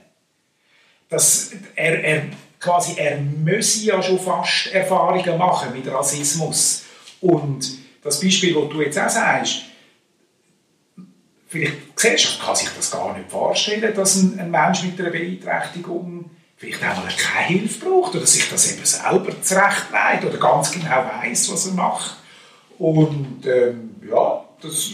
Das, 1.09 1.51
er, 1.75 2.03
er, 2.03 2.23
quasi, 2.59 2.93
er 2.97 3.17
müsse 3.17 3.85
ja 3.85 4.01
schon 4.01 4.19
fast 4.19 4.73
Erfahrungen 4.73 5.37
machen 5.37 5.73
mit 5.73 5.87
Rassismus. 5.87 6.85
Und 7.21 7.71
das 8.01 8.19
Beispiel, 8.19 8.55
das 8.55 8.69
du 8.69 8.81
jetzt 8.81 8.97
auch 8.97 9.09
sagst, 9.09 9.61
vielleicht 11.47 11.73
die 11.73 11.95
Gesellschaft 11.95 12.41
kann 12.41 12.55
sich 12.55 12.69
das 12.75 12.89
gar 12.89 13.15
nicht 13.15 13.29
vorstellen, 13.29 13.93
dass 13.93 14.15
ein, 14.15 14.39
ein 14.39 14.49
Mensch 14.49 14.81
mit 14.81 14.99
einer 14.99 15.11
Beeinträchtigung 15.11 16.31
vielleicht 16.57 16.83
auch 16.83 16.97
mal 16.97 17.11
keine 17.15 17.59
Hilfe 17.59 17.85
braucht 17.85 18.15
oder 18.15 18.25
sich 18.25 18.49
das 18.49 18.71
eben 18.71 18.85
selber 18.85 19.39
zurechtlegt 19.39 20.25
oder 20.25 20.37
ganz 20.39 20.71
genau 20.71 21.05
weiß, 21.21 21.51
was 21.51 21.67
er 21.67 21.73
macht. 21.73 22.15
Und 22.79 23.45
ähm, 23.45 23.97
ja, 24.09 24.43
das, 24.61 24.91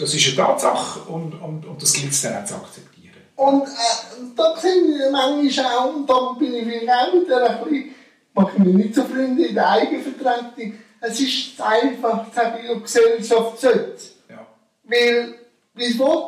das 0.00 0.14
ist 0.14 0.26
eine 0.26 0.36
Tatsache 0.36 1.00
und, 1.00 1.32
und, 1.40 1.66
und 1.66 1.82
das 1.82 1.92
gilt 1.92 2.12
es 2.12 2.22
dann 2.22 2.42
auch 2.42 2.46
zu 2.46 2.54
akzeptieren. 2.54 3.16
Und 3.36 3.66
äh, 3.66 3.68
da 4.36 4.56
sehe 4.56 4.72
ich 4.72 5.12
manchmal 5.12 5.66
auch, 5.66 5.94
und 5.94 6.08
da 6.08 6.32
bin 6.38 6.54
ich 6.54 6.64
vielleicht 6.64 6.90
auch 6.90 7.14
wieder 7.14 7.50
ein 7.50 7.64
bisschen, 7.64 7.94
mache 8.34 8.52
ich 8.56 8.64
mich 8.64 8.74
nicht 8.74 8.94
so 8.94 9.04
Freunde 9.04 9.46
in 9.46 9.54
der 9.54 9.70
Eigenvertretung, 9.70 10.74
es 11.00 11.20
ist 11.20 11.60
einfach, 11.60 12.26
ich, 12.28 12.70
die 12.74 12.82
Gesellschaft 12.82 13.60
sollte. 13.60 13.96
Ja. 14.28 14.46
Weil, 14.84 15.34
wie 15.74 15.98
will, 15.98 16.22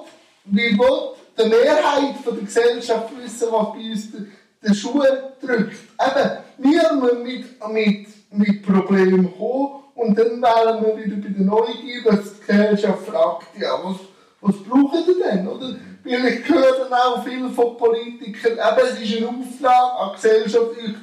wie 0.44 0.78
will 0.78 1.14
die 1.38 1.48
Mehrheit 1.48 2.16
von 2.24 2.34
der 2.36 2.44
Gesellschaft 2.44 3.10
wissen, 3.16 3.48
was 3.50 3.72
bei 3.72 3.90
uns 3.90 4.12
der, 4.12 4.20
der 4.62 4.74
Schuh 4.74 5.02
drückt? 5.40 5.76
Eben, 5.98 6.38
wir 6.58 6.92
müssen 6.94 7.22
mit, 7.22 7.68
mit, 7.68 8.08
mit 8.30 8.62
Problemen 8.62 9.34
kommen 9.36 9.81
und 9.94 10.18
dann 10.18 10.40
wären 10.40 10.84
wir 10.84 10.96
wieder 10.96 11.16
bei 11.16 11.28
der 11.28 11.44
Neugier, 11.44 12.02
dass 12.04 12.34
die 12.34 12.46
Gesellschaft 12.46 13.06
fragt, 13.06 13.46
ja, 13.58 13.78
was, 13.82 13.96
was 14.40 14.62
brauchen 14.62 15.04
die 15.06 15.22
denn? 15.22 15.46
Oder? 15.46 15.76
Weil 16.04 16.26
ich 16.26 16.48
höre 16.48 16.78
dann 16.78 16.92
auch 16.92 17.24
viel 17.24 17.48
von 17.50 17.76
Politikern, 17.76 18.52
eben, 18.52 18.88
es 18.88 19.00
ist 19.00 19.18
ein 19.18 19.26
Auftrag 19.26 20.00
an 20.00 20.10
die 20.10 20.22
Gesellschaft, 20.22 20.70
euch 20.70 20.94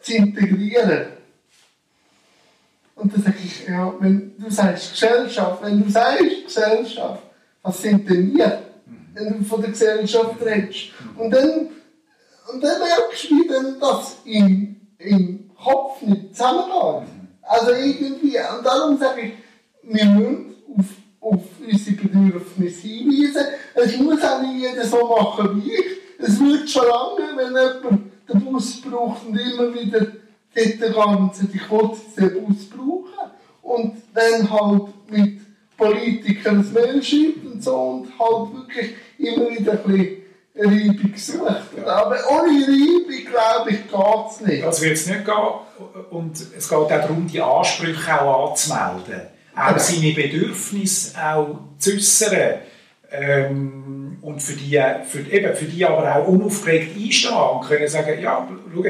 zu 0.00 0.14
integrieren. 0.14 1.06
Und 2.94 3.12
dann 3.12 3.22
sage 3.22 3.36
ich, 3.44 3.66
ja, 3.66 3.92
wenn 3.98 4.36
du 4.38 4.50
sagst 4.50 4.92
Gesellschaft, 4.92 5.62
wenn 5.62 5.82
du 5.82 5.90
sagst 5.90 6.44
Gesellschaft, 6.46 7.22
was 7.62 7.82
sind 7.82 8.08
denn 8.08 8.34
wir, 8.34 8.62
wenn 9.14 9.38
du 9.38 9.44
von 9.44 9.60
der 9.60 9.70
Gesellschaft 9.70 10.40
redest? 10.44 10.92
Und 11.16 11.30
dann, 11.30 11.70
und 12.52 12.62
dann 12.62 12.78
merkst 12.78 13.30
du, 13.30 13.34
wie 13.34 13.48
dann 13.48 13.80
das 13.80 14.18
im, 14.24 14.76
im 14.98 15.50
Kopf 15.56 16.02
nicht 16.02 16.36
zusammengeht. 16.36 17.08
Also 17.46 17.72
irgendwie, 17.72 18.36
und 18.38 18.64
darum 18.64 18.98
sage 18.98 19.20
ich, 19.22 19.32
wir 19.82 20.04
müssen 20.06 20.54
auf, 20.76 20.86
auf 21.20 21.42
unsere 21.60 21.96
Bedürfnisse 21.96 22.88
hinweisen. 22.88 23.46
Es 23.74 23.98
muss 23.98 24.22
auch 24.22 24.40
nicht 24.42 24.62
jeder 24.62 24.84
so 24.84 25.06
machen 25.08 25.62
wie 25.62 25.72
ich. 25.72 25.84
Es 26.18 26.40
wird 26.40 26.68
schon 26.70 26.86
lange, 26.86 27.36
wenn 27.36 27.48
jemand 27.48 28.12
den 28.32 28.40
Bus 28.40 28.80
braucht 28.80 29.26
und 29.26 29.38
immer 29.38 29.74
wieder 29.74 30.06
dort 30.54 30.94
Ganze, 30.94 31.48
ich 31.52 31.70
wollte 31.70 31.98
den 32.16 32.46
Bus 32.46 32.64
brauchen. 32.70 33.30
Und 33.62 33.96
dann 34.14 34.50
halt 34.50 35.10
mit 35.10 35.40
Politikern 35.76 36.60
ein 36.60 36.72
Mail 36.72 37.02
schreibt 37.02 37.44
und 37.44 37.62
so 37.62 37.74
und 37.74 38.18
halt 38.18 38.54
wirklich 38.54 38.94
immer 39.18 39.50
wieder 39.50 39.72
ein 39.72 39.82
bisschen 39.82 40.23
Reibung 40.56 41.12
sucht. 41.16 41.78
Aber 41.84 42.16
ohne 42.30 42.66
Reibung, 42.66 43.30
glaube 43.30 43.70
ich, 43.70 43.88
geht 43.88 44.30
es 44.30 44.40
nicht. 44.40 44.64
Das 44.64 44.80
wird 44.80 44.92
es 44.94 45.06
nicht 45.06 45.24
gehen. 45.24 46.06
Und 46.10 46.38
es 46.56 46.68
geht 46.68 46.78
auch 46.78 46.88
darum, 46.88 47.26
die 47.26 47.40
Ansprüche 47.40 48.20
auch 48.20 48.50
anzumelden. 48.50 49.28
Auch 49.56 49.68
Genau. 49.68 49.78
seine 49.78 50.12
Bedürfnisse 50.12 51.16
auch 51.22 51.58
zu 51.78 51.92
äußern. 51.94 52.54
Ähm, 53.10 54.18
und 54.22 54.42
für 54.42 54.54
die, 54.54 54.80
für, 55.08 55.20
eben, 55.30 55.54
für 55.54 55.66
die 55.66 55.84
aber 55.84 56.16
auch 56.16 56.26
unaufgeregt 56.26 56.96
einstehen 56.96 57.34
und 57.34 57.66
können 57.66 57.86
sagen, 57.88 58.20
ja, 58.20 58.48
schaut, 58.74 58.86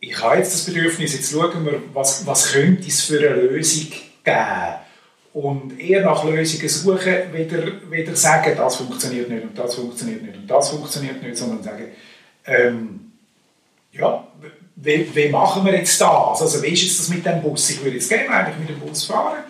ich 0.00 0.22
habe 0.22 0.36
jetzt 0.36 0.54
das 0.54 0.64
Bedürfnis, 0.64 1.14
jetzt 1.14 1.32
schauen 1.32 1.64
wir, 1.64 1.82
was, 1.92 2.26
was 2.26 2.52
könnte 2.52 2.86
es 2.88 3.02
für 3.02 3.18
eine 3.18 3.42
Lösung 3.42 3.90
geben. 4.24 4.74
Und 5.32 5.78
eher 5.78 6.04
nach 6.04 6.24
Lösungen 6.24 6.68
suchen, 6.68 7.14
weder, 7.32 7.62
weder 7.88 8.16
sagen, 8.16 8.52
das 8.56 8.76
funktioniert 8.76 9.28
nicht 9.28 9.44
und 9.44 9.56
das 9.56 9.76
funktioniert 9.76 10.22
nicht 10.22 10.36
und 10.36 10.50
das 10.50 10.70
funktioniert 10.70 11.22
nicht, 11.22 11.36
sondern 11.36 11.62
sagen, 11.62 11.84
ähm, 12.46 13.12
ja, 13.92 14.26
wie, 14.76 15.14
wie 15.14 15.28
machen 15.28 15.64
wir 15.64 15.74
jetzt 15.74 16.00
das? 16.00 16.42
Also 16.42 16.62
wie 16.62 16.68
ist 16.68 16.82
jetzt 16.82 16.98
das 17.00 17.08
mit 17.10 17.24
dem 17.24 17.42
Bus? 17.42 17.70
Ich 17.70 17.82
würde 17.82 17.96
jetzt 17.96 18.08
gerne 18.08 18.28
eigentlich 18.30 18.58
mit 18.58 18.68
dem 18.70 18.80
Bus 18.80 19.04
fahren. 19.04 19.44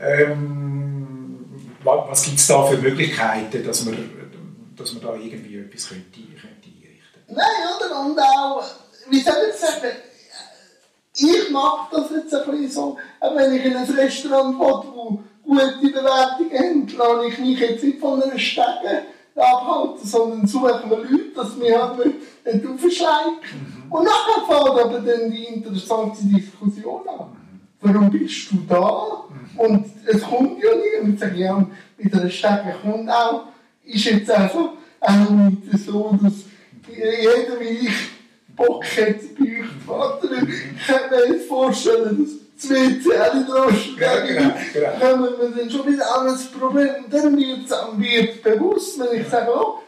Ähm, 0.00 1.44
was 1.84 2.10
was 2.10 2.22
gibt 2.24 2.38
es 2.38 2.46
da 2.46 2.64
für 2.64 2.78
Möglichkeiten, 2.78 3.64
dass 3.64 3.84
man, 3.84 4.10
dass 4.76 4.94
man 4.94 5.02
da 5.02 5.14
irgendwie 5.14 5.58
etwas 5.58 5.88
könnte, 5.88 6.20
könnte 6.40 6.68
einrichten 6.68 7.22
Nein, 7.28 7.44
oder? 7.76 8.00
Und 8.00 8.18
auch, 8.18 8.64
wie 9.10 9.20
soll 9.20 9.34
ich 9.50 9.60
sagen, 9.60 9.92
ich 11.16 11.50
mache 11.50 11.96
das 11.96 12.10
jetzt 12.10 12.34
ein 12.34 12.50
bisschen 12.50 12.70
so, 12.70 12.96
auch 13.20 13.36
wenn 13.36 13.54
ich 13.54 13.64
in 13.64 13.76
ein 13.76 13.90
Restaurant 13.90 14.58
will, 14.58 14.92
wo 14.94 15.20
gute 15.44 15.78
Bewertungen 15.80 16.52
haben, 16.52 16.88
lasse 16.96 17.28
ich 17.28 17.38
mich 17.38 17.58
jetzt 17.58 17.84
nicht 17.84 18.00
von 18.00 18.22
einer 18.22 18.38
Stege 18.38 19.02
abhalten, 19.36 20.06
sondern 20.06 20.46
suche 20.46 20.82
mir 20.88 20.96
Leute, 20.96 21.34
dass 21.34 21.60
wir 21.60 21.82
halt 21.82 22.04
nicht, 22.04 22.18
nicht 22.46 22.66
aufschleichen. 22.66 23.86
Und 23.90 24.04
nachher 24.04 24.46
fängt 24.46 24.80
aber 24.80 25.00
dann 25.00 25.30
die 25.30 25.44
interessante 25.44 26.22
Diskussion 26.24 27.02
an. 27.08 27.36
Warum 27.80 28.10
bist 28.10 28.50
du 28.50 28.58
da? 28.68 29.24
Und 29.56 29.86
es 30.06 30.22
kommt 30.22 30.62
ja 30.62 30.70
niemand. 30.74 31.14
Ich 31.14 31.20
sage, 31.20 31.36
ja, 31.36 31.66
mit 31.98 32.14
einer 32.14 32.30
Stege 32.30 32.74
kommt 32.82 33.10
auch, 33.10 33.44
ist 33.84 34.04
jetzt 34.04 34.30
also 34.30 34.72
auch 35.00 35.30
nicht 35.30 35.84
so, 35.84 36.18
dass 36.22 36.32
jeder 36.88 37.60
wie 37.60 37.86
ich 37.86 38.13
Bock 38.56 38.84
hat, 38.84 39.20
zu 39.20 39.64
vater. 39.86 40.28
Ich 40.32 40.86
kann 40.86 41.10
mir 41.10 41.34
jetzt 41.34 41.48
vorstellen, 41.48 42.24
dass 42.24 42.44
nicht 42.70 43.06
rosten 43.06 44.00
Ja, 44.00 44.20
genau, 44.20 44.54
genau. 44.72 44.88
kommen 45.00 45.28
wir 45.40 45.48
dann 45.56 45.70
schon 45.70 45.86
wieder 45.86 46.16
an 46.16 46.26
das 46.26 46.44
Problem. 46.46 47.04
Und 47.04 47.12
dann 47.12 47.36
wird 47.36 47.70
es 47.70 47.98
wird 47.98 48.42
bewusst, 48.42 48.98
wenn 48.98 49.20
ich 49.20 49.28
sage, 49.28 49.50
oh, 49.54 49.80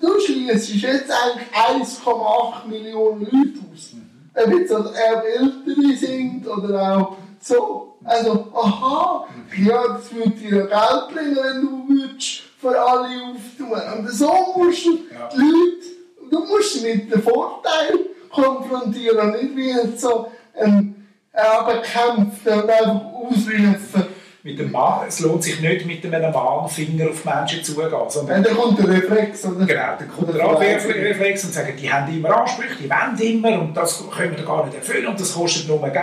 du 0.00 0.20
schließt 0.20 0.74
jetzt 0.74 1.10
eigentlich 1.10 1.86
1,8 1.98 2.66
Millionen 2.68 3.20
Leute 3.20 3.60
aus. 3.72 3.94
Ob 4.34 4.58
jetzt 4.58 4.72
auch 4.72 4.94
Ältere 4.94 5.96
sind 5.96 6.46
oder 6.46 6.96
auch 6.96 7.16
so. 7.40 7.96
Also, 8.04 8.46
aha, 8.54 9.26
ja, 9.60 9.88
das 9.88 10.14
würde 10.14 10.30
dir 10.30 10.66
Geld 10.66 11.08
bringen, 11.12 11.36
wenn 11.42 11.60
du 11.62 11.88
würdest 11.88 12.42
für 12.60 12.80
alle 12.80 13.08
auftun. 13.08 13.98
Und 13.98 14.10
so 14.10 14.32
musst 14.56 14.86
du 14.86 14.96
die 14.96 15.36
Leute, 15.36 15.97
du 16.30 16.44
musst 16.46 16.74
sie 16.74 16.94
mit 16.94 17.12
dem 17.12 17.22
Vorteil 17.22 17.98
konfrontieren, 18.30 19.32
nicht 19.32 19.56
wie 19.56 19.96
so 19.96 20.30
ein 20.60 21.06
Abendkämpfer 21.32 22.62
und 22.62 22.70
einfach 22.70 23.04
ausrufen. 23.14 24.18
Mit 24.42 24.58
dem 24.58 24.70
Mann, 24.70 25.06
es 25.08 25.20
lohnt 25.20 25.42
sich 25.42 25.60
nicht 25.60 25.84
mit 25.84 26.04
einem 26.06 26.32
Mahnfinger 26.32 27.10
auf 27.10 27.24
Menschen 27.24 27.62
zugehen, 27.62 27.90
sondern 28.08 28.42
Dann 28.42 28.56
kommt 28.56 28.78
der 28.78 28.88
Reflex, 28.88 29.44
oder? 29.44 29.66
Genau, 29.66 29.96
dann 29.98 30.08
kommt 30.08 30.34
der 30.34 30.44
Abwehrreflex 30.44 31.44
und 31.44 31.54
sagt, 31.54 31.80
die 31.80 31.92
haben 31.92 32.16
immer 32.16 32.40
Ansprüche, 32.40 32.76
die 32.80 32.88
wollen 32.88 33.18
immer 33.18 33.60
und 33.60 33.76
das 33.76 34.04
können 34.10 34.36
wir 34.36 34.44
gar 34.44 34.64
nicht 34.64 34.76
erfüllen 34.76 35.08
und 35.08 35.20
das 35.20 35.34
kostet 35.34 35.68
nur 35.68 35.80
Geld. 35.80 36.02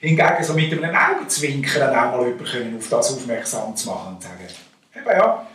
Hingegen 0.00 0.42
so 0.42 0.52
mit 0.54 0.72
einem 0.72 0.94
Augenzwinkern 0.94 1.90
auch 1.90 2.16
mal 2.16 2.24
jemanden 2.24 2.44
können, 2.44 2.76
auf 2.78 2.88
das 2.88 3.14
aufmerksam 3.14 3.76
zu 3.76 3.88
machen 3.88 4.14
und 4.14 4.22
sagen, 4.22 4.34
eben 4.94 5.06
ja, 5.06 5.46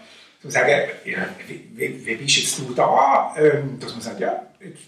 zu 0.42 0.50
sagen, 0.50 0.70
ja, 1.06 1.28
wie, 1.48 2.06
wie, 2.06 2.16
bist 2.16 2.38
jetzt 2.38 2.60
du 2.60 2.74
da? 2.74 3.36
Ähm, 3.38 3.78
dass 3.80 3.92
man 3.92 4.02
sagt, 4.02 4.20
ja, 4.20 4.48
jetzt, 4.60 4.82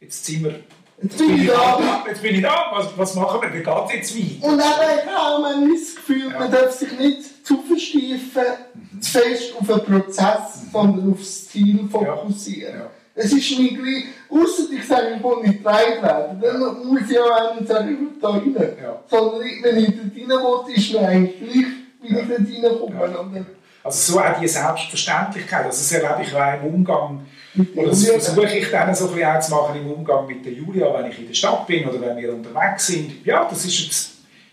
jetzt 0.00 0.24
sind 0.24 0.44
wir, 0.44 0.60
Jetzt 1.00 1.18
bin 1.18 1.42
ich 1.42 1.46
da. 1.46 2.04
jetzt 2.08 2.22
bin 2.22 2.34
ich 2.34 2.42
da, 2.42 2.72
was, 2.72 2.88
was 2.98 3.14
machen 3.14 3.40
wir, 3.40 3.52
wie 3.54 3.62
geht 3.62 4.02
es 4.02 4.12
jetzt 4.12 4.42
weiter? 4.42 4.48
Und 4.48 4.54
eben 4.54 4.98
ich 4.98 5.16
habe 5.16 5.42
manchmal 5.42 5.78
das 5.78 5.94
Gefühl, 5.94 6.30
man 6.30 6.50
darf 6.50 6.72
sich 6.72 6.98
nicht 6.98 7.46
zu 7.46 7.62
versteifen, 7.62 9.00
zu 9.00 9.10
fest 9.10 9.54
auf 9.60 9.66
den 9.66 9.84
Prozess, 9.84 10.72
sondern 10.72 11.12
auf 11.12 11.18
das 11.20 11.48
Ziel 11.48 11.88
fokussieren. 11.88 12.80
Ja. 12.80 12.90
Es 13.14 13.32
ist 13.32 13.58
nicht 13.58 13.76
gleich, 13.76 14.04
ausser 14.28 14.72
ich 14.72 14.86
sage, 14.86 15.14
ich 15.16 15.22
will 15.22 15.42
nicht 15.42 15.58
getragen 15.58 16.02
werden, 16.02 16.40
dann 16.40 16.86
muss 16.86 17.08
ich 17.08 17.18
auch 17.18 17.54
nicht 17.54 17.68
sagen, 17.68 17.94
ich 17.94 18.00
will 18.00 18.20
da 18.20 18.28
rein. 18.30 18.76
Ja. 18.82 19.02
Sondern 19.08 19.40
wenn 19.62 19.78
ich 19.78 19.86
dort 19.86 20.40
rein 20.40 20.66
will, 20.66 20.76
ist 20.76 20.92
mir 20.92 21.08
eigentlich 21.08 21.38
gleich, 21.38 21.66
wie 22.02 22.08
ich 22.08 22.62
dort 22.62 23.02
reinkomme. 23.02 23.46
Also 23.84 24.12
so 24.14 24.20
auch 24.20 24.38
die 24.40 24.48
Selbstverständlichkeit, 24.48 25.64
also 25.66 25.78
das 25.78 25.92
erlebe 25.92 26.22
ich 26.22 26.34
auch 26.34 26.62
im 26.62 26.74
Umgang, 26.74 27.26
oder 27.74 27.88
das 27.88 28.04
versuche 28.06 28.58
ich 28.58 28.70
dann 28.70 28.94
so 28.94 29.08
ein 29.08 29.14
bisschen 29.14 29.28
auch 29.36 29.40
zu 29.40 29.50
machen 29.52 29.80
im 29.80 29.90
Umgang 29.92 30.26
mit 30.26 30.44
der 30.44 30.52
Julia, 30.52 30.92
wenn 30.94 31.10
ich 31.10 31.18
in 31.18 31.26
der 31.28 31.34
Stadt 31.34 31.66
bin 31.66 31.88
oder 31.88 32.00
wenn 32.00 32.16
wir 32.16 32.32
unterwegs 32.34 32.86
sind. 32.88 33.24
Ja, 33.24 33.46
das 33.48 33.64
ist 33.64 33.78
jetzt, 33.80 34.10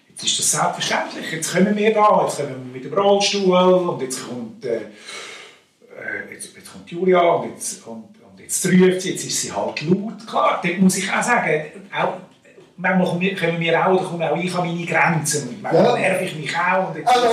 jetzt 0.10 0.24
ist 0.24 0.40
das 0.40 0.52
selbstverständlich, 0.52 1.32
jetzt 1.32 1.54
kommen 1.54 1.76
wir 1.76 1.94
da, 1.94 2.22
jetzt 2.26 2.38
kommen 2.38 2.50
wir 2.72 2.74
mit 2.82 2.86
dem 2.86 2.94
Rollstuhl 2.94 3.56
und 3.58 4.02
jetzt 4.02 4.28
kommt, 4.28 4.64
äh, 4.66 4.76
äh, 4.78 6.34
jetzt, 6.34 6.56
jetzt 6.56 6.72
kommt 6.72 6.90
Julia 6.90 7.20
und 7.22 7.50
jetzt, 7.52 7.86
und, 7.88 8.04
und 8.22 8.40
jetzt 8.40 8.66
ruft 8.66 9.02
sie, 9.02 9.12
jetzt 9.12 9.26
ist 9.26 9.42
sie 9.42 9.52
halt 9.52 9.82
laut. 9.82 10.26
Klar, 10.28 10.62
dort 10.64 10.80
muss 10.80 10.98
ich 10.98 11.12
auch 11.12 11.22
sagen, 11.24 11.66
auch, 11.94 12.14
manchmal 12.78 13.08
kommen 13.36 13.60
wir- 13.60 13.86
auch, 13.88 13.94
oder 13.94 14.04
komme 14.04 14.32
auch 14.32 14.38
ich 14.38 14.54
an 14.56 14.66
meine 14.68 14.86
Grenzen 14.86 15.50
und 15.50 15.62
manchmal 15.62 15.86
Ja. 15.86 16.10
nerv 16.10 16.22
ich 16.22 16.36
mich 16.36 16.56
auch. 16.58 16.90
Und 16.90 16.98
jetzt 16.98 17.08
Also, 17.10 17.28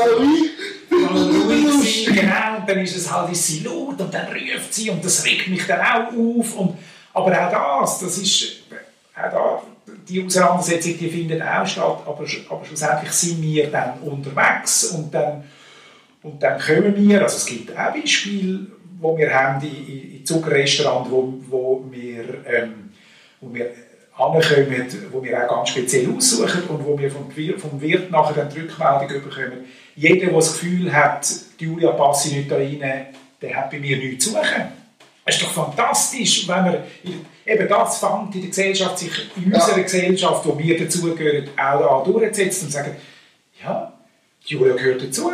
ruhig 1.16 2.07
sein, 2.07 2.14
genau, 2.14 2.66
dann 2.66 2.79
ist 2.79 2.96
es 2.96 3.11
halt 3.11 3.33
ist 3.33 3.46
sie 3.46 3.61
laut 3.61 4.01
und 4.01 4.12
dann 4.12 4.27
ruft 4.27 4.72
sie 4.72 4.90
und 4.90 5.05
das 5.05 5.25
regt 5.25 5.48
mich 5.48 5.66
dann 5.66 5.81
auch 5.81 6.09
auf. 6.09 6.57
Und, 6.57 6.79
aber 7.12 7.31
auch 7.33 7.81
das, 7.83 8.01
das 8.01 8.18
ist, 8.18 8.62
auch 9.14 9.31
da, 9.31 9.62
die 10.09 10.25
Auseinandersetzung, 10.25 10.98
die 10.98 11.09
findet 11.09 11.42
auch 11.42 11.66
statt, 11.66 11.98
aber, 12.07 12.25
aber 12.48 12.64
schlussendlich 12.64 13.12
sind 13.12 13.42
wir 13.42 13.70
dann 13.70 14.01
unterwegs 14.01 14.85
und 14.85 15.12
dann, 15.12 15.44
und 16.22 16.42
dann 16.42 16.61
kommen 16.61 16.94
wir, 16.96 17.22
also 17.22 17.37
es 17.37 17.46
gibt 17.46 17.77
auch 17.77 17.92
Beispiele, 17.92 18.66
wo 19.01 19.16
wir 19.18 19.33
haben 19.33 19.62
in, 19.62 19.87
in, 19.87 20.16
in 20.18 20.27
Zuckerrestaurants, 20.27 21.11
wo, 21.11 21.35
wo 21.48 21.85
wir, 21.90 22.25
ähm, 22.46 22.90
wir 23.40 23.70
ankommen, 24.16 24.87
wo 25.11 25.22
wir 25.22 25.44
auch 25.44 25.57
ganz 25.57 25.70
speziell 25.70 26.09
aussuchen 26.14 26.62
und 26.68 26.85
wo 26.85 26.98
wir 26.98 27.11
vom, 27.11 27.31
vom 27.31 27.81
Wirt 27.81 28.11
nachher 28.11 28.35
dann 28.35 28.48
die 28.48 28.61
Rückmeldung 28.61 29.22
bekommen. 29.22 29.64
Jeder, 29.94 30.26
der 30.26 30.35
das 30.35 30.52
Gefühl 30.52 30.92
hat, 30.92 31.28
die 31.61 31.64
Julia 31.64 31.92
passe 31.92 32.35
nicht 32.35 32.50
da 32.50 32.57
rein, 32.57 33.07
der 33.40 33.57
hat 33.57 33.70
bei 33.70 33.78
mir 33.78 33.96
nichts 33.96 34.24
zu 34.24 34.31
suchen. 34.31 34.72
Es 35.24 35.37
ist 35.37 35.44
doch 35.44 35.52
fantastisch, 35.52 36.48
wenn 36.48 36.64
man 36.64 36.76
eben 37.46 37.68
das 37.68 37.98
fängt 37.98 38.35
in 38.35 38.40
der 38.40 38.50
Gesellschaft, 38.50 38.98
sich 38.98 39.12
in 39.37 39.52
unserer 39.52 39.76
ja. 39.76 39.83
Gesellschaft, 39.83 40.46
wo 40.46 40.59
wir 40.59 40.78
dazugehören, 40.78 41.48
auch 41.57 42.05
da 42.05 42.11
durchzusetzen 42.11 42.66
und 42.66 42.72
sagen, 42.72 42.96
ja, 43.62 43.92
Julia 44.44 44.74
gehört 44.74 45.02
dazu, 45.02 45.31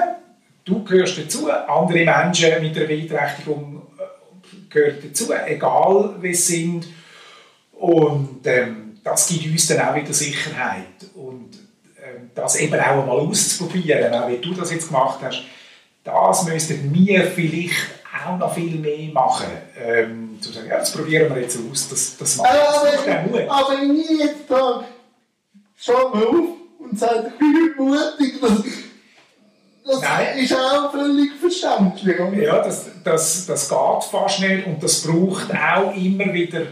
du 0.65 0.85
gehörst 0.85 1.19
dazu, 1.19 1.51
andere 1.51 2.05
Menschen 2.05 2.63
mit 2.63 2.77
einer 2.77 2.87
Beeinträchtigung 2.87 3.83
äh, 3.99 4.69
gehören 4.69 4.99
dazu, 5.03 5.33
egal 5.47 6.17
wie 6.21 6.35
sie 6.35 6.57
sind. 6.57 6.89
Und 7.73 8.47
ähm, 8.47 8.99
das 9.03 9.29
gibt 9.29 9.47
uns 9.47 9.67
dann 9.69 9.81
auch 9.81 9.95
wieder 9.95 10.13
Sicherheit. 10.13 11.07
Und 11.15 11.58
das 12.35 12.57
eben 12.57 12.75
auch 12.75 13.01
einmal 13.03 13.19
auszuprobieren, 13.19 14.13
auch 14.15 14.29
wie 14.29 14.39
du 14.39 14.55
das 14.55 14.73
jetzt 14.73 14.89
gemacht 14.89 15.19
hast, 15.23 15.43
das 16.05 16.45
müssten 16.45 16.95
wir 16.95 17.25
vielleicht 17.25 17.75
auch 18.27 18.39
noch 18.39 18.55
viel 18.55 18.79
mehr 18.79 19.13
machen. 19.13 19.49
Ähm, 19.77 20.39
zu 20.41 20.53
sagen, 20.53 20.69
ja, 20.69 20.79
das 20.79 20.93
probieren 20.93 21.35
wir 21.35 21.43
jetzt 21.43 21.59
aus, 21.59 21.89
das, 21.89 22.17
das 22.17 22.37
macht 22.37 22.49
äh, 22.49 23.11
aber, 23.11 23.53
aber 23.53 23.73
wenn 23.81 23.97
ich 23.99 24.11
jetzt 24.11 24.49
sage, 24.49 24.85
schau 25.77 26.11
mal 26.11 26.27
auf 26.27 26.57
und 26.79 26.99
sage, 26.99 27.33
ich 27.35 27.39
bin 27.39 27.87
mutig, 27.87 28.41
das, 28.41 28.63
das 29.85 30.01
Nein. 30.03 30.39
ist 30.39 30.55
auch 30.55 30.93
völlig 30.93 31.33
verständlich. 31.41 32.17
Ja, 32.43 32.63
das, 32.63 32.87
das, 33.03 33.47
das 33.47 33.69
geht 33.69 34.05
fast 34.11 34.41
nicht 34.41 34.67
und 34.67 34.83
das 34.83 35.03
braucht 35.03 35.51
auch 35.53 35.95
immer 35.95 36.33
wieder 36.33 36.63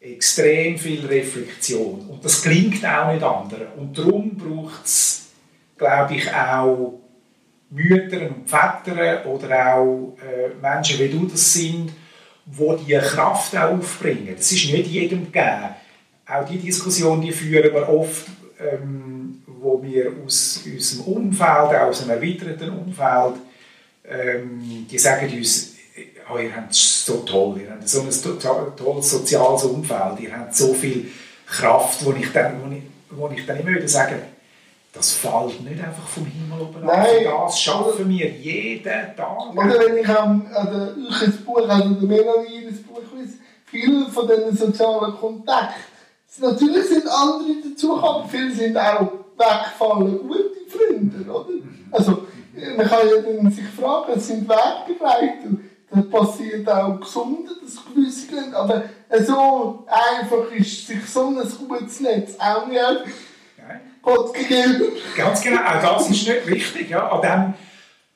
extrem 0.00 0.78
viel 0.78 1.04
Reflexion. 1.06 2.06
Und 2.08 2.24
das 2.24 2.42
klingt 2.42 2.84
auch 2.84 3.12
nicht 3.12 3.22
anderen. 3.22 3.68
Und 3.76 3.98
darum 3.98 4.36
braucht 4.36 4.84
es, 4.84 5.28
glaube 5.76 6.14
ich, 6.14 6.32
auch 6.32 7.00
Mütter 7.70 8.22
und 8.22 8.48
Väter 8.48 9.26
oder 9.26 9.74
auch 9.74 10.16
äh, 10.22 10.54
Menschen 10.60 10.98
wie 10.98 11.08
du 11.08 11.26
das 11.26 11.52
sind, 11.52 11.92
die 12.46 12.84
diese 12.86 13.00
Kraft 13.00 13.56
auch 13.56 13.72
aufbringen. 13.72 14.34
Das 14.36 14.50
ist 14.52 14.72
nicht 14.72 14.86
jedem 14.86 15.26
gegeben. 15.26 15.74
Auch 16.26 16.48
die 16.48 16.58
Diskussion, 16.58 17.20
die 17.20 17.32
führen 17.32 17.72
wir 17.74 17.88
oft, 17.88 18.26
ähm, 18.58 19.42
wo 19.46 19.82
wir 19.82 20.12
aus 20.24 20.62
unserem 20.64 21.14
Umfeld, 21.14 21.74
aus 21.74 22.02
einem 22.02 22.10
erweiterten 22.10 22.70
Umfeld, 22.70 23.34
ähm, 24.04 24.86
die 24.90 24.98
sagen 24.98 25.30
uns, 25.36 25.77
oh, 26.32 26.38
ihr 26.38 26.54
habt 26.54 26.72
es 26.72 27.06
so 27.06 27.18
toll, 27.18 27.60
ihr 27.60 27.70
habt 27.70 27.88
so 27.88 28.02
ein 28.02 28.76
tolles 28.76 29.10
soziales 29.10 29.64
Umfeld, 29.64 30.20
ihr 30.20 30.36
habt 30.36 30.54
so 30.54 30.74
viel 30.74 31.10
Kraft, 31.46 32.04
wo 32.04 32.12
ich 32.12 32.32
dann, 32.32 32.60
wo 32.62 32.74
ich, 32.74 32.82
wo 33.10 33.28
ich 33.30 33.46
dann 33.46 33.60
immer 33.60 33.70
wieder 33.70 33.88
sage, 33.88 34.22
das 34.92 35.12
fällt 35.12 35.62
nicht 35.62 35.82
einfach 35.82 36.06
vom 36.08 36.26
Himmel 36.26 36.60
oben 36.60 36.84
Nein. 36.84 37.24
Das 37.24 37.60
schaffen 37.60 38.08
wir 38.08 38.30
jeden 38.30 39.16
Tag. 39.16 39.56
Oder 39.56 39.80
wenn 39.86 39.96
ich 39.98 40.08
an, 40.08 40.46
an 40.52 41.06
euch 41.06 41.22
ein 41.22 41.44
Buch, 41.44 41.68
also 41.68 41.90
der 41.90 42.08
Melanie 42.08 42.66
ein 42.66 42.84
Buch 42.84 43.00
lese, 43.16 43.34
viele 43.66 44.06
von 44.08 44.26
diesen 44.26 44.56
sozialen 44.56 45.14
Kontakten, 45.14 45.74
natürlich 46.40 46.86
sind 46.86 47.06
andere 47.06 47.70
dazugekommen, 47.70 48.28
viele 48.28 48.54
sind 48.54 48.76
auch 48.76 49.12
weggefallen, 49.36 50.18
gute 50.26 50.68
Freunde, 50.68 51.30
oder? 51.30 51.50
Mhm. 51.50 51.88
Also, 51.90 52.26
man 52.76 52.88
kann 52.88 53.08
ja 53.08 53.22
dann 53.22 53.50
sich 53.52 53.68
fragen, 53.68 54.12
es 54.16 54.26
sind 54.26 54.48
Wegbegleiter, 54.48 55.58
da 55.90 56.02
passiert 56.02 56.68
auch 56.68 57.00
gesunde, 57.00 57.50
das 57.62 57.76
gewisse 57.84 58.56
aber 58.56 58.84
so 59.24 59.86
einfach 59.88 60.52
ist 60.52 60.86
sich 60.86 61.06
so 61.06 61.28
ein 61.28 61.68
gutes 61.68 62.00
Netz 62.00 62.36
auch 62.38 62.66
nicht 62.66 62.80
Gott 64.02 64.34
gegeben. 64.34 64.92
Ganz 65.16 65.42
genau, 65.42 65.60
auch 65.60 65.82
das 65.82 66.10
ist 66.10 66.28
nicht 66.28 66.46
richtig. 66.46 66.90
Ja. 66.90 67.08
An, 67.08 67.20
dem, 67.20 67.54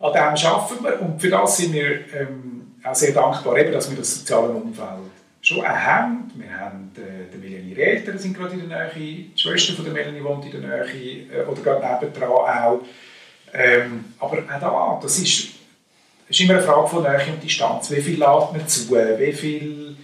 an 0.07 0.13
dem 0.13 0.47
arbeiten 0.47 0.85
wir 0.85 1.01
und 1.01 1.21
für 1.21 1.29
das 1.29 1.57
sind 1.57 1.73
wir 1.73 2.13
ähm, 2.15 2.75
auch 2.83 2.95
sehr 2.95 3.13
dankbar, 3.13 3.59
eben, 3.59 3.73
dass 3.73 3.91
wir 3.91 3.99
das 3.99 4.15
soziale 4.15 4.49
Umfeld 4.49 4.89
schon 5.41 5.61
auch 5.61 5.67
haben. 5.67 6.31
Wir 6.35 6.59
haben 6.59 6.93
äh, 6.97 7.31
die 7.33 7.39
Melanie 7.39 7.75
Eltern 7.75 8.19
sind 8.19 8.37
gerade 8.37 8.55
in 8.55 8.69
der 8.69 8.93
Nähe, 8.95 8.95
die 8.95 9.33
Schwester 9.37 9.75
von 9.75 9.85
der 9.85 9.93
Melanie 9.93 10.23
wohnt 10.23 10.45
in 10.45 10.53
der 10.53 10.61
Nähe 10.61 11.27
äh, 11.31 11.45
oder 11.45 11.61
gerade 11.61 12.05
nebendran 12.05 12.31
auch. 12.31 12.81
Ähm, 13.53 14.05
aber 14.19 14.39
auch 14.39 14.61
da, 14.61 15.01
das 15.03 15.19
ist, 15.19 15.49
ist 16.33 16.41
immer 16.41 16.55
eine 16.55 16.63
Frage 16.63 16.89
von 16.89 17.03
Nähe 17.03 17.33
und 17.33 17.43
Distanz. 17.43 17.91
Wie 17.91 18.01
viel 18.01 18.19
lädt 18.19 18.53
man 18.53 18.67
zu? 18.67 18.91
Wie 18.91 19.33
viel 19.33 19.97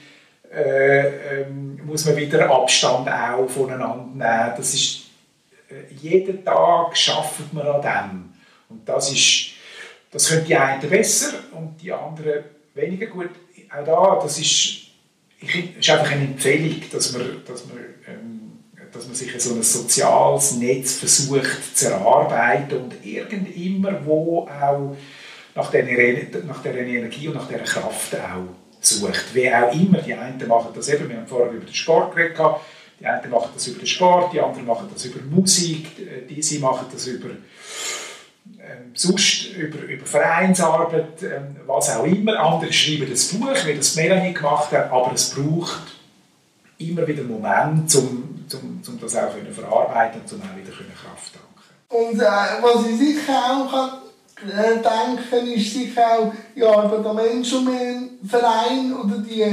äh, 0.52 1.40
ähm, 1.40 1.80
muss 1.84 2.04
man 2.04 2.16
wieder 2.16 2.50
Abstand 2.50 3.08
auch 3.08 3.48
voneinander 3.48 4.04
nehmen? 4.04 4.54
Das 4.56 4.74
ist 4.74 5.06
äh, 5.70 5.94
jeden 6.00 6.44
Tag 6.44 6.96
schafft 6.96 7.52
man 7.52 7.66
an 7.66 7.82
dem. 7.82 8.34
Und 8.68 8.88
das 8.88 9.10
ist, 9.10 9.52
das 10.10 10.28
können 10.28 10.44
die 10.44 10.56
einen 10.56 10.88
besser 10.88 11.32
und 11.52 11.80
die 11.80 11.92
anderen 11.92 12.44
weniger 12.74 13.06
gut. 13.06 13.30
Auch 13.70 13.84
da, 13.84 14.20
das 14.22 14.38
ist, 14.38 14.88
ich, 15.40 15.78
ist 15.78 15.90
einfach 15.90 16.10
eine 16.10 16.24
Empfehlung, 16.24 16.82
dass 16.92 17.12
man, 17.12 17.42
dass 17.46 17.66
man, 17.66 17.78
ähm, 18.06 18.52
dass 18.92 19.06
man 19.06 19.14
sich 19.14 19.30
so 19.40 19.54
ein 19.54 19.62
soziales 19.62 20.56
Netz 20.56 20.94
versucht 20.94 21.76
zu 21.76 21.88
erarbeiten 21.88 22.76
und 22.76 23.04
irgend 23.04 23.54
immer 23.56 24.04
wo 24.04 24.46
auch 24.48 24.96
nach 25.54 25.70
dieser, 25.70 26.44
nach 26.44 26.62
dieser 26.62 26.76
Energie 26.76 27.28
und 27.28 27.34
nach 27.34 27.48
dieser 27.48 27.60
Kraft 27.60 28.14
auch 28.14 28.54
sucht. 28.80 29.34
Wie 29.34 29.52
auch 29.52 29.72
immer, 29.72 29.98
die 29.98 30.14
einen 30.14 30.46
machen 30.46 30.70
das 30.74 30.88
eben, 30.88 31.08
wir 31.08 31.16
haben 31.16 31.26
vorher 31.26 31.50
über 31.50 31.64
den 31.64 31.74
Sport 31.74 32.14
geredet, 32.14 32.38
die 33.00 33.06
einen 33.06 33.30
machen 33.30 33.50
das 33.54 33.66
über 33.66 33.78
den 33.78 33.86
Sport, 33.86 34.32
die 34.32 34.40
anderen 34.40 34.66
machen 34.66 34.88
das 34.92 35.04
über 35.04 35.20
Musik, 35.22 35.86
diese 36.28 36.58
machen 36.60 36.86
das 36.92 37.06
über 37.06 37.30
ähm, 38.60 38.92
sonst 38.94 39.46
über, 39.56 39.78
über 39.82 40.04
Vereinsarbeit, 40.04 41.22
ähm, 41.22 41.56
was 41.66 41.94
auch 41.96 42.04
immer. 42.04 42.38
Andere 42.38 42.72
schreiben 42.72 43.08
das 43.10 43.28
Buch, 43.28 43.54
wie 43.66 43.74
das 43.74 43.94
Melanie 43.96 44.34
gemacht 44.34 44.72
hat, 44.72 44.90
aber 44.90 45.12
es 45.14 45.30
braucht 45.30 45.82
immer 46.78 47.06
wieder 47.06 47.20
einen 47.20 47.30
Moment, 47.30 47.94
um, 47.96 48.46
um, 48.52 48.82
um 48.86 49.00
das 49.00 49.16
auch 49.16 49.32
zu 49.32 49.52
verarbeiten 49.52 50.20
und 50.20 50.32
um 50.32 50.40
auch 50.42 50.56
wieder 50.56 50.70
Kraft 50.70 51.34
tanken 51.34 52.10
Und 52.10 52.20
äh, 52.20 52.62
was 52.62 52.86
ich 52.86 52.98
sicher 52.98 53.32
auch 53.32 53.70
kann, 53.70 53.90
denken 54.46 55.52
ist 55.52 55.72
sicher 55.72 56.02
auch 56.18 56.32
die 56.54 56.64
Arbeit 56.64 57.04
am 57.04 57.16
Menschenverein 57.16 58.94
oder 58.94 59.18
die 59.18 59.44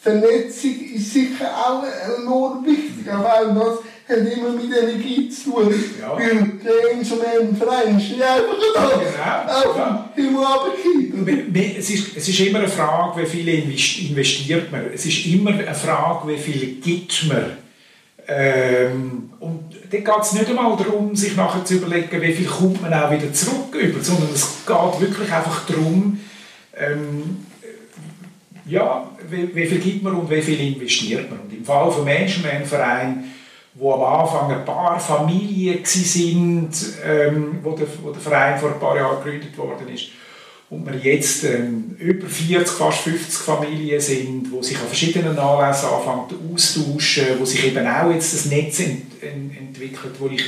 Vernetzung 0.00 0.80
ist 0.94 1.12
sicher 1.12 1.50
auch 1.54 1.84
enorm 2.18 2.64
wichtig, 2.64 3.12
aber 3.12 3.34
auch 3.34 3.54
das 3.54 3.78
hat 4.10 4.32
immer 4.32 4.50
mit 4.50 4.76
Energie 4.76 5.28
zu 5.28 5.50
tun. 5.50 5.74
Ja. 6.00 6.16
Weil 6.16 6.52
der 6.64 6.92
Instrumentenverein 6.92 7.98
ist 7.98 8.10
nicht 8.10 8.22
einfach 8.22 8.56
da, 8.74 10.10
genau. 10.16 10.42
auf 10.42 10.64
dem 10.76 11.24
Himmel. 11.24 11.76
Es 11.78 11.90
ist, 11.90 12.16
es 12.16 12.28
ist 12.28 12.40
immer 12.40 12.60
eine 12.60 12.68
Frage, 12.68 13.22
wie 13.22 13.26
viel 13.26 13.48
investiert 13.48 14.72
man. 14.72 14.86
Es 14.92 15.04
ist 15.06 15.26
immer 15.26 15.50
eine 15.50 15.74
Frage, 15.74 16.28
wie 16.28 16.38
viel 16.38 16.80
gibt 16.80 17.28
man. 17.28 17.58
Ähm, 18.26 19.30
und 19.40 19.69
geht 19.98 20.22
es 20.22 20.32
nicht 20.32 20.48
einmal 20.48 20.76
darum, 20.76 21.14
sich 21.14 21.36
nachher 21.36 21.64
zu 21.64 21.74
überlegen, 21.74 22.22
wie 22.22 22.32
viel 22.32 22.46
kommt 22.46 22.80
man 22.82 22.94
auch 22.94 23.10
wieder 23.10 23.32
zurück 23.32 23.74
über, 23.74 24.02
sondern 24.02 24.28
es 24.32 24.64
geht 24.66 25.00
wirklich 25.00 25.32
einfach 25.32 25.66
darum, 25.66 26.20
ähm, 26.76 27.46
ja, 28.66 29.10
wie, 29.28 29.54
wie, 29.54 29.66
viel 29.66 29.80
gibt 29.80 30.04
man 30.04 30.14
und 30.14 30.30
wie 30.30 30.40
viel 30.40 30.60
investiert 30.60 31.28
man. 31.28 31.40
Und 31.40 31.52
im 31.52 31.64
Fall 31.64 31.90
vom 31.90 32.04
Menschenmenschenverein, 32.04 33.24
wo 33.74 33.94
am 33.94 34.20
Anfang 34.20 34.52
ein 34.52 34.64
paar 34.64 34.98
Familien 34.98 35.84
sind, 35.84 36.70
ähm, 37.04 37.58
wo, 37.62 37.72
der, 37.72 37.86
wo 38.02 38.10
der 38.10 38.20
Verein 38.20 38.58
vor 38.58 38.72
ein 38.72 38.80
paar 38.80 38.96
Jahren 38.96 39.22
gegründet 39.22 39.56
worden 39.58 39.88
ist, 39.92 40.08
und 40.70 40.86
wir 40.86 40.96
jetzt 40.96 41.42
ähm, 41.44 41.96
über 41.98 42.28
40, 42.28 42.68
fast 42.68 43.00
50 43.00 43.34
Familien 43.34 44.00
sind, 44.00 44.52
wo 44.52 44.62
sich 44.62 44.78
an 44.78 44.86
verschiedenen 44.86 45.36
Anlässen 45.36 45.88
anfangen 45.88 46.26
austauschen, 46.52 47.26
wo 47.38 47.44
sich 47.44 47.66
eben 47.66 47.86
auch 47.86 48.12
jetzt 48.12 48.32
das 48.32 48.46
Netz 48.46 48.78
ent, 48.78 49.20
ent, 49.20 49.58
entwickelt, 49.58 50.14
wo 50.20 50.28
ich 50.28 50.44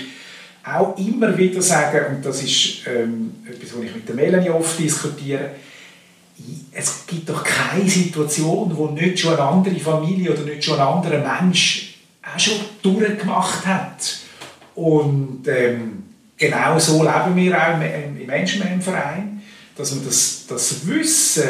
auch 0.64 0.96
immer 0.96 1.36
wieder 1.36 1.60
sage, 1.60 2.06
und 2.06 2.24
das 2.24 2.40
ist 2.40 2.86
ähm, 2.86 3.32
etwas, 3.50 3.76
was 3.76 3.84
ich 3.84 3.94
mit 3.96 4.08
der 4.08 4.14
Melanie 4.14 4.50
oft 4.50 4.78
diskutiere, 4.78 5.50
es 6.72 7.04
gibt 7.06 7.28
doch 7.28 7.42
keine 7.42 7.88
Situation, 7.88 8.70
wo 8.76 8.88
nicht 8.88 9.18
schon 9.18 9.34
eine 9.34 9.42
andere 9.42 9.78
Familie 9.80 10.32
oder 10.32 10.42
nicht 10.42 10.64
schon 10.64 10.78
ein 10.78 10.86
anderer 10.86 11.18
Mensch 11.18 11.96
auch 12.22 12.38
schon 12.38 12.54
durchgemacht 12.80 13.66
hat. 13.66 14.18
Und 14.76 15.46
ähm, 15.48 16.04
genau 16.36 16.78
so 16.78 17.02
leben 17.02 17.36
wir 17.36 17.60
auch 17.60 17.74
im, 17.74 18.20
im 18.20 18.26
Menschenmenschenverein, 18.26 19.31
dass 19.82 19.96
man 19.96 20.04
das, 20.04 20.44
das 20.48 20.86
Wissen, 20.86 21.42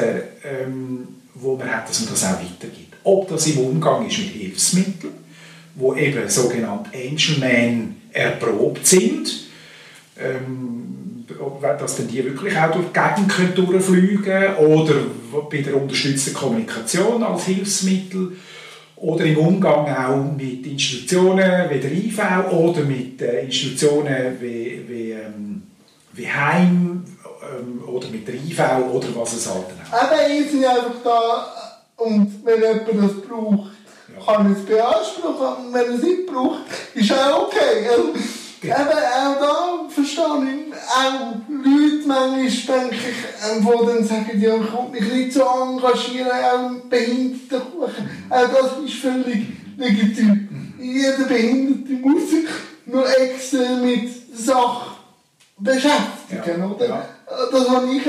ähm, 0.42 1.08
wo 1.34 1.54
man 1.54 1.70
hat, 1.70 1.86
dass 1.86 2.00
man 2.00 2.10
das 2.10 2.24
auch 2.24 2.38
weitergibt. 2.40 2.96
Ob 3.04 3.28
das 3.28 3.46
im 3.46 3.58
Umgang 3.58 4.06
ist 4.06 4.18
mit 4.18 4.28
Hilfsmitteln, 4.28 5.12
wo 5.74 5.94
eben 5.94 6.26
sogenannte 6.30 6.90
Angelman 6.96 7.96
erprobt 8.10 8.86
sind, 8.86 9.48
ähm, 10.18 11.26
dass 11.78 11.96
dann 11.96 12.08
die 12.08 12.24
wirklich 12.24 12.56
auch 12.56 12.72
durch 12.72 12.86
die 12.86 13.26
Gegend 13.26 13.58
durchfliegen 13.58 14.22
können 14.22 14.56
oder 14.56 14.94
bei 15.50 15.60
der 15.60 15.76
unterstützten 15.76 16.32
Kommunikation 16.32 17.22
als 17.22 17.44
Hilfsmittel 17.44 18.32
oder 18.96 19.26
im 19.26 19.36
Umgang 19.36 19.94
auch 19.94 20.36
mit 20.36 20.66
Institutionen 20.66 21.68
wie 21.68 21.80
der 21.80 21.92
IV 21.92 22.18
oder 22.50 22.82
mit 22.82 23.20
äh, 23.20 23.44
Institutionen 23.44 24.36
wie, 24.40 24.80
wie, 24.88 25.10
ähm, 25.10 25.62
wie 26.14 26.28
Heim 26.28 27.04
ähm, 27.42 27.82
oder 27.86 28.08
mit 28.08 28.26
der 28.26 28.34
IV 28.34 28.60
oder 28.92 29.08
was 29.16 29.32
es 29.34 29.48
halt 29.48 29.64
auch. 29.66 29.92
Aber 30.02 30.28
ich 30.28 30.50
bin 30.50 30.64
einfach 30.64 30.94
da 31.04 31.46
Und 31.96 32.44
wenn 32.44 32.60
jemand 32.60 32.88
das 32.88 33.28
braucht, 33.28 33.70
kann 34.26 34.46
er 34.46 34.58
es 34.58 34.64
beanspruchen. 34.64 35.66
Und 35.66 35.74
wenn 35.74 35.86
er 35.86 35.94
es 35.94 36.02
nicht 36.02 36.26
braucht, 36.26 36.60
ist 36.94 37.12
auch 37.12 37.46
okay. 37.46 37.88
Also, 37.90 38.12
Eben, 38.64 38.74
auch 38.74 39.40
da 39.40 39.88
verstehe 39.88 40.24
ich 40.24 40.72
auch 40.72 41.34
Leute 41.48 42.06
manchmal, 42.06 42.38
denke 42.38 42.94
ich, 42.94 43.50
ähm, 43.50 43.66
die 43.66 43.86
dann 43.86 44.04
sagen, 44.04 44.40
ja, 44.40 44.54
ich 44.54 44.60
will 44.72 45.00
mich 45.00 45.12
nicht 45.12 45.32
so 45.32 45.40
engagieren, 45.42 46.30
auch 46.30 46.70
im 46.70 46.88
Behindertenkuchen. 46.88 48.08
Auch 48.30 48.48
das 48.52 48.84
ist 48.84 48.94
völlig 49.00 49.46
legitim. 49.76 50.74
Jeder 50.80 51.24
Behinderte 51.24 51.92
muss 52.06 52.30
sich 52.30 52.44
nur 52.86 53.04
extra 53.18 53.74
mit 53.82 54.08
Sachen 54.38 54.92
beschäftigen, 55.58 56.60
Ja, 56.60 56.66
oder? 56.66 56.86
ja. 56.88 57.04
Das 57.50 57.68
habe 57.68 57.86
ich 57.86 58.06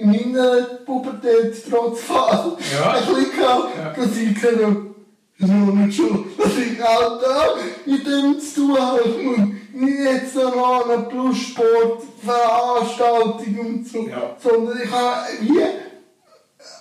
in 0.00 0.10
meiner 0.10 0.62
Pubertät 0.84 1.54
trotz 1.70 2.00
Fall 2.02 2.56
Ja. 2.72 2.90
ein 2.92 3.06
bisschen 3.06 3.30
gehabt, 3.38 3.68
Ja. 3.78 3.92
dass 3.92 4.16
ich 4.16 4.42
ist 5.38 5.50
nicht 5.74 5.94
schon, 5.96 6.24
dass 6.38 6.56
ich 6.56 6.82
auch 6.82 7.20
da 7.20 7.48
mit 7.84 8.06
dem 8.06 8.40
zu 8.40 8.54
tun 8.66 8.78
habe. 8.80 9.04
Nicht 9.74 9.98
jetzt 9.98 10.34
noch 10.34 10.88
eine 10.88 11.02
Plussport-Veranstaltung 11.04 13.58
und 13.60 13.86
so, 13.88 14.08
Ja. 14.08 14.34
sondern 14.42 14.80
ich 14.82 14.90
habe 14.90 15.26
wie, 15.40 15.60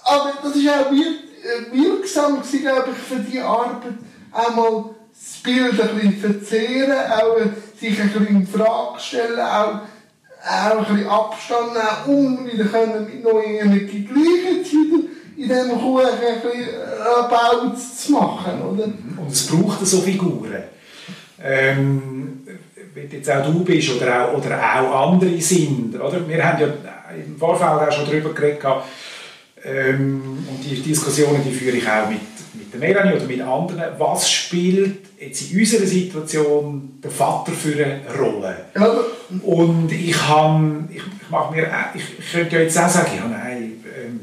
aber 0.05 0.33
das 0.43 0.55
ist 0.55 0.69
auch 0.69 0.91
wir, 0.91 1.07
äh, 1.07 1.71
wirksam 1.73 2.37
gewesen, 2.41 2.61
glaube 2.61 2.89
ich, 2.91 2.97
für 2.97 3.19
die 3.19 3.39
Arbeit, 3.39 3.93
einmal 4.31 4.85
das 5.11 5.41
Bild 5.43 5.79
ein 5.81 5.95
bisschen 5.95 6.17
verzehren, 6.19 7.11
auch 7.11 7.37
äh, 7.37 7.49
sich 7.79 7.99
ein 8.01 8.09
bisschen 8.09 8.27
in 8.27 8.47
Frage 8.47 8.99
stellen, 8.99 9.39
auch 9.39 9.79
auch 10.45 10.77
ein 10.77 10.95
bisschen 10.95 11.09
Abstand 11.09 11.73
nehmen, 11.73 12.37
um 12.37 12.45
wieder 12.45 12.65
können 12.65 13.05
mit 13.05 13.23
neuer 13.23 13.43
Energie 13.43 14.05
gleichen 14.05 15.09
in 15.37 15.49
diesem 15.49 15.71
Kuchen 15.71 16.05
ein 16.05 16.41
bisschen 16.41 16.69
Rabauz 16.99 17.97
zu 17.97 18.11
machen, 18.13 18.61
oder? 18.61 18.85
Und 18.85 19.31
es 19.31 19.47
braucht 19.47 19.85
so 19.85 20.01
Figuren. 20.01 20.63
Ähm, 21.43 22.41
wenn 22.93 23.11
jetzt 23.11 23.29
auch 23.29 23.45
du 23.45 23.63
bist 23.63 23.91
oder 23.95 24.29
auch, 24.29 24.37
oder 24.37 24.57
auch 24.57 25.11
andere 25.11 25.39
sind. 25.41 25.95
Oder? 25.95 26.27
Wir 26.27 26.43
haben 26.43 26.61
ja 26.61 26.67
im 27.13 27.37
Vorfeld 27.37 27.69
auch 27.69 27.91
schon 27.91 28.05
darüber 28.05 28.33
geredet. 28.33 28.63
Ähm, 29.63 30.45
und 30.49 30.63
die 30.63 30.81
Diskussionen 30.81 31.43
die 31.43 31.51
führe 31.51 31.75
ich 31.75 31.87
auch 31.89 32.09
mit 32.09 32.19
der 32.79 32.89
Melanie 32.89 33.15
oder 33.15 33.25
mit 33.25 33.41
anderen. 33.41 33.99
Was 33.99 34.29
spielt 34.31 34.97
jetzt 35.19 35.51
in 35.51 35.59
unserer 35.59 35.85
Situation 35.85 36.99
der 37.03 37.11
Vater 37.11 37.51
für 37.51 37.73
eine 37.83 38.01
Rolle? 38.17 38.65
Ja, 38.75 38.93
Und 39.43 39.91
ich 39.91 40.11
kann, 40.13 40.89
ich, 40.91 40.97
ich 40.97 41.29
mache 41.29 41.53
mir, 41.55 41.67
auch- 41.67 41.95
ich, 41.95 42.03
ich 42.19 42.31
könnte 42.31 42.55
ja 42.57 42.61
jetzt 42.63 42.77
auch 42.77 42.89
sagen, 42.89 43.11
ja 43.17 43.27
nein, 43.27 43.83
ähm, 44.03 44.19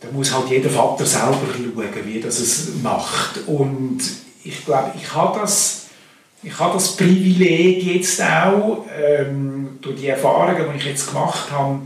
da 0.00 0.08
muss 0.12 0.32
halt 0.34 0.50
jeder 0.50 0.70
Vater 0.70 1.06
selber 1.06 1.38
schauen, 1.56 2.06
wie 2.06 2.20
das 2.20 2.38
es 2.40 2.74
macht. 2.82 3.40
Und 3.46 3.98
ich 4.44 4.64
glaube, 4.64 4.92
ich 5.00 5.14
habe 5.14 5.40
das, 5.40 5.86
ich 6.42 6.58
habe 6.58 6.74
das 6.74 6.96
Privileg 6.96 7.82
jetzt 7.82 8.20
auch, 8.22 8.84
ähm, 9.02 9.78
durch 9.80 9.96
die 10.00 10.08
Erfahrungen, 10.08 10.66
die 10.72 10.78
ich 10.78 10.84
jetzt 10.84 11.08
gemacht 11.08 11.50
habe, 11.50 11.80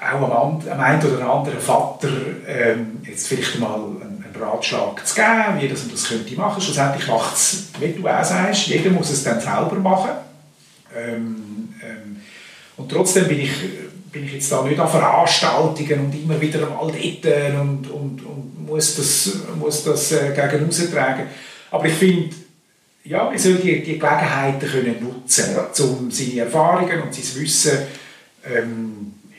auch 0.00 0.22
am, 0.22 0.68
am 0.68 0.80
einen 0.80 1.02
oder 1.02 1.30
anderen 1.30 1.60
Vater 1.60 2.08
ähm, 2.48 3.02
jetzt 3.04 3.28
vielleicht 3.28 3.58
mal 3.58 3.74
einen, 3.74 4.24
einen 4.24 4.42
Ratschlag 4.42 5.06
zu 5.06 5.14
geben, 5.14 5.60
wie 5.60 5.68
das, 5.68 5.82
man 5.82 5.92
das 5.92 6.08
könnte 6.08 6.34
machen. 6.36 6.62
Schlussendlich 6.62 7.06
macht 7.06 7.34
es, 7.34 7.68
wie 7.78 7.92
du 7.92 8.08
auch 8.08 8.24
sagst, 8.24 8.66
jeder 8.68 8.90
muss 8.90 9.10
es 9.10 9.24
dann 9.24 9.40
selber 9.40 9.76
machen. 9.76 10.10
Ähm, 10.96 11.74
ähm, 11.82 12.20
und 12.78 12.90
trotzdem 12.90 13.28
bin 13.28 13.40
ich, 13.40 13.52
bin 14.10 14.24
ich 14.24 14.32
jetzt 14.32 14.50
da 14.50 14.62
nicht 14.62 14.80
an 14.80 14.88
Veranstaltungen 14.88 16.06
und 16.06 16.14
immer 16.14 16.40
wieder 16.40 16.60
mal 16.60 16.90
dort 16.90 17.60
und, 17.60 17.90
und, 17.90 18.24
und 18.24 18.66
muss 18.66 18.96
das, 18.96 19.32
muss 19.58 19.84
das 19.84 20.12
äh, 20.12 20.32
gegen 20.34 20.66
austragen. 20.66 21.26
Aber 21.70 21.84
ich 21.84 21.94
finde, 21.94 22.34
ja, 23.04 23.24
man 23.24 23.38
soll 23.38 23.54
die, 23.54 23.82
die 23.82 23.98
Gelegenheiten 23.98 24.66
können 24.66 24.96
nutzen 25.02 25.56
um 25.80 26.10
seine 26.10 26.40
Erfahrungen 26.40 27.02
und 27.02 27.14
sein 27.14 27.42
Wissen 27.42 27.78
ähm, 28.44 28.89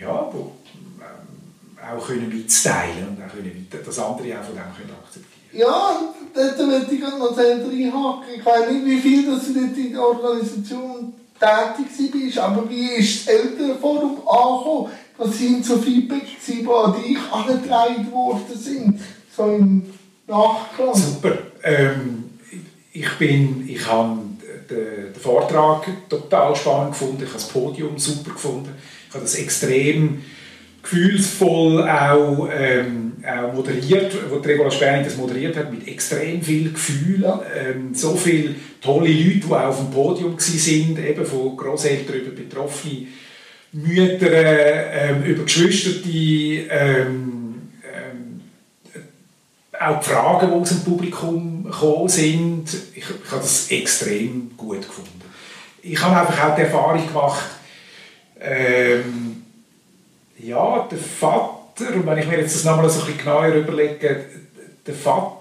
ja, 0.02 0.30
wo, 0.32 0.54
ähm, 1.00 1.98
auch 1.98 2.08
können 2.08 2.30
mitzuteilen 2.30 3.10
und 3.10 3.24
auch 3.24 3.32
können 3.32 3.68
weiter, 3.72 3.84
dass 3.84 4.00
andere 4.00 4.40
auch 4.40 4.44
von 4.44 4.56
dem 4.56 4.76
können 4.76 4.96
akzeptieren 5.04 5.54
Ja, 5.54 6.14
dort 6.34 6.68
möchte 6.68 6.96
ich 6.96 7.02
noch 7.02 7.36
selber 7.36 7.68
reinhaken. 7.68 8.34
Ich 8.36 8.46
weiß 8.46 8.72
nicht, 8.72 8.86
wie 8.86 9.00
viel 9.00 9.32
dass 9.32 9.46
du 9.46 9.60
in 9.60 9.94
der 9.94 10.02
Organisation 10.02 11.14
tätig 11.40 12.12
bist, 12.12 12.38
aber 12.38 12.70
wie 12.70 12.88
ist 12.92 13.28
das 13.28 13.36
Elternforum 13.36 14.28
angekommen? 14.28 14.92
Was 15.18 15.38
sind 15.38 15.66
so 15.66 15.78
Feedback, 15.78 16.24
gewesen, 16.24 16.64
die 16.64 16.68
an 16.68 17.04
dich 17.04 17.18
angetragen 17.32 18.12
worden 18.12 18.58
sind? 18.58 19.00
So 19.36 19.46
im 19.46 19.94
Nachklang. 20.28 20.96
Super. 20.96 21.38
Ähm, 21.64 22.24
ich 22.94 23.10
bin, 23.18 23.68
ich 23.68 23.88
habe 23.88 24.20
den, 24.72 25.14
den 25.14 25.22
Vortrag 25.22 25.88
total 26.10 26.56
spannend 26.56 26.92
gefunden, 26.92 27.24
ich 27.24 27.30
habe 27.30 27.40
das 27.40 27.50
Podium 27.50 27.98
super 27.98 28.32
gefunden, 28.32 28.70
ich 29.08 29.14
habe 29.14 29.24
das 29.24 29.36
extrem 29.36 30.22
gefühlsvoll 30.84 31.88
auch, 31.88 32.50
ähm, 32.52 33.14
auch 33.24 33.54
moderiert, 33.54 34.16
wo 34.30 34.38
Regula 34.38 34.72
Sperling 34.72 35.04
das 35.04 35.18
moderiert 35.18 35.56
hat, 35.56 35.72
mit 35.72 35.88
extrem 35.88 36.42
viel 36.42 36.72
Gefühl, 36.72 37.24
ähm, 37.56 37.94
so 37.94 38.16
viele 38.16 38.56
tolle 38.82 39.10
Leute, 39.10 39.40
die 39.48 39.54
auch 39.54 39.68
auf 39.68 39.78
dem 39.78 39.92
Podium 39.92 40.38
waren, 40.38 41.06
eben 41.06 41.26
von 41.26 41.56
Grosseltern 41.56 42.16
über 42.16 42.32
Betroffene, 42.32 43.08
Mütter, 43.74 44.32
ähm, 44.32 45.24
über 45.24 45.44
Geschwister, 45.44 45.92
die 46.04 46.66
ähm, 46.70 47.41
auch 49.82 50.00
die 50.00 50.10
Fragen, 50.10 50.48
die 50.48 50.54
aus 50.54 50.70
dem 50.70 50.84
Publikum 50.84 51.64
gekommen 51.64 52.10
sind, 52.10 52.66
ich, 52.96 53.04
ich 53.04 53.32
habe 53.32 53.42
das 53.42 53.72
extrem 53.72 54.52
gut 54.56 54.82
gefunden. 54.82 55.22
Ich 55.82 56.02
habe 56.02 56.20
einfach 56.20 56.52
auch 56.52 56.56
die 56.56 56.62
Erfahrung 56.62 57.08
gemacht, 57.08 57.46
ähm, 58.40 59.44
ja, 60.38 60.88
der 60.90 60.98
Vater, 60.98 61.96
und 61.96 62.06
wenn 62.06 62.18
ich 62.18 62.28
mir 62.28 62.40
jetzt 62.40 62.56
das 62.56 62.64
nochmal 62.64 62.90
so 62.90 63.00
ein 63.02 63.06
bisschen 63.06 63.20
genauer 63.20 63.48
überlege, 63.48 64.26
der 64.86 64.94
Vater, 64.94 65.38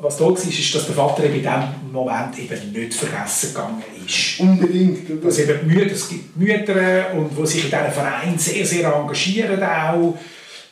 was 0.00 0.16
da 0.16 0.24
war, 0.24 0.32
ist, 0.32 0.74
dass 0.74 0.86
der 0.86 0.94
Vater 0.94 1.24
eben 1.24 1.34
in 1.34 1.42
diesem 1.42 1.92
Moment 1.92 2.38
eben 2.38 2.72
nicht 2.72 2.94
vergessen 2.94 3.54
gegangen 3.54 3.82
ist. 4.06 4.40
Unbedingt. 4.40 5.10
Oder? 5.10 5.26
Dass 5.26 5.38
eben 5.38 5.60
die 5.62 5.74
Mütter, 5.74 5.94
es 5.94 6.08
gibt 6.08 6.36
Mütter, 6.36 7.12
und 7.14 7.30
die 7.36 7.46
sich 7.46 7.64
in 7.64 7.70
diesen 7.70 7.92
Vereinen 7.92 8.38
sehr, 8.38 8.66
sehr 8.66 8.92
engagieren 8.92 9.62
auch, 9.62 10.18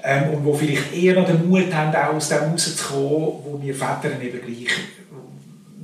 ähm, 0.09 0.34
und 0.34 0.44
die 0.44 0.59
vielleicht 0.59 0.94
eher 0.94 1.14
noch 1.14 1.26
den 1.26 1.48
Mut 1.48 1.74
haben, 1.74 1.94
auch 1.94 2.14
aus 2.14 2.28
dem 2.28 2.38
rauszukommen, 2.38 3.00
wo 3.00 3.59
wir 3.61 3.74
Väter 3.74 4.22
eben 4.22 4.40
gleich, 4.40 4.70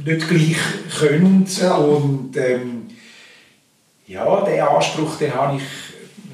nicht 0.04 0.28
gleich 0.28 0.56
können. 0.96 1.46
Ja. 1.60 1.74
Und 1.74 2.36
ähm, 2.36 2.86
ja, 4.06 4.44
diesen 4.44 4.60
Anspruch 4.60 5.16
den 5.16 5.34
habe 5.34 5.56
ich 5.56 5.62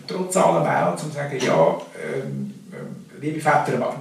trotz 0.06 0.36
allem 0.36 0.66
auch, 0.66 0.92
um 0.92 0.98
zu 0.98 1.08
sagen, 1.08 1.38
ja, 1.40 1.80
ähm, 1.96 2.54
ähm, 2.72 3.20
liebe 3.22 3.40
Väter, 3.40 3.96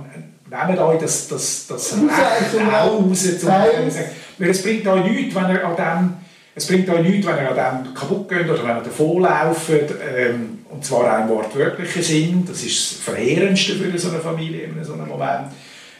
nehmt 0.49 0.79
euch 0.79 0.99
das, 0.99 1.29
das, 1.29 1.67
das 1.67 1.93
Recht 1.93 2.67
auch 2.67 2.73
raus, 2.73 2.99
um 2.99 3.15
zu 3.15 3.39
Teil. 3.39 3.89
sagen, 3.89 4.09
weil 4.37 4.49
es 4.49 4.63
bringt 4.63 4.85
euch 4.85 5.03
nichts, 5.05 5.35
wenn 5.35 5.49
ihr 5.49 5.65
an 5.65 5.75
dem, 5.77 6.13
es 6.55 6.67
bringt 6.67 6.89
euch 6.89 7.07
nichts, 7.07 7.25
wenn 7.25 7.37
ihr 7.37 7.57
an 7.57 7.83
dem 7.85 7.93
kaputt 7.93 8.27
geht 8.27 8.49
oder 8.49 8.63
wenn 8.65 8.77
ihr 8.77 8.83
davonlauft, 8.83 9.69
ähm, 9.69 10.56
und 10.69 10.83
zwar 10.83 11.21
im 11.21 11.29
wortwörtlichen 11.29 12.03
Sinn, 12.03 12.45
das 12.47 12.63
ist 12.63 12.91
das 12.91 12.99
Verheerendste 12.99 13.73
für 13.73 13.97
so 13.97 14.09
eine 14.09 14.19
Familie 14.19 14.63
in 14.65 14.83
so 14.83 14.93
einem 14.93 15.07
Moment. 15.07 15.51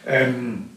Ähm, 0.05 0.69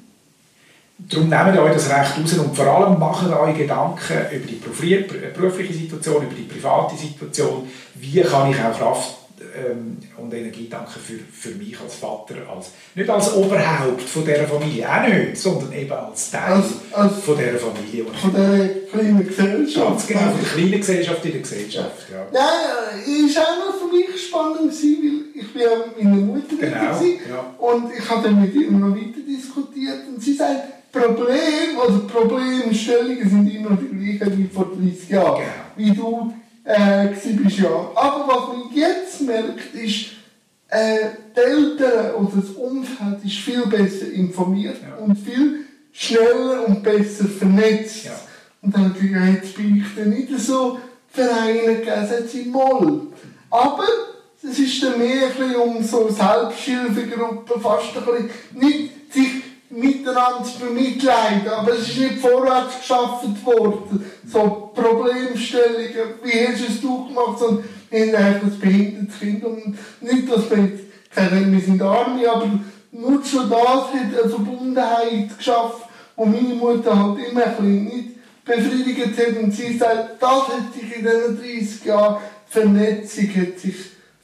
Darum 1.09 1.31
nehmt 1.31 1.59
euch 1.59 1.73
das 1.73 1.89
Recht 1.89 2.19
raus 2.19 2.33
und 2.35 2.55
vor 2.55 2.67
allem 2.67 2.99
macht 2.99 3.27
euch 3.33 3.57
Gedanken 3.57 4.19
über 4.33 4.47
die 4.47 4.61
berufli- 4.61 5.07
berufliche 5.33 5.73
Situation, 5.73 6.25
über 6.25 6.35
die 6.35 6.43
private 6.43 6.95
Situation. 6.95 7.67
Wie 7.95 8.21
kann 8.21 8.51
ich 8.51 8.57
auch 8.59 8.77
Kraft 8.77 9.20
ähm, 9.57 9.97
und 10.17 10.33
Energie 10.35 10.69
tanken 10.69 11.01
für, 11.01 11.19
für 11.33 11.55
mich 11.57 11.79
als 11.81 11.95
Vater, 11.97 12.35
als, 12.55 12.71
nicht 12.95 13.09
als 13.11 13.33
Oberhaupt 13.35 14.03
von 14.03 14.25
dieser 14.25 14.47
Familie, 14.47 14.89
auch 14.89 15.07
nicht, 15.09 15.37
sondern 15.37 15.73
eben 15.73 15.93
als 15.93 16.31
Teil 16.31 16.53
Als- 16.55 16.73
als- 16.93 17.19
von 17.25 17.37
dieser 17.39 17.59
Familie. 17.59 18.05
Von 18.21 18.31
dieser 18.31 18.69
kleinen 18.91 19.27
Gesellschaft. 19.27 19.87
Ganz 19.89 20.07
genau, 20.07 20.21
von 20.21 20.41
der 20.41 20.51
kleinen 20.51 20.81
Gesellschaft 20.81 21.25
in 21.25 21.33
der 21.33 21.41
Gesellschaft. 21.41 22.07
Ja. 22.11 22.27
Ja, 22.33 22.51
es 23.29 23.37
war 23.37 23.43
auch 23.45 23.67
noch 23.67 23.79
für 23.79 23.97
mich 23.97 24.27
spannend, 24.27 24.59
gewesen, 24.73 24.99
weil 25.35 25.43
ich 25.43 25.53
bin 25.53 25.63
ja 25.63 25.69
mit 25.87 26.05
meiner 26.05 26.17
Mutter 26.17 26.57
Genau, 26.59 26.77
ja. 27.29 27.55
und 27.59 27.93
ich 27.97 28.11
habe 28.11 28.23
dann 28.23 28.41
mit 28.43 28.55
ihr 28.55 28.71
noch 28.71 28.95
weiter 28.95 29.21
diskutiert 29.29 30.01
und 30.09 30.23
sie 30.23 30.35
sagt, 30.35 30.93
Problem 30.93 31.79
oder 31.79 31.99
Problemstellungen 32.01 33.29
sind 33.31 33.55
immer 33.55 33.77
die 33.81 34.19
gleichen 34.19 34.39
wie 34.39 34.49
vor 34.53 34.71
30 34.77 35.09
Jahren, 35.11 35.43
Genau. 35.43 35.47
wie 35.77 35.91
du 35.97 36.35
äh, 36.75 37.33
bist. 37.33 37.59
Ja. 37.59 37.91
Aber 37.95 38.27
was 38.27 38.49
man 38.49 38.75
jetzt 38.75 39.21
merkt, 39.23 39.75
ist, 39.75 40.07
äh, 40.69 40.99
die 41.35 41.41
Eltern 41.41 42.15
oder 42.15 42.37
das 42.37 42.51
Umfeld 42.51 43.25
ist 43.25 43.37
viel 43.39 43.67
besser 43.67 44.11
informiert 44.13 44.77
Ja. 44.83 44.97
und 45.05 45.17
viel 45.17 45.65
schneller 45.93 46.67
und 46.67 46.83
besser 46.83 47.27
vernetzt. 47.27 48.05
Ja. 48.05 48.13
Und 48.63 48.75
dann 48.75 48.91
habe 48.91 48.99
ich 48.99 49.13
gedacht, 49.13 49.29
jetzt 49.35 49.57
bin 49.57 49.77
ich 49.77 49.85
dann 49.97 50.11
nicht 50.11 50.29
so 50.39 50.79
Vereine 51.09 51.77
gegeben, 51.77 52.09
sie 52.29 52.45
Moll. 52.45 53.09
Aber 53.51 53.85
es 54.43 54.59
ist 54.59 54.83
dann 54.83 54.99
mehr 54.99 55.29
um 55.65 55.83
so 55.83 56.09
Selbsthilfegruppen, 56.09 57.61
fast 57.61 57.97
ein 57.97 58.05
bisschen, 58.05 58.31
nicht 58.55 59.13
sich 59.13 59.50
miteinander 59.71 60.45
zu 60.45 60.59
bemitleiden, 60.59 61.49
aber 61.49 61.73
es 61.75 61.89
ist 61.89 61.99
nicht 61.99 62.19
vorwärts 62.19 62.81
geschaffen 62.81 63.37
worden. 63.45 64.05
So 64.27 64.73
Problemstellungen, 64.75 66.15
wie 66.25 66.47
hast 66.47 66.69
es 66.69 66.81
du 66.81 67.07
gemacht, 67.07 67.39
sondern 67.39 67.65
wir 67.89 68.19
haben 68.19 68.35
einfach 68.35 68.47
ein 68.49 68.59
behindertes 68.59 69.19
Kind 69.19 69.45
und 69.45 69.79
nicht, 70.01 70.31
dass 70.31 70.51
wir 70.51 70.59
jetzt, 70.59 70.85
wir 71.15 71.61
sind 71.61 71.83
Arme, 71.83 72.29
aber 72.29 72.51
nur 72.93 73.25
schon 73.25 73.49
das 73.49 73.61
hat 73.61 74.23
eine 74.23 74.29
Verbundenheit 74.29 75.39
geschaffen, 75.39 75.83
wo 76.17 76.25
meine 76.25 76.55
Mutter 76.55 76.99
halt 76.99 77.19
immer 77.31 77.45
ein 77.45 77.57
bisschen 77.57 77.85
nicht 77.85 78.09
befriedigt 78.45 79.19
hat 79.19 79.43
und 79.43 79.53
sie 79.53 79.79
sagt, 79.79 80.21
das 80.21 80.49
hat 80.49 80.75
sich 80.75 80.97
in 80.97 81.05
diesen 81.05 81.41
30 81.41 81.85
Jahren, 81.85 82.17
die 82.49 82.53
Vernetzung 82.53 83.29
hat 83.37 83.59
sich 83.59 83.77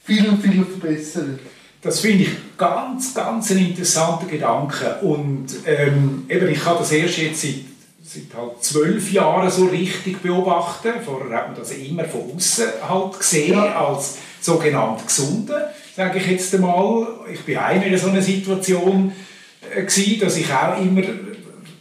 viel, 0.03 0.37
viel 0.37 0.65
verbessert. 0.65 1.39
Das 1.81 1.99
finde 1.99 2.23
ich 2.23 2.29
ganz, 2.57 3.13
ganz 3.13 3.51
ein 3.51 3.59
interessanter 3.59 4.25
Gedanke. 4.25 4.97
Und 5.01 5.47
ähm, 5.65 6.25
eben, 6.27 6.49
ich 6.49 6.65
habe 6.65 6.79
das 6.79 6.91
erst 6.91 7.17
jetzt 7.17 7.41
seit, 7.41 7.55
seit 8.03 8.35
halt 8.35 8.63
zwölf 8.63 9.11
Jahren 9.11 9.49
so 9.49 9.65
richtig 9.65 10.21
beobachten. 10.21 10.93
Vorher 11.05 11.37
hat 11.37 11.47
man 11.49 11.57
das 11.57 11.71
immer 11.71 12.05
von 12.05 12.31
außen 12.35 12.65
halt 12.87 13.19
gesehen, 13.19 13.53
ja. 13.53 13.87
als 13.87 14.17
sogenannt 14.41 15.05
Gesunde, 15.05 15.69
sage 15.95 16.17
ich 16.19 16.27
jetzt 16.27 16.53
einmal. 16.55 17.07
Ich 17.31 17.41
bin 17.41 17.57
auch 17.57 17.69
in 17.69 17.97
so 17.97 18.09
einer 18.09 18.21
Situation 18.21 19.11
äh, 19.75 19.83
gewesen, 19.83 20.19
dass 20.19 20.37
ich 20.37 20.51
auch 20.51 20.79
immer, 20.81 21.01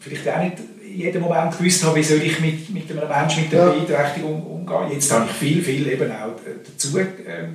vielleicht 0.00 0.28
auch 0.28 0.42
nicht 0.42 0.56
in 0.82 0.98
jedem 0.98 1.22
Moment 1.22 1.56
gewusst 1.56 1.84
habe, 1.84 1.96
wie 1.96 2.02
soll 2.02 2.22
ich 2.22 2.40
mit, 2.40 2.70
mit 2.70 2.90
einem 2.90 3.08
Menschen 3.08 3.44
mit 3.44 3.54
einer 3.54 3.66
ja. 3.66 3.72
Beeinträchtigung 3.72 4.42
umgehen. 4.42 4.92
Jetzt 4.92 5.12
habe 5.12 5.26
ich 5.30 5.36
viel, 5.36 5.62
viel 5.62 5.86
eben 5.88 6.10
auch 6.10 6.34
dazu 6.64 6.98
ähm, 6.98 7.54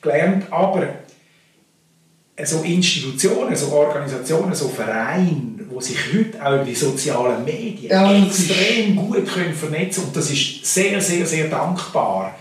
gelernt. 0.00 0.46
Aber 0.50 0.88
so 2.44 2.62
Institutionen, 2.62 3.54
so 3.54 3.72
Organisationen, 3.72 4.54
so 4.54 4.68
Vereine, 4.68 5.58
die 5.58 5.84
sich 5.84 5.98
heute 6.14 6.44
auch 6.44 6.54
über 6.54 6.64
die 6.64 6.74
sozialen 6.74 7.44
Medien 7.44 7.90
ja, 7.90 8.24
extrem 8.24 8.96
gut 8.96 9.26
können 9.26 9.54
vernetzen 9.54 10.04
und 10.04 10.16
das 10.16 10.30
ist 10.30 10.64
sehr, 10.64 11.00
sehr, 11.00 11.26
sehr 11.26 11.48
dankbar. 11.48 12.34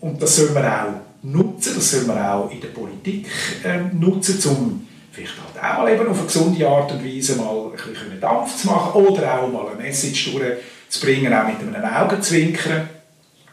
Und 0.00 0.20
das 0.20 0.36
sollen 0.36 0.54
wir 0.54 0.64
auch 0.64 1.22
nutzen, 1.22 1.74
das 1.74 1.90
sollen 1.90 2.06
wir 2.06 2.34
auch 2.34 2.50
in 2.50 2.60
der 2.60 2.68
Politik 2.68 3.26
ähm, 3.64 3.90
nutzen, 3.98 4.38
um 4.50 4.86
vielleicht 5.12 5.34
halt 5.36 5.64
auch 5.64 5.82
mal 5.82 5.92
eben 5.92 6.06
auf 6.08 6.18
eine 6.18 6.26
gesunde 6.26 6.68
Art 6.68 6.92
und 6.92 7.04
Weise 7.04 7.36
mal 7.36 7.70
ein 7.72 7.92
bisschen 7.92 8.20
Dampf 8.20 8.56
zu 8.56 8.66
machen 8.66 9.02
oder 9.02 9.40
auch 9.40 9.50
mal 9.50 9.68
eine 9.68 9.82
Message 9.82 10.32
durchzubringen, 10.32 11.32
auch 11.32 11.46
mit 11.46 11.56
einem 11.60 11.84
Augenzwinkern. 11.84 12.88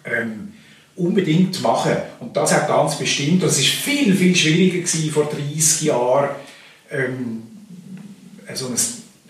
Ähm, 0.05 0.52
unbedingt 0.95 1.61
machen. 1.61 1.95
Und 2.19 2.35
das 2.35 2.53
hat 2.53 2.67
ganz 2.67 2.95
bestimmt, 2.97 3.43
das 3.43 3.57
ist 3.57 3.67
viel, 3.67 4.15
viel 4.15 4.35
schwieriger 4.35 4.79
gewesen 4.79 5.11
vor 5.11 5.25
30 5.25 5.81
Jahren, 5.81 6.29
ähm, 6.91 7.43
so 8.53 8.67
ein, 8.67 8.75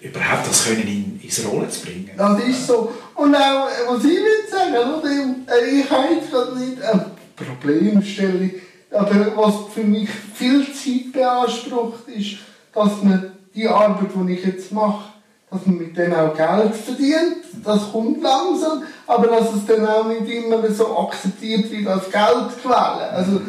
überhaupt 0.01 0.47
das 0.47 0.66
können 0.66 0.88
in, 0.88 1.20
ins 1.22 1.45
Rollen 1.45 1.70
zu 1.70 1.86
bringen. 1.86 2.11
Das 2.18 2.43
ist 2.43 2.68
so. 2.68 2.91
Und 3.16 3.36
auch, 3.36 3.68
was 3.88 4.03
ich 4.03 4.11
will 4.11 4.49
sagen, 4.49 4.76
oder, 4.76 5.55
äh, 5.55 5.80
ich 5.80 5.89
habe 5.89 6.14
jetzt 6.16 6.32
gerade 6.32 6.59
nicht 6.59 6.82
eine 6.82 7.11
Problemstellung, 7.36 8.51
aber 8.91 9.38
was 9.38 9.74
für 9.74 9.84
mich 9.84 10.09
viel 10.36 10.66
Zeit 10.74 11.14
beansprucht, 11.14 12.07
ist, 12.07 12.38
dass 12.74 13.01
man 13.03 13.32
die 13.55 13.68
Arbeit, 13.68 14.09
die 14.14 14.34
ich 14.34 14.45
jetzt 14.45 14.72
mache, 14.72 15.12
dass 15.54 15.66
man 15.66 15.78
mit 15.78 15.95
dem 15.95 16.14
auch 16.14 16.36
Geld 16.36 16.76
verdient. 16.76 17.38
Das 17.64 17.91
kommt 17.91 18.22
langsam, 18.22 18.84
aber 19.06 19.28
dass 19.28 19.54
es 19.54 19.66
dann 19.68 19.88
auch 19.88 20.08
nicht 20.08 20.28
immer 20.28 20.68
so 20.72 20.97
akzeptiert 20.97 21.72
wird 21.72 21.88
als 21.88 22.06
Geldquelle. 22.06 23.10
Also 23.12 23.41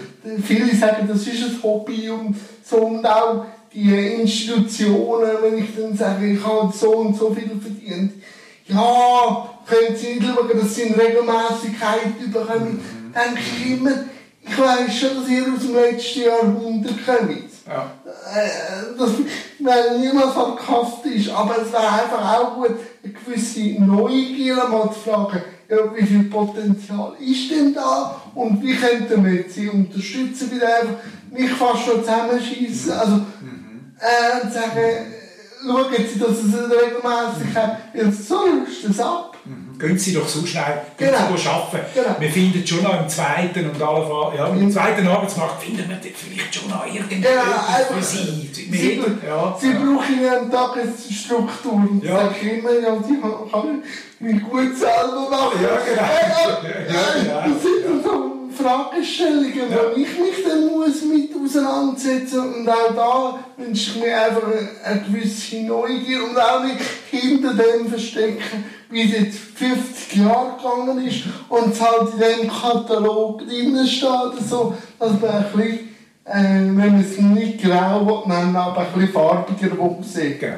viele 0.43 0.75
sagen, 0.77 1.09
das 1.09 1.27
ist 1.27 1.43
ein 1.43 1.63
Hobby 1.63 2.11
und 2.11 2.37
so 2.63 2.77
und 2.77 3.07
auch 3.07 3.47
die 3.73 4.21
Institutionen, 4.21 5.31
wenn 5.43 5.59
ich 5.59 5.75
dann 5.77 5.97
sage, 5.97 6.27
ich 6.27 6.45
habe 6.45 6.73
so 6.73 6.91
und 6.97 7.17
so 7.17 7.35
viel 7.35 7.51
verdient. 7.61 8.13
Ja, 8.67 9.51
können 9.67 9.97
Sie 9.97 10.15
nicht 10.15 10.27
schauen, 10.27 10.59
dass 10.59 10.75
Sie 10.75 10.83
in 10.83 10.95
Regelmäßigkeit 10.95 12.33
bekommen. 12.33 12.81
Mhm. 12.81 13.13
Denke 13.13 13.41
ich 13.41 13.73
immer, 13.73 14.05
ich 14.41 14.59
weiß 14.59 14.95
schon, 14.95 15.21
dass 15.21 15.29
ihr 15.29 15.43
aus 15.43 15.61
dem 15.61 15.75
letzten 15.75 16.23
Jahrhundert 16.23 17.07
kommt. 17.07 17.54
Ja. 17.67 17.93
Äh, 18.35 18.99
das 18.99 19.11
wäre 19.59 19.99
niemals 19.99 20.35
sarkastisch, 20.35 21.31
aber 21.31 21.63
es 21.63 21.73
wäre 21.73 21.89
einfach 21.89 22.39
auch 22.39 22.55
gut, 22.57 22.73
eine 23.03 23.13
gewisse 23.13 23.83
Neugier 23.83 24.57
mal 24.69 24.91
zu 24.93 25.01
fragen, 25.01 25.43
ja, 25.69 25.77
wie 25.97 26.07
viel 26.07 26.25
Potenzial 26.25 27.15
ist 27.19 27.51
denn 27.51 27.73
da 27.73 28.21
und 28.35 28.63
wie 28.63 28.77
könnten 28.77 29.25
wir 29.25 29.45
sie 29.49 29.69
unterstützen, 29.69 30.51
wieder 30.51 30.67
einfach 30.67 30.97
nicht 31.31 31.55
fast 31.55 31.85
schon 31.85 32.01
zusammenschießen. 32.01 32.93
Also, 32.93 33.13
mhm. 33.13 33.95
äh, 33.99 34.51
sagen, 34.51 35.15
schauen 35.65 36.07
Sie, 36.07 36.19
dass 36.19 36.31
es 36.31 36.55
regelmäßig 36.55 37.57
hat, 37.57 37.79
so 38.13 38.47
löst 38.47 38.85
es 38.85 39.01
ab. 39.01 39.34
Mhm. 39.75 39.79
Gehen 39.79 39.99
Sie 39.99 40.15
doch 40.15 40.29
so 40.29 40.47
schnell 40.47 40.83
gehen 40.97 41.11
genau. 41.11 41.37
Sie 41.37 41.49
arbeiten. 41.49 41.87
Genau. 41.95 42.17
Wir 42.19 42.31
finden 42.31 42.67
schon 42.67 42.83
noch 42.83 43.01
im 43.01 43.09
zweiten 43.09 43.71
und 43.71 43.83
alle, 43.83 44.37
ja, 44.37 44.47
im 44.49 44.71
zweiten 44.71 45.07
Arbeitsmarkt 45.07 45.63
finden 45.63 45.89
wir 45.89 45.99
vielleicht 46.01 46.55
schon 46.55 46.71
noch 46.71 46.87
irgendetwas 46.87 47.33
genau, 47.33 47.99
für 47.99 48.03
Sie. 48.03 48.51
Sie, 48.53 49.03
ja, 49.27 49.57
Sie 49.61 49.67
ja. 49.67 49.73
brauchen 49.73 50.29
eine 50.29 50.51
Tagesstruktur. 50.51 51.81
Ja. 52.03 52.17
Sag 52.17 52.43
ich 52.43 52.53
immer, 52.59 52.73
ja, 52.73 52.97
Sie 53.03 53.21
kann 53.21 53.83
mich 54.21 54.43
gut 54.43 54.77
selber 54.77 55.29
machen. 55.31 55.59
Ja, 55.63 55.79
genau. 55.85 56.03
Äh, 56.63 56.93
ja, 56.93 57.35
ja, 57.35 57.49
das 57.49 57.63
sind 57.63 58.05
so 58.05 58.24
Fragestellungen, 58.65 59.71
ja. 59.71 59.77
wo 59.77 60.01
ich 60.01 60.19
mich 60.19 60.43
dann 60.49 60.69
muss 60.69 61.03
mit 61.03 61.31
auseinandersetzen 61.37 62.55
und 62.55 62.69
auch 62.69 62.95
da 62.97 63.63
wünsche 63.63 63.91
ich 63.91 64.03
mir 64.03 64.19
einfach 64.19 64.43
eine 64.85 65.01
gewisse 65.03 65.57
Neugier 65.63 66.25
und 66.25 66.39
auch 66.39 66.65
nicht 66.65 66.81
hinter 67.11 67.53
dem 67.53 67.89
verstecken, 67.89 68.65
wie 68.89 69.03
es 69.03 69.13
jetzt 69.13 69.39
50 69.57 70.17
Jahre 70.17 70.57
gegangen 70.57 71.07
ist 71.07 71.25
und 71.51 71.75
es 71.75 71.81
halt 71.81 72.15
in 72.15 72.21
dem 72.21 72.51
Katalog 72.51 73.47
drin 73.47 73.87
steht, 73.87 74.49
so, 74.49 74.75
dass 74.99 75.21
man 75.21 75.31
ein 75.31 75.45
bisschen, 75.53 75.79
äh, 76.25 76.35
wenn 76.35 76.75
man 76.75 77.01
es 77.01 77.19
nicht 77.19 77.63
grau 77.63 78.25
nennen 78.27 78.57
aber 78.57 78.81
ein 78.81 78.93
bisschen 78.95 79.13
farbiger 79.13 79.79
aussehen. 79.79 80.55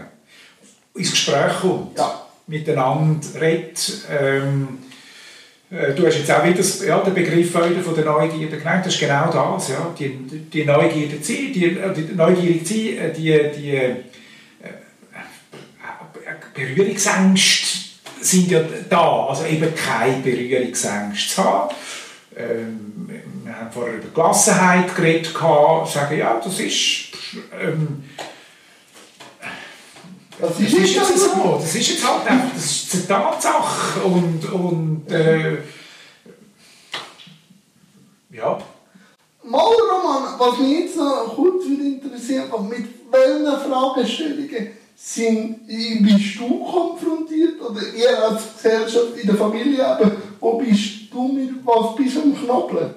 Ins 0.94 1.11
Gespräch 1.11 1.61
kommt, 1.61 1.98
ja. 1.98 2.20
miteinander 2.46 3.26
redet, 3.40 4.07
ähm, 4.09 4.78
äh, 4.80 4.86
Du 5.69 6.07
hast 6.07 6.19
jetzt 6.19 6.31
auch 6.31 6.45
wieder 6.45 6.62
ja, 6.87 7.01
den 7.01 7.14
Begriff 7.14 7.51
von 7.51 7.95
der 7.95 8.05
Neugierde 8.05 8.57
genannt. 8.57 8.87
Das 8.87 8.95
ist 8.95 9.01
genau 9.01 9.33
das. 9.33 9.69
Ja. 9.71 9.93
Die, 9.99 10.11
die 10.11 10.64
Neugierde 10.64 11.17
die, 11.17 11.51
die 11.51 12.14
Neugierde 12.14 12.61
die, 12.61 12.99
die, 13.17 13.41
die 13.57 13.75
äh, 13.75 13.97
Berührungsängste 16.55 17.79
sind 18.21 18.51
ja 18.51 18.61
da. 18.89 19.27
Also 19.27 19.45
eben 19.47 19.75
keine 19.75 20.23
Berührungsängste 20.23 21.35
zu 21.35 21.45
haben. 21.45 21.75
Ähm, 22.37 23.11
wir 23.45 23.59
haben 23.59 23.73
vorher 23.73 23.97
über 23.97 24.09
Gelassenheit 24.14 24.95
geredet, 24.95 25.33
sagen, 25.35 26.17
ja, 26.17 26.41
das 26.43 26.61
ist... 26.61 27.09
Ähm, 27.61 28.05
das 30.41 30.61
ist, 30.61 30.74
das 30.74 30.82
ist 30.82 30.97
jetzt 30.97 31.34
so. 31.34 31.59
Das 31.61 31.74
ist 31.74 31.89
jetzt 31.89 32.09
halt 32.09 32.26
einfach, 32.26 32.55
das 32.55 32.64
ist 32.64 32.95
eine 32.95 33.07
Tatsache. 33.07 34.01
Und, 34.01 34.53
und 34.53 35.11
äh, 35.11 35.59
ja. 38.30 38.59
Mal, 39.45 39.61
Roman, 39.61 40.39
was 40.39 40.59
mich 40.59 40.78
jetzt 40.80 40.97
noch 40.97 41.34
kurz 41.34 41.64
interessiert, 41.66 42.51
mit 42.68 42.87
welchen 43.11 43.70
Fragestellungen 43.70 44.70
sind, 44.97 45.66
bist 45.66 46.39
du 46.39 46.64
konfrontiert 46.64 47.61
oder 47.61 47.80
ihr 47.95 48.22
als 48.22 48.43
Gesellschaft 48.57 49.16
in 49.20 49.26
der 49.26 49.37
Familie, 49.37 49.87
aber 49.87 50.11
wo 50.41 50.59
bist 50.59 51.12
du 51.12 51.28
mit 51.28 51.51
was 51.64 51.95
bist 51.97 52.16
du 52.16 52.22
am 52.22 52.34
Knoppeln? 52.34 52.95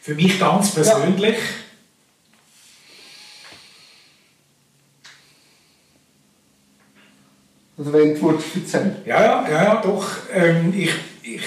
Für 0.00 0.14
mich 0.14 0.38
ganz 0.38 0.70
persönlich. 0.70 1.36
Ja. 1.36 1.63
Also 7.76 7.92
wenn 7.92 8.18
du 8.18 8.30
erzählen 8.30 8.96
Ja, 9.04 9.22
ja, 9.22 9.50
ja, 9.50 9.82
doch. 9.82 10.06
Ähm, 10.32 10.72
ich, 10.76 10.90
ich, 11.22 11.42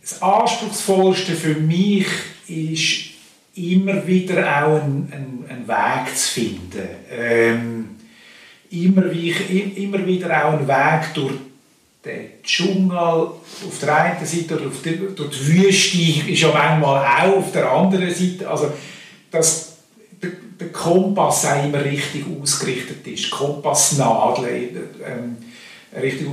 das 0.00 0.22
Anspruchsvollste 0.22 1.34
für 1.34 1.54
mich 1.54 2.06
ist 2.48 3.16
immer 3.54 4.06
wieder 4.06 4.40
auch 4.42 4.82
einen, 4.82 5.12
einen, 5.12 5.44
einen 5.48 5.68
Weg 5.68 6.16
zu 6.16 6.40
finden. 6.40 6.88
Ähm, 7.10 7.96
immer, 8.70 9.10
wie, 9.12 9.30
immer 9.30 10.04
wieder 10.06 10.44
auch 10.44 10.54
einen 10.54 10.68
Weg 10.68 11.14
durch 11.14 11.34
den 12.04 12.42
Dschungel 12.42 12.96
auf 12.96 13.78
der 13.80 13.96
einen 13.96 14.26
Seite 14.26 14.56
oder 14.56 14.70
durch 15.14 15.30
die 15.30 15.46
Wüste 15.46 16.30
ist 16.30 16.40
ja 16.40 16.52
manchmal 16.52 17.04
auch 17.04 17.38
auf 17.38 17.52
der 17.52 17.70
anderen 17.70 18.12
Seite. 18.12 18.48
Also, 18.48 18.72
dass 19.30 19.75
der, 20.60 20.68
Kompass 20.68 21.46
auch 21.46 21.64
immer 21.64 21.84
richtig 21.84 22.24
ausgerichtet 22.40 23.06
ist, 23.06 23.30
Kompassnadel 23.30 24.88
ähm, 25.04 25.36
richtig 26.00 26.28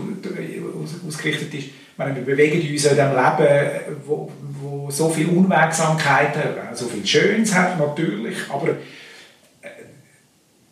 ausgerichtet 1.08 1.54
ist 1.54 1.66
meine, 1.98 2.16
wir 2.16 2.24
bewegen 2.24 2.56
uns 2.56 2.66
in 2.66 2.72
diesem 2.72 2.96
Leben, 2.96 3.98
wo, 4.06 4.32
wo 4.62 4.92
so 4.92 5.10
viel 5.10 5.30
Unwegsamkeit 5.30 6.36
hat, 6.36 6.78
so 6.78 6.88
viel 6.88 7.06
Schönes 7.06 7.54
hat 7.54 7.78
natürlich, 7.78 8.38
aber 8.50 8.70
äh, 8.70 9.68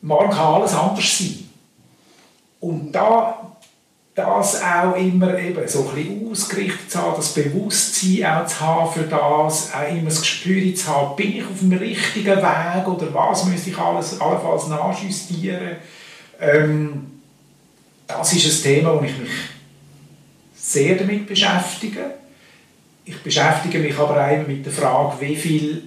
man 0.02 0.30
kann 0.30 0.56
alles 0.56 0.74
anders 0.74 1.18
sein. 1.18 1.50
Und 2.60 2.92
da 2.92 3.41
das 4.26 4.62
auch 4.62 4.96
immer 4.96 5.38
eben 5.38 5.68
so 5.68 5.90
ein 5.90 5.96
bisschen 5.96 6.32
ausgerichtet 6.32 6.92
zu 6.92 7.02
haben, 7.02 7.16
das 7.16 7.34
Bewusstsein 7.34 8.26
auch 8.26 8.46
zu 8.46 8.60
haben 8.60 8.94
für 8.94 9.04
das, 9.04 9.74
auch 9.74 9.90
immer 9.90 10.06
das 10.06 10.22
Gespür 10.22 10.76
zu 10.76 10.88
haben, 10.88 11.16
bin 11.16 11.38
ich 11.38 11.44
auf 11.44 11.60
dem 11.60 11.74
richtigen 11.74 12.38
Weg 12.38 12.88
oder 12.88 13.14
was 13.14 13.46
müsste 13.46 13.70
ich 13.70 13.78
alles, 13.78 14.20
allenfalls 14.20 14.68
nachjustieren. 14.68 15.78
Ähm, 16.40 17.12
das 18.08 18.34
ist 18.34 18.66
ein 18.66 18.74
Thema, 18.74 19.00
wo 19.00 19.04
ich 19.04 19.18
mich 19.18 19.32
sehr 20.56 20.96
damit 20.96 21.28
beschäftige. 21.28 22.16
Ich 23.06 23.18
beschäftige 23.22 23.80
mich 23.80 23.98
aber 23.98 24.26
auch 24.26 24.48
mit 24.48 24.66
der 24.66 24.74
Frage, 24.74 25.22
wie 25.22 25.36
viel 25.36 25.84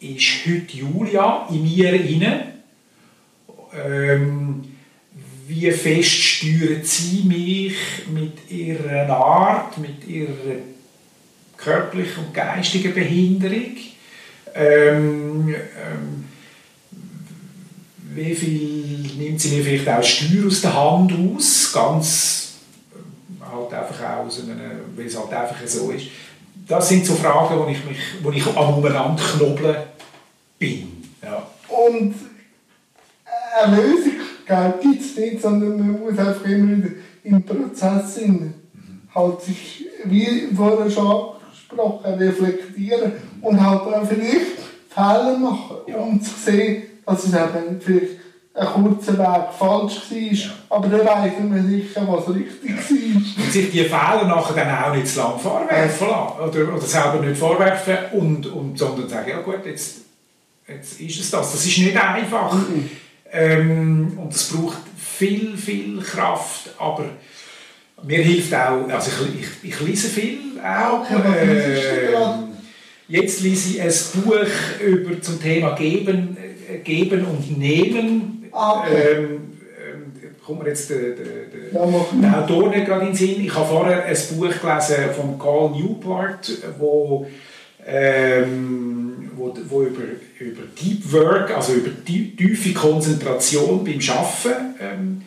ist 0.00 0.46
heute 0.46 0.76
Julia 0.76 1.46
in 1.50 1.62
mir 1.62 1.92
inne? 1.94 2.52
Ähm, 3.74 4.64
wie 5.48 5.70
fest 5.72 6.10
steuert 6.10 6.84
sie 6.84 7.22
mich 7.24 7.74
mit 8.12 8.50
ihrer 8.50 9.08
Art, 9.08 9.78
mit 9.78 10.06
ihrer 10.06 10.56
körperlichen 11.56 12.26
und 12.26 12.34
geistigen 12.34 12.92
Behinderung? 12.92 13.76
Ähm, 14.54 15.48
ähm, 15.48 16.24
wie 18.14 18.34
viel 18.34 19.10
nimmt 19.16 19.40
sie 19.40 19.56
mir 19.56 19.64
vielleicht 19.64 19.88
auch 19.88 20.02
Steuer 20.02 20.46
aus 20.46 20.60
der 20.60 20.74
Hand 20.74 21.12
aus, 21.12 21.72
ganz 21.72 22.52
äh, 22.92 23.44
halt 23.44 23.72
einfach 23.72 24.18
aus 24.18 24.42
einem, 24.42 24.58
weil 24.96 25.06
es 25.06 25.18
halt 25.18 25.32
einfach 25.32 25.66
so 25.66 25.90
ist. 25.92 26.08
Das 26.66 26.88
sind 26.90 27.06
so 27.06 27.14
Fragen, 27.14 27.58
wo 27.58 27.66
ich, 27.68 27.82
mich, 27.86 27.98
wo 28.22 28.30
ich 28.30 28.46
am 28.46 28.74
Umeinander 28.74 29.22
knobeln 29.22 29.76
bin. 30.58 31.10
Ja. 31.22 31.46
Und 31.68 32.14
eine 33.62 33.76
Lösung 33.76 34.17
gibt 34.80 35.02
es 35.02 35.16
nicht, 35.16 35.42
sondern 35.42 35.78
man 35.78 36.00
muss 36.00 36.18
einfach 36.18 36.44
immer 36.46 36.76
wieder 36.76 36.90
im 37.24 37.42
Prozess 37.42 38.14
sein. 38.16 38.54
Halt 39.14 39.40
sich, 39.42 39.86
wie 40.04 40.48
vorher 40.54 40.90
schon 40.90 41.06
angesprochen, 41.06 42.14
reflektieren 42.14 43.12
und 43.40 43.64
halt 43.64 43.80
auch 43.82 44.06
vielleicht 44.06 44.58
Fehler 44.88 45.38
machen, 45.38 45.76
um 45.94 46.20
zu 46.20 46.34
sehen, 46.34 46.82
dass 47.04 47.24
es 47.24 47.32
eben 47.32 47.80
vielleicht 47.80 48.18
ein 48.54 48.66
kurzer 48.66 49.16
Weg 49.18 49.52
falsch 49.56 50.00
war, 50.10 50.18
ja. 50.18 50.50
aber 50.68 50.88
dann 50.88 51.06
weiss 51.06 51.32
man 51.38 51.68
sicher, 51.68 52.02
was 52.08 52.34
richtig 52.34 52.76
war. 52.76 53.44
Und 53.44 53.52
sich 53.52 53.70
die 53.70 53.84
Fehler 53.84 54.24
nachher 54.26 54.54
dann 54.54 54.84
auch 54.84 54.94
nicht 54.94 55.06
zu 55.06 55.20
lange 55.20 55.38
vorwerfen 55.38 56.08
lassen, 56.08 56.40
oder, 56.40 56.74
oder 56.74 56.80
selber 56.80 57.20
nicht 57.20 57.38
vorwerfen, 57.38 57.96
und, 58.12 58.46
und, 58.46 58.78
sondern 58.78 59.08
sagen, 59.08 59.30
ja 59.30 59.40
gut, 59.42 59.64
jetzt, 59.64 59.98
jetzt 60.66 61.00
ist 61.00 61.20
es 61.20 61.30
das. 61.30 61.52
Das 61.52 61.64
ist 61.64 61.78
nicht 61.78 61.96
einfach. 61.96 62.52
Mhm. 62.52 62.90
Ähm, 63.32 64.18
und 64.18 64.34
es 64.34 64.48
braucht 64.48 64.78
viel, 64.96 65.56
viel 65.56 66.00
Kraft, 66.00 66.70
aber 66.78 67.06
mir 68.02 68.18
hilft 68.18 68.54
auch, 68.54 68.88
also 68.88 69.10
ich, 69.26 69.42
ich, 69.62 69.70
ich 69.70 69.80
lese 69.80 70.08
viel 70.08 70.38
auch. 70.60 71.04
Äh, 71.10 72.12
jetzt 73.08 73.42
lese 73.42 73.70
ich 73.70 73.82
ein 73.82 74.22
Buch 74.22 74.46
über, 74.84 75.20
zum 75.20 75.42
Thema 75.42 75.74
Geben, 75.74 76.36
äh, 76.70 76.78
Geben 76.78 77.24
und 77.24 77.58
Nehmen. 77.58 78.48
Ah, 78.52 78.80
okay. 78.80 79.14
Ähm, 79.16 79.24
ähm, 79.24 80.12
kommt 80.44 80.62
mir 80.62 80.68
jetzt 80.68 80.88
der, 80.90 80.98
der, 80.98 81.14
der, 81.14 81.72
ja, 82.22 82.42
Autor 82.42 82.70
nicht 82.70 82.86
gerade 82.86 83.02
in 83.02 83.06
den 83.08 83.14
Sinn. 83.16 83.44
Ich 83.44 83.54
habe 83.54 83.66
vorher 83.66 84.04
ein 84.04 84.16
Buch 84.30 84.60
gelesen 84.60 85.14
von 85.14 85.38
Carl 85.38 85.70
Newport, 85.70 86.50
wo 86.78 87.26
ähm, 87.90 89.30
wo, 89.34 89.56
wo 89.68 89.82
über, 89.82 90.02
über 90.38 90.62
Deep 90.80 91.10
Work, 91.12 91.56
also 91.56 91.72
über 91.72 91.90
die 92.06 92.36
tiefe 92.36 92.74
Konzentration 92.74 93.82
beim 93.82 93.98
Arbeiten 94.10 94.74
ähm, 94.80 95.22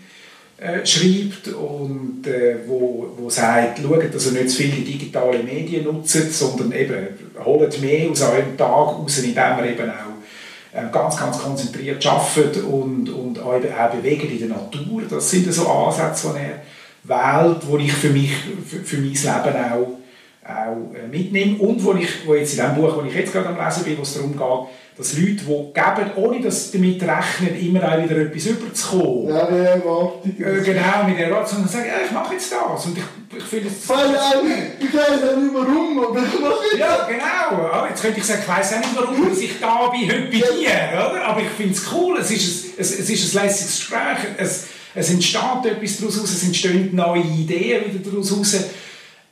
äh, 0.57 0.85
schreibt 0.85 1.47
und 1.47 2.27
äh, 2.27 2.57
wo, 2.67 3.13
wo 3.17 3.29
sagt, 3.29 3.79
schaut, 3.79 4.13
dass 4.13 4.27
ihr 4.27 4.33
nicht 4.33 4.51
zu 4.51 4.57
viele 4.57 4.85
digitale 4.85 5.41
Medien 5.41 5.85
nutzt, 5.85 6.33
sondern 6.33 6.71
eben 6.71 7.07
holt 7.43 7.81
mehr 7.81 8.11
aus 8.11 8.21
eurem 8.21 8.55
Tag 8.55 8.67
raus, 8.67 9.17
indem 9.17 9.57
ihr 9.57 9.71
eben 9.71 9.89
auch 9.89 10.77
äh, 10.77 10.91
ganz, 10.91 11.17
ganz 11.17 11.39
konzentriert 11.39 12.05
arbeitet 12.05 12.63
und, 12.63 13.09
und 13.09 13.39
euch 13.43 13.63
auch 13.73 13.91
bewegt 13.91 14.31
in 14.31 14.39
der 14.39 14.49
Natur. 14.49 15.01
Das 15.09 15.31
sind 15.31 15.51
so 15.51 15.67
Ansätze, 15.67 16.31
die 16.35 16.39
er 16.39 16.61
wählt, 17.03 17.63
die 17.63 17.85
ich 17.85 17.93
für, 17.93 18.09
mich, 18.09 18.31
für, 18.67 18.83
für 18.83 18.97
mein 18.97 19.13
Leben 19.13 19.25
auch 19.25 20.00
auch 20.43 20.93
äh, 20.95 21.07
mitnehme. 21.07 21.57
Und 21.57 21.83
wo 21.83 21.93
ich, 21.93 22.25
wo 22.25 22.35
jetzt 22.35 22.57
in 22.57 22.65
dem 22.65 22.75
Buch, 22.75 22.95
wo 22.97 23.05
ich 23.07 23.13
jetzt 23.13 23.31
gerade 23.31 23.49
am 23.49 23.63
Lesen 23.63 23.83
bin, 23.83 23.97
wo 23.97 24.01
es 24.01 24.13
darum 24.13 24.31
geht, 24.31 24.69
dass 24.97 25.17
Leute, 25.17 25.31
die 25.31 25.45
geben, 25.45 26.11
ohne 26.15 26.41
dass 26.41 26.71
damit 26.71 27.01
rechnen, 27.01 27.59
immer 27.59 27.83
auch 27.83 28.03
wieder 28.03 28.17
etwas 28.17 28.45
überzukommen. 28.45 29.29
Ja, 29.29 29.45
die 29.45 29.55
Erwartung. 29.55 30.35
Äh, 30.37 30.61
genau, 30.63 31.03
mit 31.07 31.17
der 31.17 31.27
Erwartung, 31.27 31.47
sondern 31.47 31.69
sagen, 31.69 31.85
ja, 31.87 32.05
ich 32.05 32.11
mache 32.11 32.33
jetzt 32.33 32.51
das. 32.51 32.85
Und 32.85 32.97
ich, 32.97 33.37
ich 33.37 33.43
finde 33.43 33.69
es... 33.69 33.87
Weil 33.87 34.09
ich 34.09 34.93
weiß 34.93 35.29
auch 35.29 35.37
nicht 35.37 35.53
warum, 35.53 35.99
aber 35.99 36.19
ich 36.19 36.39
mache 36.39 36.65
jetzt 36.71 36.79
Ja, 36.79 37.07
genau. 37.07 37.85
Jetzt 37.87 38.01
könnte 38.01 38.19
ich 38.19 38.25
sagen, 38.25 38.41
ich 38.41 38.47
weiß 38.47 38.73
auch 38.73 38.77
nicht 38.79 38.95
warum, 38.95 39.29
dass 39.29 39.39
ich 39.39 39.59
da 39.59 39.87
bin, 39.87 40.11
heute 40.11 40.23
bei 40.23 40.37
dir. 40.37 41.09
Oder? 41.11 41.25
Aber 41.25 41.41
ich 41.41 41.49
finde 41.49 41.73
es 41.73 41.83
cool, 41.93 42.17
es 42.19 42.31
ist 42.31 42.65
ein, 42.65 42.73
es, 42.79 42.99
es 42.99 43.09
ist 43.09 43.35
ein 43.35 43.43
lässiges 43.43 43.77
Gespräch, 43.77 44.17
es, 44.37 44.67
es 44.93 45.09
entsteht 45.09 45.65
etwas 45.65 45.97
daraus, 45.99 46.17
es 46.17 46.43
entstehen 46.43 46.89
neue 46.93 47.21
Ideen 47.21 47.93
wieder 47.93 48.11
daraus. 48.11 48.55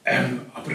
Ähm, 0.05 0.41
aber 0.53 0.71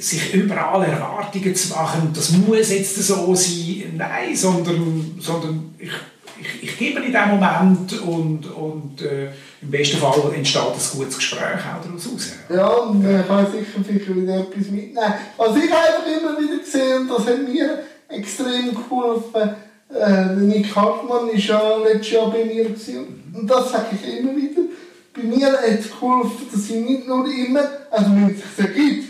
sich 0.00 0.34
überall 0.34 0.84
Erwartungen 0.84 1.54
zu 1.54 1.74
machen, 1.74 2.10
das 2.14 2.30
muss 2.30 2.70
jetzt 2.70 2.96
so 2.96 3.34
sein, 3.34 3.94
nein, 3.96 4.34
sondern, 4.34 5.14
sondern 5.18 5.74
ich, 5.78 5.90
ich, 6.40 6.62
ich 6.62 6.78
gebe 6.78 7.00
in 7.00 7.12
diesem 7.12 7.28
Moment 7.28 8.00
und, 8.00 8.50
und 8.50 9.02
äh, 9.02 9.28
im 9.60 9.70
besten 9.70 9.98
Fall 9.98 10.32
entsteht 10.34 10.62
ein 10.62 10.98
gutes 10.98 11.16
Gespräch 11.16 11.42
auch 11.42 11.84
daraus 11.84 12.08
raus. 12.10 12.32
Ja, 12.48 12.68
und 12.68 13.02
man 13.02 13.26
kann 13.26 13.46
sicher, 13.46 13.84
sicher 13.86 14.16
wieder 14.16 14.40
etwas 14.40 14.70
mitnehmen. 14.70 15.14
Was 15.36 15.56
ich 15.56 15.64
einfach 15.64 16.06
immer 16.06 16.40
wieder 16.40 16.58
gesehen 16.58 17.02
und 17.02 17.10
das 17.10 17.26
hat 17.26 17.48
mir 17.48 17.80
extrem 18.08 18.74
geholfen, 18.74 19.50
äh, 19.94 20.36
Nick 20.36 20.74
Hartmann 20.74 21.28
war 21.28 21.34
ja 21.34 21.76
letztes 21.76 22.12
Jahr 22.12 22.30
bei 22.30 22.44
mir 22.44 22.64
gewesen. 22.64 23.22
und 23.34 23.50
das 23.50 23.70
sage 23.70 23.88
ich 23.92 24.18
immer 24.18 24.34
wieder, 24.34 24.62
bei 25.12 25.22
mir 25.22 25.52
hat 25.52 25.78
es 25.78 25.90
geholfen, 25.90 26.46
dass 26.50 26.70
ich 26.70 26.76
nicht 26.76 27.06
nur 27.06 27.26
immer, 27.26 27.64
also 27.90 28.10
wenn 28.12 28.30
es 28.30 28.56
sich 28.56 28.64
ergibt, 28.64 29.09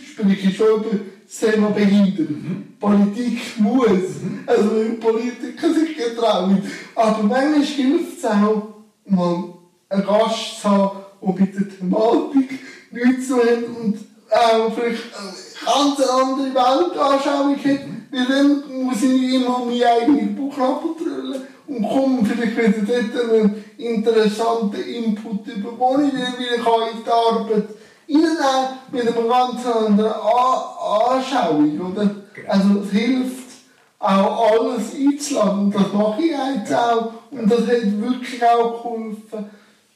schon 0.55 0.81
über 0.81 0.99
das 1.27 1.39
Thema 1.39 1.71
Behinderung. 1.71 2.43
Mhm. 2.43 2.79
Politik 2.79 3.39
muss. 3.59 3.89
Mhm. 3.89 4.41
Also 4.47 4.71
wenn 4.77 5.01
Politiker 5.01 5.73
sich 5.73 5.97
getrauen. 5.97 6.63
Aber 6.95 7.23
manchmal 7.23 7.63
hilft 7.63 8.19
es 8.19 8.25
auch, 8.25 8.69
mal 9.07 9.45
einen 9.89 10.07
Gast 10.07 10.61
zu 10.61 10.69
haben, 10.69 10.99
der 11.23 11.35
mit 11.35 11.55
der 11.55 11.79
Thematik 11.79 12.59
nichts 12.91 13.29
zu 13.29 13.37
hat 13.37 13.65
und 13.81 13.99
auch 14.31 14.73
vielleicht 14.75 15.03
eine 15.17 15.33
ganz 15.65 16.01
andere 16.09 16.55
Weltanschauung 16.55 17.57
hat. 17.57 17.81
Weil 18.13 18.27
dann 18.27 18.85
muss 18.85 19.03
ich 19.03 19.35
immer 19.35 19.65
meine 19.65 19.87
eigene 19.87 20.33
Bauchnabel 20.33 20.91
drüllen 20.99 21.43
und 21.69 21.89
komme 21.89 22.25
vielleicht 22.25 22.57
wieder 22.57 23.03
dort 23.13 23.31
einen 23.31 23.65
interessanten 23.79 24.83
Input 24.83 25.47
über, 25.47 25.79
wo 25.79 26.01
ich 26.01 26.13
dann 26.13 26.39
wieder 26.39 26.57
in 26.57 27.05
die 27.05 27.11
Arbeit 27.11 27.69
Ihnen 28.11 28.37
mit 28.91 29.03
einer 29.03 29.29
ganz 29.29 29.65
anderen 29.65 30.13
Anschauung, 30.13 31.81
oder? 31.81 32.11
Genau. 32.35 32.49
Also 32.49 32.81
es 32.81 32.91
hilft 32.91 33.51
auch 34.01 34.51
alles 34.51 34.95
einzuladen. 34.95 35.71
Das 35.71 35.93
mache 35.93 36.23
ich 36.23 36.31
jetzt 36.31 36.75
auch. 36.75 37.13
Und 37.31 37.49
das 37.49 37.61
hat 37.61 38.01
wirklich 38.01 38.45
auch 38.45 38.83
geholfen. 38.83 39.51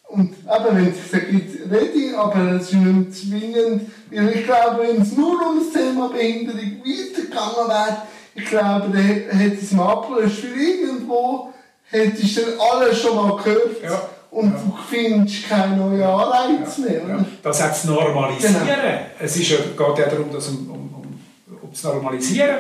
Und 0.07 0.31
eben, 0.31 0.77
wenn 0.77 0.89
es 0.93 1.11
sich 1.11 1.29
gibt, 1.29 1.73
rede 1.73 1.87
ich, 1.87 2.17
aber 2.17 2.53
es 2.53 2.71
ist 2.71 2.75
nicht 2.75 3.15
zwingend. 3.17 3.91
Weil 4.13 4.29
ich 4.29 4.45
glaube, 4.45 4.85
wenn 4.87 5.03
es 5.03 5.17
nur 5.17 5.33
um 5.49 5.59
das 5.59 5.73
Thema 5.73 6.09
Behinderung 6.09 6.83
weitergegangen 6.85 7.69
wäre, 7.69 8.03
ich 8.37 8.45
glaube, 8.45 8.91
dann 8.93 9.39
hätte 9.39 9.59
es 9.61 9.73
mal 9.73 9.93
abgelöst. 9.93 10.37
Für 10.37 10.55
irgendwo 10.55 11.53
hättest 11.91 12.37
du 12.37 12.43
dann 12.43 12.61
alles 12.61 13.01
schon 13.01 13.17
mal 13.17 13.43
gehört. 13.43 13.83
Ja 13.83 14.09
und 14.35 14.51
ja. 14.51 14.59
du 14.59 14.77
findest 14.91 15.49
keine 15.49 15.77
neuen 15.77 16.03
Anreize 16.03 16.81
mehr. 16.81 17.03
Ja. 17.09 17.25
Das 17.43 17.63
hat 17.63 17.77
zu 17.77 17.93
normalisieren. 17.93 18.55
Genau. 18.67 18.77
Es 19.21 19.37
ist, 19.37 19.49
geht 19.49 19.99
ja 19.99 20.07
darum, 20.07 20.33
dass 20.33 20.49
um, 20.49 20.71
um, 20.71 20.95
um, 20.95 21.59
um 21.63 21.73
zu 21.75 21.87
normalisieren. 21.87 22.57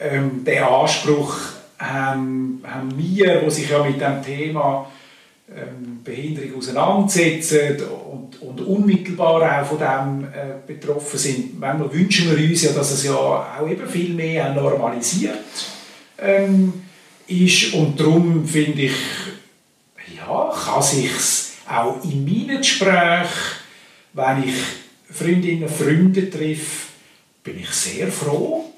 Ähm, 0.00 0.44
den 0.44 0.62
Anspruch 0.62 1.34
haben, 1.78 2.62
haben 2.64 2.96
wir, 2.96 3.40
die 3.40 3.50
sich 3.50 3.68
ja 3.68 3.82
mit 3.82 4.00
dem 4.00 4.22
Thema 4.22 4.86
ähm, 5.50 6.00
Behinderung 6.04 6.58
auseinandersetzen 6.58 7.82
und, 8.10 8.40
und 8.40 8.60
unmittelbar 8.60 9.62
auch 9.62 9.66
von 9.66 9.78
dem 9.78 10.28
äh, 10.32 10.54
betroffen 10.64 11.18
sind. 11.18 11.58
Manchmal 11.58 11.92
wünschen 11.92 12.30
wir 12.30 12.48
uns 12.48 12.62
ja, 12.62 12.70
dass 12.70 12.92
es 12.92 13.04
ja 13.04 13.14
auch 13.14 13.68
eben 13.68 13.88
viel 13.88 14.14
mehr 14.14 14.54
normalisiert 14.54 15.34
ähm, 16.18 16.72
ist 17.26 17.74
und 17.74 17.98
darum 17.98 18.46
finde 18.46 18.82
ich 18.82 18.92
ja, 20.30 20.54
kann 20.64 20.82
sich 20.82 21.10
auch 21.68 22.02
in 22.04 22.24
meinen 22.24 22.58
Gesprächen, 22.58 23.28
wenn 24.12 24.44
ich 24.44 24.54
Freundinnen, 25.12 25.68
Freunde 25.68 26.30
treffe, 26.30 26.88
bin 27.42 27.58
ich 27.60 27.70
sehr 27.70 28.08
froh, 28.08 28.72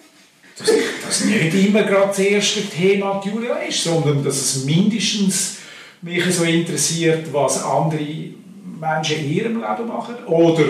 dass 0.59 0.71
das 1.07 1.25
nicht 1.25 1.55
immer 1.55 1.83
gerade 1.83 2.09
das 2.09 2.19
erste 2.19 2.63
Thema 2.63 3.23
Julia 3.25 3.57
ist, 3.57 3.85
sondern 3.85 4.25
dass 4.25 4.37
es 4.37 4.65
mindestens 4.65 5.59
mich 6.01 6.25
so 6.35 6.45
interessiert, 6.45 7.33
was 7.33 7.63
andere 7.65 8.33
Menschen 8.81 9.19
in 9.19 9.33
ihrem 9.33 9.61
Leben 9.61 9.87
machen. 9.87 10.17
Oder 10.27 10.65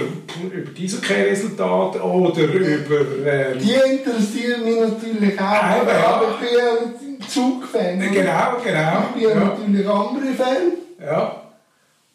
über 0.52 0.70
diese 0.76 1.00
Resultate 1.08 2.00
oder 2.00 2.42
über... 2.42 3.00
Ähm, 3.24 3.58
die 3.58 3.72
interessieren 3.72 4.64
mich 4.64 4.80
natürlich 4.80 5.40
auch, 5.40 5.62
aber, 5.62 5.92
aber 5.92 6.38
ich 6.42 6.50
bin 6.50 7.01
Zug-Fan. 7.32 7.98
Genau, 8.00 8.56
genau. 8.62 9.04
Ich 9.14 9.22
bin 9.22 9.30
ja, 9.30 9.34
natürlich 9.34 9.88
andere 9.88 10.34
Fan. 10.34 10.72
Ja. 11.00 11.36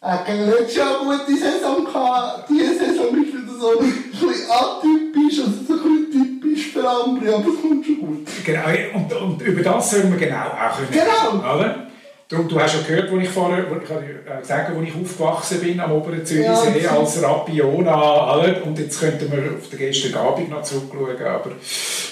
Äh, 0.00 0.44
letztes 0.44 0.76
Jahr 0.76 1.00
eine 1.00 1.18
gute 1.18 1.36
Saison 1.36 1.84
gehabt. 1.84 2.48
Diese 2.48 2.78
Saison 2.78 3.06
ist 3.20 3.34
wieder 3.34 3.52
so 3.58 3.80
ein 3.80 3.92
bisschen 4.10 4.50
atypisch, 4.50 5.40
also 5.40 5.50
so 5.66 5.74
ein 5.74 6.06
bisschen 6.06 6.40
typisch 6.40 6.72
für 6.72 6.88
andere, 6.88 7.34
aber 7.34 7.48
es 7.48 7.60
kommt 7.60 7.84
schon 7.84 7.98
gut. 8.00 8.28
Genau, 8.44 8.62
und, 8.94 9.12
und 9.12 9.42
über 9.42 9.62
das 9.62 9.90
sollen 9.90 10.12
wir 10.12 10.26
genau 10.26 10.36
auch 10.36 10.76
können. 10.76 10.90
Genau. 10.92 11.54
Oder? 11.56 11.87
Du, 12.28 12.42
du 12.42 12.60
hast 12.60 12.74
ja 12.74 12.80
gehört, 12.86 13.10
wo 13.10 13.16
ich 13.16 13.30
vorher 13.30 13.64
ich 13.64 13.88
habe 13.88 14.40
gesagt 14.40 14.76
wo 14.76 14.82
ich 14.82 14.94
aufgewachsen 14.94 15.60
bin 15.60 15.80
am 15.80 15.92
oberen 15.92 16.26
Zürichsee 16.26 16.82
ja, 16.82 16.90
als 16.90 17.22
Rapiona. 17.22 18.34
Und 18.64 18.78
jetzt 18.78 19.00
könnten 19.00 19.32
wir 19.32 19.56
auf 19.56 19.70
den 19.70 19.78
gestrigen 19.78 20.18
Abend 20.18 20.50
noch 20.50 20.62
zurückschauen, 20.62 21.26
aber 21.26 21.52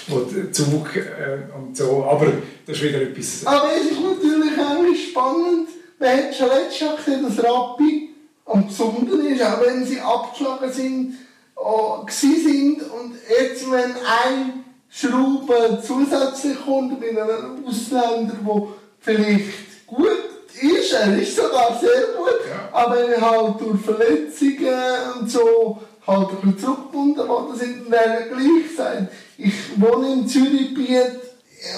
wo 0.07 0.19
der 0.21 0.51
Zug 0.51 0.95
äh, 0.95 1.55
und 1.55 1.77
so. 1.77 2.03
Aber 2.09 2.25
das 2.65 2.77
ist 2.77 2.83
wieder 2.83 3.03
etwas... 3.03 3.45
Aber 3.45 3.69
es 3.75 3.91
ist 3.91 3.99
natürlich 4.01 4.59
auch 4.59 4.95
spannend. 5.11 5.69
Man 5.99 6.09
hat 6.09 6.35
schon 6.35 6.47
letztes 6.47 6.79
Jahr 6.79 6.95
gesehen, 6.95 7.23
dass 7.23 7.45
Rappi 7.45 8.09
am 8.45 8.65
Besonderen 8.65 9.27
ist, 9.27 9.43
auch 9.43 9.61
wenn 9.61 9.85
sie 9.85 9.99
abgeschlagen 9.99 10.71
sind, 10.71 11.13
oh, 11.55 12.03
sind. 12.07 12.81
Und 12.81 13.13
jetzt, 13.29 13.69
wenn 13.69 13.91
ein 13.91 14.63
Schraube 14.89 15.79
zusätzlich 15.85 16.57
kommt 16.65 16.99
bei 16.99 17.09
einem 17.09 17.63
Ausländer, 17.67 18.33
der 18.43 18.67
vielleicht 18.99 19.66
gut 19.87 20.27
ist, 20.61 20.93
er 20.93 21.17
ist 21.17 21.35
sogar 21.35 21.77
sehr 21.79 22.15
gut, 22.17 22.39
ja. 22.49 22.69
aber 22.71 22.95
halt 22.95 23.61
durch 23.61 23.81
Verletzungen 23.81 25.19
und 25.19 25.31
so 25.31 25.79
halt 26.05 26.29
ein 26.29 26.35
bisschen 26.37 26.59
zurückgebunden 26.59 27.27
worden 27.27 27.55
sind, 27.55 27.91
werden 27.91 28.29
gleich 28.29 28.75
sein. 28.75 29.07
Ich 29.37 29.53
wohne 29.79 30.13
in 30.13 30.27
Zürichbiet 30.27 31.19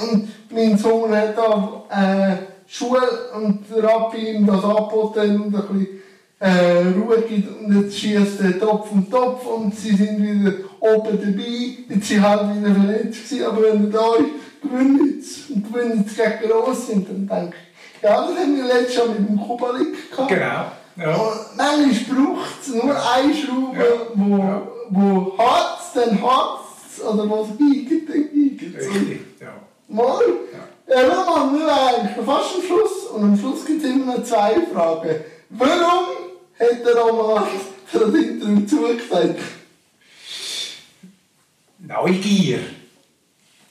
und 0.04 0.30
mein 0.52 0.78
Sohn 0.78 1.16
hat 1.16 1.38
da 1.38 1.84
äh, 1.90 2.36
Schule 2.68 3.02
und 3.36 3.66
der 3.70 3.84
Rappi 3.84 4.36
ihm 4.36 4.46
das 4.46 4.64
angeboten 4.64 5.42
und 5.42 5.56
ein 5.56 5.62
bisschen 5.62 5.88
äh, 6.40 6.88
Ruhe 6.96 7.22
gibt 7.28 7.50
und 7.60 7.82
jetzt 7.82 7.98
schießt 7.98 8.42
der 8.42 8.60
Topf 8.60 8.92
und 8.92 9.12
Topf 9.12 9.46
und 9.46 9.76
sie 9.76 9.96
sind 9.96 10.22
wieder 10.22 10.54
oben 10.80 11.20
dabei. 11.20 11.78
Jetzt 11.90 12.08
sind 12.08 12.22
halt 12.22 12.56
wieder 12.56 12.74
verletzt 12.76 13.30
gewesen, 13.30 13.46
aber 13.46 13.64
wenn 13.64 13.86
er 13.86 13.90
da 13.90 14.16
ist, 14.16 14.62
gewinnt 14.62 15.16
jetzt 15.16 15.50
und 15.50 15.74
gewinnt 15.74 15.96
jetzt 15.96 16.16
gegen 16.16 16.52
Gross 16.52 16.88
sind, 16.88 17.10
dann 17.10 17.28
denke 17.28 17.56
ich, 17.58 17.69
ja, 18.02 18.28
das 18.28 18.38
haben 18.38 18.56
wir 18.56 18.66
letztes 18.66 18.96
Jahr 18.96 19.08
mit 19.08 19.30
dem 19.30 19.40
Kubalik 19.40 20.12
gehabt. 20.12 20.30
Genau. 20.30 20.72
Ja. 20.96 21.16
Und 21.16 21.58
manchmal 21.58 22.26
braucht 22.26 22.62
es 22.62 22.68
nur 22.74 23.14
eine 23.14 23.34
Schraube, 23.34 23.78
ja. 23.78 23.86
wo, 24.16 24.38
ja. 24.38 24.68
wo 24.90 25.38
hat 25.38 25.80
es, 25.80 25.94
dann 25.94 26.22
hat 26.22 26.60
es, 26.92 27.02
oder 27.02 27.30
wo 27.30 27.44
es 27.44 27.58
biegt, 27.58 28.10
dann 28.10 28.30
biegt 28.30 28.76
es. 28.76 28.88
Richtig, 28.88 29.22
ja. 29.40 29.54
Mal. 29.88 30.24
Ja, 30.88 31.02
ja 31.02 31.08
mal, 31.08 31.54
wir 31.54 31.88
eigentlich 31.88 32.26
fast 32.26 32.56
am 32.56 32.64
Schluss 32.64 33.06
und 33.14 33.24
am 33.24 33.38
Schluss 33.38 33.66
gibt 33.66 33.84
es 33.84 33.90
immer 33.90 34.18
noch 34.18 34.24
zwei 34.24 34.56
Fragen. 34.74 35.16
Warum 35.50 36.06
hat 36.60 36.86
der 36.86 36.96
Roman 36.96 37.44
das 37.94 38.02
Interview 38.02 38.66
zugesagt? 38.66 39.40
Neugier. 41.80 42.60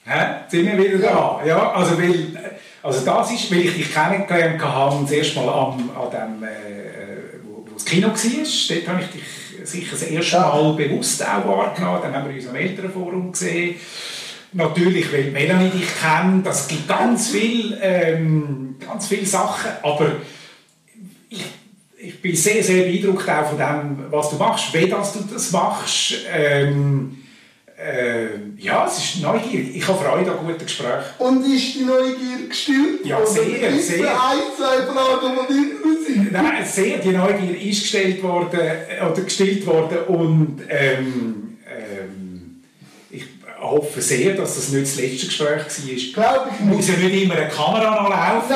Hä? 0.05 0.45
Sind 0.47 0.65
wir 0.65 0.77
wieder 0.77 0.97
da? 0.97 1.41
Ja, 1.45 1.71
also 1.73 1.97
weil 2.01 2.59
also 2.81 3.05
das 3.05 3.31
ist, 3.31 3.51
weil 3.51 3.61
ich 3.61 3.73
dich 3.73 3.93
kennengelernt 3.93 4.61
habe, 4.61 5.03
das 5.03 5.11
erste 5.11 5.39
Mal 5.39 5.49
am, 5.49 5.89
an 5.89 6.11
dem, 6.11 6.43
äh, 6.43 7.39
wo, 7.43 7.65
wo 7.65 7.73
das 7.73 7.85
Kino 7.85 8.07
war. 8.07 8.15
Dort 8.15 8.87
habe 8.87 9.01
ich 9.01 9.07
dich 9.11 9.23
sicher 9.63 9.91
das 9.91 10.03
erste 10.03 10.39
Mal 10.39 10.73
bewusst 10.73 11.23
auch 11.23 11.47
wahrgenommen. 11.47 11.99
Dann 12.03 12.15
haben 12.15 12.29
wir 12.29 12.35
uns 12.35 12.47
am 12.47 12.55
Elternforum 12.55 13.31
gesehen. 13.31 13.75
Natürlich, 14.51 15.11
weil 15.13 15.31
Melanie 15.31 15.69
dich 15.69 15.87
kennt. 16.01 16.45
Das 16.45 16.67
gibt 16.67 16.87
ganz 16.87 17.29
viele 17.29 17.77
ähm, 17.81 18.69
ganz 18.79 19.07
viel 19.07 19.25
Sachen. 19.25 19.71
Aber 19.83 20.11
ich, 21.29 21.45
ich 21.97 22.21
bin 22.21 22.35
sehr, 22.35 22.63
sehr 22.63 22.83
beeindruckt 22.83 23.29
auch 23.29 23.49
von 23.49 23.57
dem, 23.57 24.11
was 24.11 24.29
du 24.31 24.37
machst, 24.37 24.73
wie 24.73 24.87
das 24.87 25.13
du 25.13 25.19
das 25.31 25.51
machst. 25.51 26.15
Ähm, 26.33 27.17
äh, 27.79 28.27
ja, 28.57 28.85
es 28.85 28.97
ist 28.97 29.21
neugierig. 29.21 29.75
Ich 29.75 29.87
habe 29.87 30.03
Freude 30.03 30.31
an 30.31 30.45
guten 30.45 30.65
Gesprächen. 30.65 31.03
Und 31.17 31.45
ist 31.45 31.75
die 31.75 31.85
Neugier 31.85 32.47
gestillt? 32.49 33.05
Ja, 33.05 33.25
sehr, 33.25 33.71
sehr. 33.79 34.09
ein, 34.09 34.37
zwei 34.57 34.85
Fragen, 34.85 35.37
die 35.49 35.53
drin 35.53 35.97
sind? 36.05 36.31
Nein, 36.31 36.65
sehr. 36.65 36.97
Die 36.97 37.11
Neugier 37.11 37.59
ist 37.61 37.81
gestellt 37.83 38.21
worden, 38.21 38.59
äh, 38.59 39.01
oder 39.01 39.21
gestillt 39.21 39.65
worden 39.65 39.97
und 40.07 40.61
ähm, 40.67 41.57
ähm, 41.67 42.61
ich 43.11 43.23
hoffe 43.61 44.01
sehr, 44.01 44.35
dass 44.35 44.55
das 44.55 44.69
nicht 44.69 44.83
das 44.83 44.95
letzte 44.97 45.27
Gespräch 45.27 46.15
war. 46.15 46.23
Glaube 46.23 46.49
ich 46.53 46.65
nicht. 46.65 46.75
Muss 46.75 46.87
ja 46.89 46.97
nicht 46.97 47.23
immer 47.23 47.35
eine 47.35 47.47
Kamera 47.47 48.09
laufen, 48.09 48.55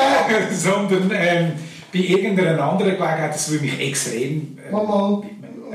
sondern 0.54 1.10
ähm, 1.14 1.52
bei 1.94 2.00
irgendeiner 2.00 2.60
anderen 2.60 2.96
Gelegenheit, 2.96 3.32
das 3.32 3.50
würde 3.50 3.64
mich 3.64 3.80
extrem 3.80 4.58
äh, 4.68 4.70
Mama 4.70 5.22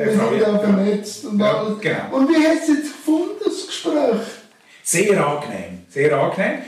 wir 0.05 0.11
sind 0.11 0.39
ja 0.39 0.59
vernetzt 0.59 1.25
und 1.25 1.39
ja, 1.39 1.57
alles. 1.57 1.81
Genau. 1.81 1.97
Und 2.11 2.29
wie 2.29 2.47
hast 2.47 2.67
du 2.67 2.73
jetzt 2.73 2.93
gefunden, 2.93 3.35
das 3.43 3.65
Gespräch? 3.67 4.21
Sehr 4.83 5.27
angenehm, 5.27 5.79
sehr 5.89 6.15
angenehm. 6.17 6.59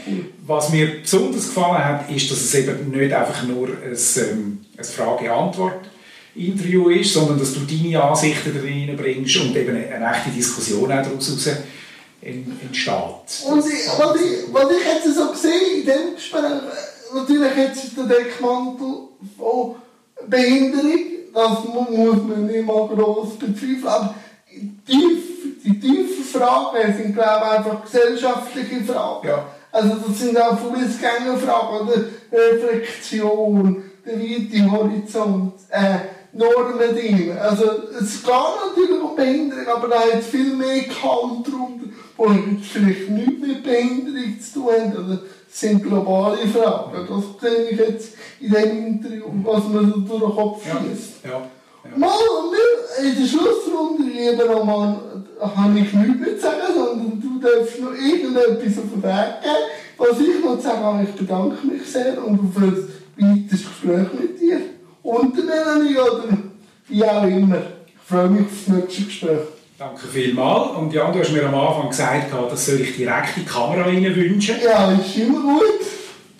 Was 0.46 0.70
mir 0.70 1.02
besonders 1.02 1.48
gefallen 1.48 1.84
hat, 1.84 2.12
ist, 2.12 2.30
dass 2.30 2.42
es 2.42 2.54
eben 2.54 2.92
nicht 2.92 3.14
einfach 3.14 3.44
nur 3.48 3.70
ein, 3.70 3.98
ähm, 4.18 4.66
ein 4.78 4.84
Frage-Antwort-Interview 4.84 6.90
ist, 6.90 7.14
sondern 7.14 7.40
dass 7.40 7.54
du 7.54 7.62
deine 7.62 8.04
Ansichten 8.04 8.54
darin 8.54 8.96
bringst 8.96 9.38
und 9.38 9.56
eben 9.56 9.76
eine, 9.76 9.88
eine 9.88 10.12
echte 10.12 10.30
Diskussion 10.30 10.92
auch 10.92 11.04
daraus 11.04 11.48
entsteht. 12.22 12.22
Und 12.22 13.66
ich, 13.66 13.88
was, 13.98 14.22
ich, 14.22 14.54
was 14.54 14.72
ich 14.72 14.86
jetzt 14.86 15.16
so 15.16 15.32
gesehen 15.32 15.78
in 15.78 15.82
diesem 15.82 16.14
Gespräch, 16.16 16.44
natürlich 17.14 17.58
jetzt 17.58 17.98
der 17.98 18.06
Deckmantel 18.06 19.10
von 19.38 19.76
Behinderung, 20.28 21.21
das 21.34 21.64
muss 21.66 22.24
man 22.24 22.46
nicht 22.46 22.66
mal 22.66 22.88
gross 22.88 23.38
bezweifeln. 23.38 23.88
Aber 23.88 24.16
tief, 24.86 25.24
die 25.64 25.80
tiefen 25.80 26.24
Fragen 26.24 26.94
sind, 26.98 27.14
glaube 27.14 27.46
ich, 27.46 27.58
einfach 27.58 27.84
gesellschaftliche 27.84 28.84
Fragen. 28.84 29.28
Ja. 29.28 29.46
Also 29.72 29.96
das 29.96 30.20
sind 30.20 30.40
auch 30.40 30.58
Fußgängerfragen, 30.58 31.88
oder 31.88 32.04
Reflexion, 32.32 33.84
der 34.06 34.20
weite 34.20 34.72
Horizont, 34.72 35.54
äh, 35.70 35.98
Normen 36.34 36.78
drin. 36.78 37.38
Also 37.38 37.64
es 38.00 38.22
geht 38.22 38.32
natürlich 38.32 39.02
um 39.02 39.16
Behinderung, 39.16 39.68
aber 39.68 39.88
da 39.90 40.00
hat 40.00 40.24
viel 40.24 40.56
mehr 40.56 40.84
Kalt 40.84 41.46
drunter, 41.46 41.88
wo 42.18 42.30
vielleicht 42.62 43.10
nichts 43.10 43.42
mit 43.42 43.64
Behinderung 43.64 44.40
zu 44.40 44.54
tun 44.54 44.74
haben. 44.74 45.06
Oder 45.06 45.20
sind 45.52 45.84
globale 45.84 46.48
Fragen. 46.48 47.08
Das 47.08 47.52
sehe 47.52 47.70
ich 47.70 47.78
jetzt 47.78 48.14
in 48.40 48.52
dem 48.52 48.88
Interview, 48.88 49.26
was 49.44 49.68
mir 49.68 49.86
so 49.86 50.00
durch 50.00 50.22
den 50.22 50.36
Kopf 50.36 50.64
fließt. 50.64 51.26
Ja. 51.26 51.42
Ja. 51.84 51.98
Mal, 51.98 52.12
in 53.02 53.16
der 53.16 53.28
Schlussrunde, 53.28 54.04
lieber 54.04 54.46
Roman, 54.54 55.26
habe 55.42 55.80
ich 55.80 55.92
nichts 55.94 56.20
mehr 56.20 56.36
zu 56.36 56.42
sagen, 56.42 56.74
sondern 56.76 57.22
du 57.22 57.40
darfst 57.40 57.80
noch 57.82 57.94
irgendetwas 57.94 58.84
auf 58.84 58.92
den 58.94 59.04
Weg 59.04 59.42
geben. 59.42 59.72
Was 59.98 60.20
ich 60.20 60.44
noch 60.44 60.62
sagen 60.62 60.84
habe, 60.84 61.04
ich 61.04 61.16
bedanke 61.16 61.68
mich 61.68 61.86
sehr 61.86 62.24
und 62.26 62.40
auf 62.40 62.58
ein 62.58 62.88
weiteres 63.18 63.64
Gespräch 63.66 64.08
mit 64.20 64.40
dir. 64.40 64.62
Und 65.04 65.36
der 65.36 65.44
Melanie 65.44 65.98
oder 65.98 66.38
wie 66.88 67.04
auch 67.04 67.24
immer. 67.24 67.62
Ich 67.88 68.08
freue 68.08 68.30
mich 68.30 68.42
auf 68.42 68.66
das 68.66 68.76
nächste 68.76 69.04
Gespräch. 69.04 69.40
Danke 69.82 70.08
vielmals. 70.10 70.78
Und 70.78 70.94
Jan, 70.94 71.12
du 71.12 71.22
hast 71.22 71.32
mir 71.32 71.44
am 71.44 71.56
Anfang 71.56 71.90
gesagt, 71.90 72.32
das 72.32 72.66
soll 72.68 72.82
ich 72.82 72.96
direkt 72.96 73.36
in 73.36 73.46
die 73.46 73.50
Kamera 73.50 73.88
wünschen. 73.88 74.58
Ja, 74.64 74.92
ist 74.92 75.18
immer 75.18 75.42
gut. 75.42 75.64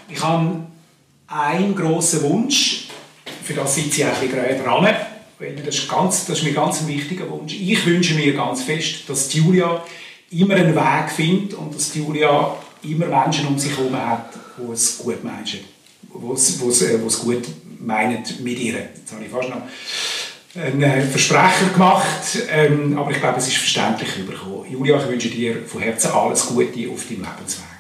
Ich 0.08 0.22
habe 0.22 0.58
einen 1.26 1.76
grossen 1.76 2.22
Wunsch, 2.22 2.90
für 3.44 3.56
das 3.56 3.74
sitze 3.74 4.02
ich 4.02 4.06
auch 4.06 4.22
ein 4.22 4.30
bisschen 4.30 4.64
dran. 4.64 4.96
Das 5.40 5.76
ist, 5.76 5.90
ganz, 5.90 6.26
das 6.28 6.38
ist 6.38 6.44
mir 6.44 6.54
ganz 6.54 6.82
ein 6.82 6.88
wichtiger 6.88 7.28
Wunsch. 7.32 7.56
Ich 7.56 7.84
wünsche 7.84 8.14
mir 8.14 8.32
ganz 8.36 8.62
fest, 8.62 9.10
dass 9.10 9.34
Julia 9.34 9.84
immer 10.30 10.54
einen 10.54 10.76
Weg 10.76 11.10
findet 11.10 11.56
und 11.56 11.74
dass 11.74 11.96
Julia 11.96 12.56
immer 12.84 13.08
Menschen 13.08 13.48
um 13.48 13.58
sich 13.58 13.76
herum 13.76 13.98
hat, 13.98 14.36
die 14.56 14.72
es 14.72 15.00
gut 15.00 15.24
meinen, 15.24 15.44
die 15.46 16.32
es, 16.32 16.82
äh, 16.84 17.00
gut 17.00 17.48
meinen 17.80 18.24
mit 18.44 18.60
ihr. 18.60 18.74
Jetzt 18.96 19.12
habe 19.12 19.26
ich 19.26 19.32
fast 19.32 19.50
noch 19.50 19.64
einen 20.56 20.84
äh, 20.84 21.02
Versprecher 21.02 21.70
gemacht, 21.74 22.38
ähm, 22.50 22.98
aber 22.98 23.12
ich 23.12 23.20
glaube, 23.20 23.38
es 23.38 23.48
ist 23.48 23.58
verständlich 23.58 24.18
überkommen. 24.18 24.70
Julia, 24.70 24.98
ich 24.98 25.08
wünsche 25.08 25.30
dir 25.30 25.66
von 25.66 25.82
Herzen 25.82 26.12
alles 26.12 26.48
Gute 26.48 26.90
auf 26.92 27.08
deinem 27.08 27.24
Lebensweg. 27.24 27.71